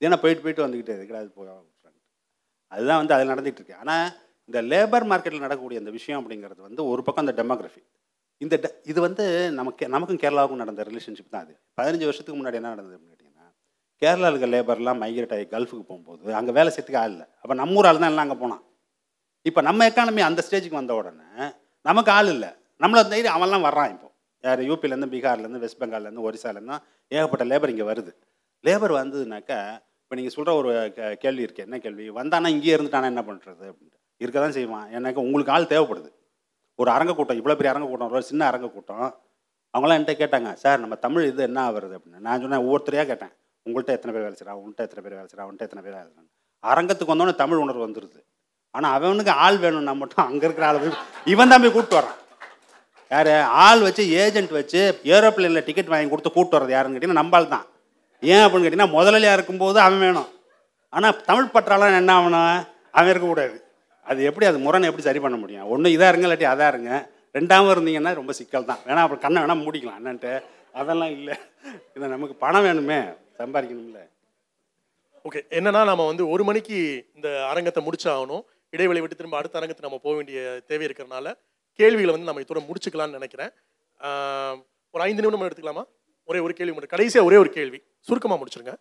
ஏன்னா 0.00 0.18
போயிட்டு 0.22 0.44
போயிட்டு 0.44 0.64
வந்துக்கிட்டே 0.64 0.96
இருக்கிற 0.98 1.18
அது 1.22 1.30
போக 1.38 1.48
அதுதான் 2.72 3.00
வந்து 3.00 3.14
அது 3.16 3.30
நடந்துகிட்டு 3.32 3.60
இருக்கு. 3.62 3.80
ஆனால் 3.82 4.06
இந்த 4.48 4.60
லேபர் 4.72 5.06
மார்க்கெட்டில் 5.10 5.44
நடக்கக்கூடிய 5.46 5.82
இந்த 5.82 5.92
விஷயம் 5.98 6.20
அப்படிங்கிறது 6.20 6.60
வந்து 6.68 6.82
ஒரு 6.92 7.02
பக்கம் 7.06 7.24
அந்த 7.24 7.34
டெமோக்ரஃபி 7.40 7.82
இந்த 8.40 8.54
இது 8.90 8.98
வந்து 9.06 9.24
நமக்கு 9.58 9.84
நமக்கும் 9.94 10.20
கேரளாவுக்கும் 10.22 10.62
நடந்த 10.62 10.84
ரிலேஷன்ஷிப் 10.88 11.32
தான் 11.34 11.44
அது 11.44 11.54
பதினஞ்சு 11.78 12.06
வருஷத்துக்கு 12.08 12.38
முன்னாடி 12.40 12.58
என்ன 12.60 12.72
நடந்தது 12.74 12.94
அப்படின்னு 12.96 13.14
கேட்டிங்கன்னா 13.14 13.46
கேரளாவில் 14.02 14.34
இருக்க 14.34 14.48
லேபர்லாம் 14.54 15.00
மைக்ரேட் 15.02 15.34
ஆகி 15.36 15.46
கல்ஃபுக்கு 15.54 15.84
போகும்போது 15.90 16.34
அங்கே 16.38 16.52
வேலை 16.58 16.70
செய்யறதுக்கு 16.74 17.00
ஆள் 17.02 17.12
இல்லை. 17.14 17.26
அப்போ 17.42 17.54
நம்ம 17.60 17.78
ஊர் 17.80 17.88
ஆள் 17.90 18.00
தான் 18.02 18.12
எல்லாம் 18.12 18.26
அங்கே 18.26 18.38
போனான். 18.42 18.62
இப்போ 19.50 19.60
நம்ம 19.68 19.86
எக்கானமி 19.90 20.22
அந்த 20.30 20.40
ஸ்டேஜுக்கு 20.46 20.80
வந்த 20.80 20.94
உடனே 21.00 21.46
நமக்கு 21.84 22.10
ஆள் 22.16 22.30
இல்லை. 22.34 22.50
நம்மளை 22.82 23.02
தைரி 23.12 23.28
அவன்லாம் 23.36 23.66
வர்றான் 23.68 23.90
இப்போ. 23.94 24.08
யார் 24.44 24.60
யூபிலேருந்து 24.70 25.08
பீகார்லேருந்து 25.14 25.62
வெஸ்ட் 25.64 25.80
பெங்கால்லேருந்து 25.82 26.26
ஒரிசாலேருந்து 26.28 26.76
ஏகப்பட்ட 27.12 27.44
லேபர் 27.52 27.72
இங்கே 27.74 27.86
வருது. 27.92 28.12
லேபர் 28.64 28.94
வந்ததுனாக்கா 29.00 29.58
இப்போ 30.02 30.14
நீங்கள் 30.18 30.34
சொல்கிற 30.36 30.52
ஒரு 30.60 30.70
கேள்வி 31.24 31.44
இருக்குது 31.46 31.66
என்ன 31.68 31.76
கேள்வி? 31.84 32.06
வந்தானா 32.20 32.48
இங்கேயே 32.56 32.74
இருந்துட்டானா 32.76 33.10
என்ன 33.12 33.22
பண்ணுறது 33.28 33.64
அப்படின்ட்டு. 33.70 33.98
இருக்க 34.24 34.38
தான் 34.44 34.56
செய்வான். 34.58 34.86
எனக்கு 34.98 35.20
உங்களுக்கு 35.26 35.54
ஆள் 35.56 35.70
தேவைப்படுது. 35.74 36.10
ஒரு 36.80 36.90
அரங்க 36.96 37.12
கூட்டம் 37.18 37.38
இவ்வளோ 37.40 37.56
பெரிய 37.58 37.72
அரங்க 37.72 37.88
கூட்டம் 37.90 38.10
ஒரு 38.16 38.28
சின்ன 38.30 38.42
அரங்க 38.50 38.68
கூட்டம் 38.76 39.06
அவங்களாம் 39.74 39.98
என்கிட்ட 39.98 40.14
கேட்டாங்க 40.22 40.50
சார் 40.62 40.82
நம்ம 40.82 40.94
தமிழ் 41.04 41.28
இது 41.30 41.42
என்ன 41.48 41.58
ஆகுறது? 41.68 41.94
அப்படின்னு. 41.96 42.24
நான் 42.26 42.42
சொன்னேன் 42.42 42.64
ஒவ்வொருத்தரையாக 42.66 43.08
கேட்டேன். 43.12 43.32
உங்கள்கிட்ட 43.66 43.96
எத்தனை 43.96 44.12
பேர் 44.14 44.24
வேலை 44.26 44.36
செய்கிறா 44.38 44.54
உன்கிட்ட 44.60 44.82
எத்தனை 44.86 45.02
பேர் 45.04 45.16
வேலை 45.18 45.28
செய்கிறா 45.30 45.44
உன்கிட்ட 45.48 45.66
எத்தனை 45.68 45.82
பேர் 45.84 45.96
வேலை 45.96 46.06
செய்கிறான் 46.08 46.30
அரங்கத்துக்கு 46.72 47.12
வந்தோடனே 47.12 47.34
தமிழ் 47.42 47.62
உணர்வு 47.64 47.84
வந்துடுது 47.86 48.20
ஆனால் 48.76 48.92
அவனுக்கு 48.96 49.32
ஆள் 49.44 49.58
வேணும்னா 49.62 49.94
மட்டும் 50.00 50.24
அங்கே 50.28 50.44
இருக்கிற 50.48 50.66
ஆள் 50.68 50.80
இவன் 51.32 51.50
தான் 51.52 51.62
போய் 51.62 51.74
கூப்பிட்டு 51.74 51.98
வரான் 51.98 52.18
யார்? 53.10 53.30
ஆள் 53.64 53.80
வச்சு 53.86 54.02
ஏஜென்ட் 54.22 54.52
வச்சு 54.58 54.80
ஏரோப்ளேனில் 55.14 55.64
டிக்கெட் 55.66 55.90
வாங்கி 55.92 56.10
கொடுத்து 56.12 56.30
கூப்பிட்டு 56.34 56.56
வர்றது 56.56 56.74
யாருன்னு 56.74 56.94
கேட்டிங்கன்னா 56.94 57.22
நம்பால் 57.22 57.52
தான். 57.54 57.66
ஏன் 58.22 58.42
அப்படின்னு 58.44 58.64
கேட்டிங்கன்னா 58.64 58.94
முதலாளியாக 58.96 59.36
இருக்கும்போது 59.38 59.78
அவன் 59.86 60.02
வேணும். 60.06 60.30
ஆனால் 60.92 61.18
தமிழ் 61.28 61.52
பற்றாலாம் 61.56 61.98
என்ன 62.00 62.14
ஆகணும் 62.18 62.48
அவன் 62.98 63.10
இருக்கக்கூடாது. 63.12 63.56
அது 64.10 64.24
எப்படி 64.28 64.46
அது 64.46 64.58
முரணை 64.58 64.86
எப்படி 64.88 65.06
சரி 65.08 65.20
பண்ண 65.20 65.36
முடியும்? 65.36 65.68
ஒன்று 65.74 65.90
இதாக 65.90 66.08
இருங்க 66.08 66.26
இல்லாட்டி 66.28 66.46
அதாக 66.54 66.68
இருங்க. 66.68 67.10
ரெண்டாவும் 67.32 67.72
இருந்தீங்கன்னா 67.74 68.14
ரொம்ப 68.14 68.32
சிக்கல் 68.32 68.64
தான். 68.64 68.80
வேணா 68.86 69.02
அப்புறம் 69.04 69.24
கண்ணை 69.24 69.42
வேணா 69.42 69.58
மூடிக்கலாம். 69.64 69.98
என்னன்ட்டு. 70.00 70.32
அதெல்லாம் 70.72 71.10
இல்லை. 71.10 71.36
இதை 71.94 72.08
நமக்கு 72.08 72.34
பணம் 72.34 72.64
வேணுமே. 72.64 72.98
சம்பாதிக்கணும்ல. 73.38 74.00
ஓகே. 75.28 75.40
என்னன்னா 75.56 75.84
நம்ம 75.90 76.06
வந்து 76.06 76.28
ஒரு 76.28 76.44
மணிக்கு 76.44 76.78
இந்த 77.14 77.46
அரங்கத்தை 77.46 77.82
முடிச்சாகணும். 77.86 78.44
இடைவெளி 78.70 79.00
விட்டு 79.00 79.16
திரும்ப 79.16 79.36
அடுத்த 79.36 79.60
அரங்கத்துக்கு 79.60 79.86
நம்ம 79.86 79.98
போக 79.98 80.14
வேண்டிய 80.16 80.62
தேவை 80.66 80.86
இருக்கிறனால 80.86 81.34
கேள்விகளை 81.72 82.12
வந்து 82.14 82.28
நம்ம 82.30 82.40
இதோட 82.40 82.60
முடிச்சுக்கலாம்னு 82.68 83.18
நினைக்கிறேன். 83.18 83.50
ஒரு 84.94 85.02
ஐந்து 85.08 85.22
நிமிடம் 85.22 85.48
எடுத்துக்கலாமா? 85.48 85.84
ஒரே 86.24 86.38
ஒரு 86.38 86.54
கேள்வி 86.54 86.72
மட்டும். 86.72 86.92
கடைசியாக 86.94 87.28
ஒரே 87.28 87.36
ஒரு 87.36 87.50
கேள்வி. 87.50 87.82
சுருக்கமாக 88.00 88.44
முடிச்சிருங்க. 88.44 88.72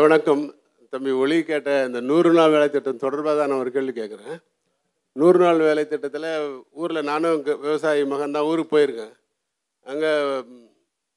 வணக்கம். 0.00 0.44
தம்பி 0.92 1.12
ஒளி 1.22 1.36
கேட்ட 1.50 1.70
இந்த 1.88 2.00
நூறு 2.10 2.30
நாள் 2.38 2.54
வேலை 2.54 2.68
திட்டம் 2.74 3.02
தொடர்பாக 3.04 3.34
தான் 3.38 3.50
நான் 3.50 3.62
ஒரு 3.64 3.70
கேள்வி 3.76 3.92
கேட்குறேன். 3.98 4.36
நூறு 5.16 5.38
நாள் 5.44 5.60
வேலை 5.68 5.82
திட்டத்தில் 5.92 6.28
ஊரில் 6.80 7.08
நானும் 7.10 7.36
இங்கே 7.38 7.54
விவசாயி 7.64 8.02
மகன் 8.12 8.34
தான் 8.36 8.48
ஊருக்கு 8.50 8.74
போயிருக்கேன். 8.74 9.14
அங்கே 9.86 10.12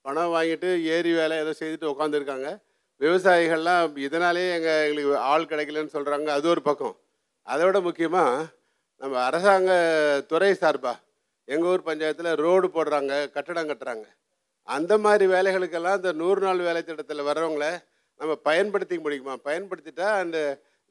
பணம் 0.06 0.34
வாங்கிட்டு 0.36 0.70
ஏரி 0.96 1.12
வேலை 1.20 1.38
ஏதோ 1.44 1.54
செய்துட்டு 1.62 1.92
உட்காந்துருக்காங்க 1.94 2.50
விவசாயிகள்லாம் 3.02 3.98
இதனாலேயே 4.06 4.54
எங்கள் 4.58 4.82
எங்களுக்கு 4.86 5.12
ஆள் 5.32 5.50
கிடைக்கலன்னு 5.52 5.96
சொல்கிறாங்க 5.98 6.30
அது 6.38 6.48
ஒரு 6.54 6.62
பக்கம். 6.70 6.96
அதை 7.48 7.62
விட 7.66 7.80
முக்கியமாக 7.90 8.48
நம்ம 9.02 9.16
அரசாங்க 9.28 9.72
துறை 10.32 10.52
சார்பாக 10.62 10.98
எங்கள் 11.48 11.70
ஊர் 11.74 11.88
பஞ்சாயத்தில் 11.90 12.32
ரோடு 12.46 12.68
போடுறாங்க 12.76 13.14
கட்டடம் 13.36 13.70
கட்டுறாங்க. 13.70 14.06
அந்த 14.68 14.94
மாதிரி 15.06 15.26
வேலைகளுக்கெல்லாம் 15.36 16.00
இந்த 16.00 16.12
நூறு 16.22 16.42
நாள் 16.48 16.68
வேலை 16.68 16.82
திட்டத்தில் 16.90 17.28
வர்றவங்கள 17.30 17.68
நம்ம 18.20 18.34
பயன்படுத்தி 18.50 18.96
முடியுமா? 19.06 19.34
பயன்படுத்திட்டா 19.48 20.08
அந்த 20.24 20.38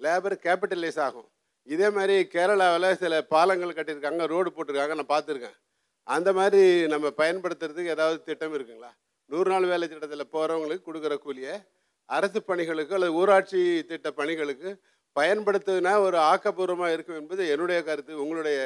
லேபர் 0.00 0.36
கேபிட்டலைஸ் 0.46 1.00
ஆகும். 1.06 1.28
இதே 1.66 1.88
மாதிரி 1.96 2.16
கேரளாவில் 2.34 2.98
சில 3.02 3.14
பாலங்கள் 3.32 3.76
கட்டியிருக்காங்க 3.78 4.26
ரோடு 4.34 4.50
போட்டிருக்காங்க 4.56 4.94
நான் 4.98 5.12
பார்த்துருக்கேன். 5.14 5.56
அந்த 6.06 6.30
மாதிரி 6.38 6.62
நம்ம 6.92 7.06
பயன்படுத்துறதுக்கு 7.22 7.94
ஏதாவது 7.96 8.18
திட்டம் 8.28 8.54
இருக்குங்களா? 8.58 8.92
நூறு 9.30 9.48
நாள் 9.52 9.70
வேலை 9.72 9.86
திட்டத்தில் 9.88 10.32
போகிறவங்களுக்கு 10.34 10.86
கொடுக்குற 10.86 11.14
கூலியை 11.24 11.54
அரசு 12.08 12.40
பணிகளுக்கு 12.50 12.94
அல்லது 12.98 13.16
ஊராட்சி 13.20 13.62
திட்ட 13.88 14.10
பணிகளுக்கு 14.20 14.70
பயன்படுத்துனா 15.16 15.92
ஒரு 16.06 16.16
ஆக்கப்பூர்வமாக 16.30 16.94
இருக்கும் 16.94 17.18
என்பது 17.20 17.42
என்னுடைய 17.52 17.78
கருத்து 17.88 18.22
உங்களுடைய 18.22 18.58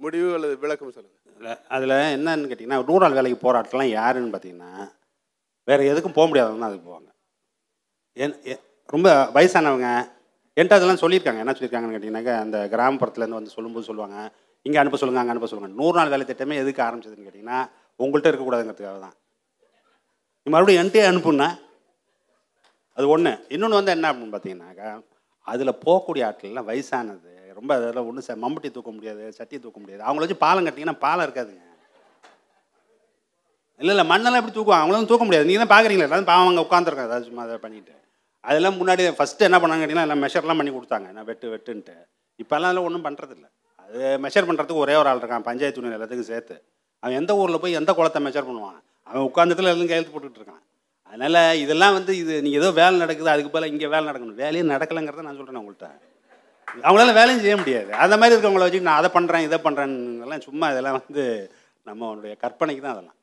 முடிவு 0.00 0.28
அல்லது 0.36 0.54
விளக்கம் 0.64 0.94
சொல்லுங்கள் 0.96 1.58
அதில் 1.76 1.96
என்னன்னு 2.16 2.48
கேட்டிங்கன்னா 2.50 2.80
ரூரல் 2.90 3.16
வேலைக்கு 3.18 3.38
போராட்டம்லாம் 3.46 3.94
யாருன்னு 3.98 4.32
பார்த்தீங்கன்னா 4.34 4.72
வேறு 5.68 5.90
எதுக்கும் 5.92 6.16
போக 6.18 6.26
முடியாதவங்க 6.28 6.62
தான் 6.62 6.70
அதுக்கு 6.70 6.88
போவாங்க. 6.90 7.10
என் 8.22 8.34
ரொம்ப 8.94 9.08
வயசானவங்க 9.36 9.88
என்கிட்ட 10.56 10.76
அதெல்லாம் 10.78 11.00
சொல்லியிருக்காங்க. 11.02 11.40
என்ன 11.42 11.52
சொல்லியிருக்காங்கன்னு 11.54 11.94
கேட்டிங்கன்னாக்கா 11.94 12.34
அந்த 12.44 12.58
கிராமப்புறத்துலேருந்து 12.74 13.38
வந்து 13.38 13.54
சொல்லும்போது 13.56 13.88
சொல்லுவாங்க. 13.90 14.16
இங்கே 14.66 14.78
அனுப்ப 14.82 14.98
சொல்லுங்கள் 15.00 15.22
அங்கே 15.22 15.34
அனுப்ப 15.34 15.48
சொல்லுங்கள் 15.50 15.78
நூறு 15.80 15.96
நாள் 15.98 16.12
வேலை 16.12 16.24
திட்டமே 16.28 16.56
எதுக்கு 16.62 16.84
ஆரம்பிச்சதுன்னு 16.86 17.26
கேட்டிங்கன்னா 17.26 17.58
உங்கள்கிட்ட 18.00 18.30
இருக்கக்கூடாதுங்கிறதுக்காக 18.30 19.00
தான். 19.06 19.16
நீ 20.42 20.52
மறுபடியும் 20.54 20.82
என்கிட்டயே 20.82 21.08
அனுப்புன்னா 21.10 21.48
அது 22.98 23.06
ஒன்று 23.14 23.32
இன்னொன்று 23.54 23.78
வந்து 23.80 23.94
என்ன 23.96 24.08
அப்படின்னு 24.10 24.34
பார்த்தீங்கன்னாக்கா 24.34 24.90
அதில் 25.52 25.80
போகக்கூடிய 25.84 26.22
ஆட்கள்லாம் 26.28 26.68
வயசானது. 26.70 27.32
ரொம்ப 27.58 27.70
அதில் 27.78 28.06
ஒன்றும் 28.08 28.42
மம்பட்டி 28.44 28.68
தூக்க 28.76 28.90
முடியாது 28.96 29.24
சட்டி 29.38 29.56
தூக்க 29.64 29.78
முடியாது. 29.82 30.02
அவங்கள 30.06 30.24
வச்சு 30.24 30.38
பாலம் 30.44 30.66
கட்டிங்கன்னா 30.66 30.96
பாலம் 31.04 31.26
இருக்காதுங்க. 31.26 31.62
இல்லை 33.80 33.92
இல்லை 33.94 34.06
மண்ணெல்லாம் 34.12 34.40
எப்படி 34.40 34.54
தூக்குவாங்க? 34.56 34.82
அவங்களும் 34.82 35.10
தூக்க 35.12 35.24
முடியாது. 35.26 35.48
நீங்கள் 35.48 35.62
தான் 35.64 35.74
பார்க்குறீங்களா 35.74 36.08
எல்லாரும் 36.08 36.30
பாவம் 36.32 36.48
அங்கே 36.50 36.64
உட்காந்துருக்காங்க 36.66 37.10
ஏதாவது 37.10 37.28
சும்மா 37.28 37.44
அதை 37.46 37.56
பண்ணிட்டு. 37.66 37.94
அதெல்லாம் 38.48 38.78
முன்னாடி 38.80 39.02
ஃபஸ்ட்டு 39.18 39.46
என்ன 39.48 39.58
பண்ணாங்க 39.62 39.82
கேட்டிங்கன்னா 39.82 40.06
எல்லாம் 40.08 40.22
மெஷர்லாம் 40.24 40.60
பண்ணி 40.60 40.72
கொடுத்தாங்க. 40.76 41.08
நான் 41.16 41.28
வெட்டு 41.30 41.52
வெட்டுன்ட்டு. 41.54 41.94
இப்போல்லாம் 42.42 42.68
அதெல்லாம் 42.70 42.88
ஒன்றும் 42.88 43.06
பண்ணுறதில்ல 43.06 43.46
அது 43.84 44.00
மெஷர் 44.24 44.48
பண்ணுறதுக்கு 44.48 44.84
ஒரே 44.84 44.94
ஒரு 45.00 45.08
ஆள் 45.10 45.20
இருக்கான். 45.22 45.46
பஞ்சாயத்து 45.48 45.78
யூனியன் 45.80 45.96
எல்லாத்துக்கும் 45.98 46.30
சேர்த்து. 46.32 46.56
அவன் 47.02 47.18
எந்த 47.20 47.32
ஊரில் 47.40 47.62
போய் 47.62 47.78
எந்த 47.80 47.90
குளத்தை 47.98 48.20
மெஷர் 48.26 48.48
பண்ணுவான்? 48.48 48.78
அவன் 49.08 49.26
உட்காந்துத்துல 49.30 49.70
எல்லாம் 49.72 49.90
கையெழுத்து 49.90 50.14
போட்டுக்கிட்டு 50.14 50.42
இருக்கான். 50.42 50.62
அதனால் 51.10 51.40
இதெல்லாம் 51.64 51.96
வந்து 51.98 52.12
இது 52.22 52.34
நீங்கள் 52.44 52.60
ஏதோ 52.62 52.70
வேலை 52.80 52.94
நடக்குது 53.04 53.32
அதுக்கு 53.32 53.52
பதிலா 53.54 53.70
இங்கே 53.72 53.90
வேலை 53.94 54.04
நடக்கணும். 54.10 54.38
வேலையே 54.44 54.64
நடக்கலைங்கிறத 54.74 55.24
நான் 55.26 55.38
சொல்கிறேன் 55.40 55.60
உங்கள்கிட்ட 55.62 55.90
அவங்களால 56.86 57.12
வேலையும் 57.18 57.44
செய்ய 57.44 57.56
முடியாது. 57.60 57.90
அந்த 58.04 58.14
மாதிரி 58.20 58.34
இருக்கவங்கள 58.34 58.66
வச்சு 58.66 58.86
நான் 58.88 59.00
அதை 59.00 59.10
பண்ணுறேன் 59.16 59.44
இதை 59.48 59.58
பண்ணுறேன்னு 59.66 60.46
சும்மா 60.48 60.66
இதெல்லாம் 60.72 60.96
வந்து 61.00 61.24
நம்மளுடைய 61.88 62.34
கற்பனைக்கு 62.44 62.82
தான் 62.84 62.94
அதெல்லாம். 62.96 63.18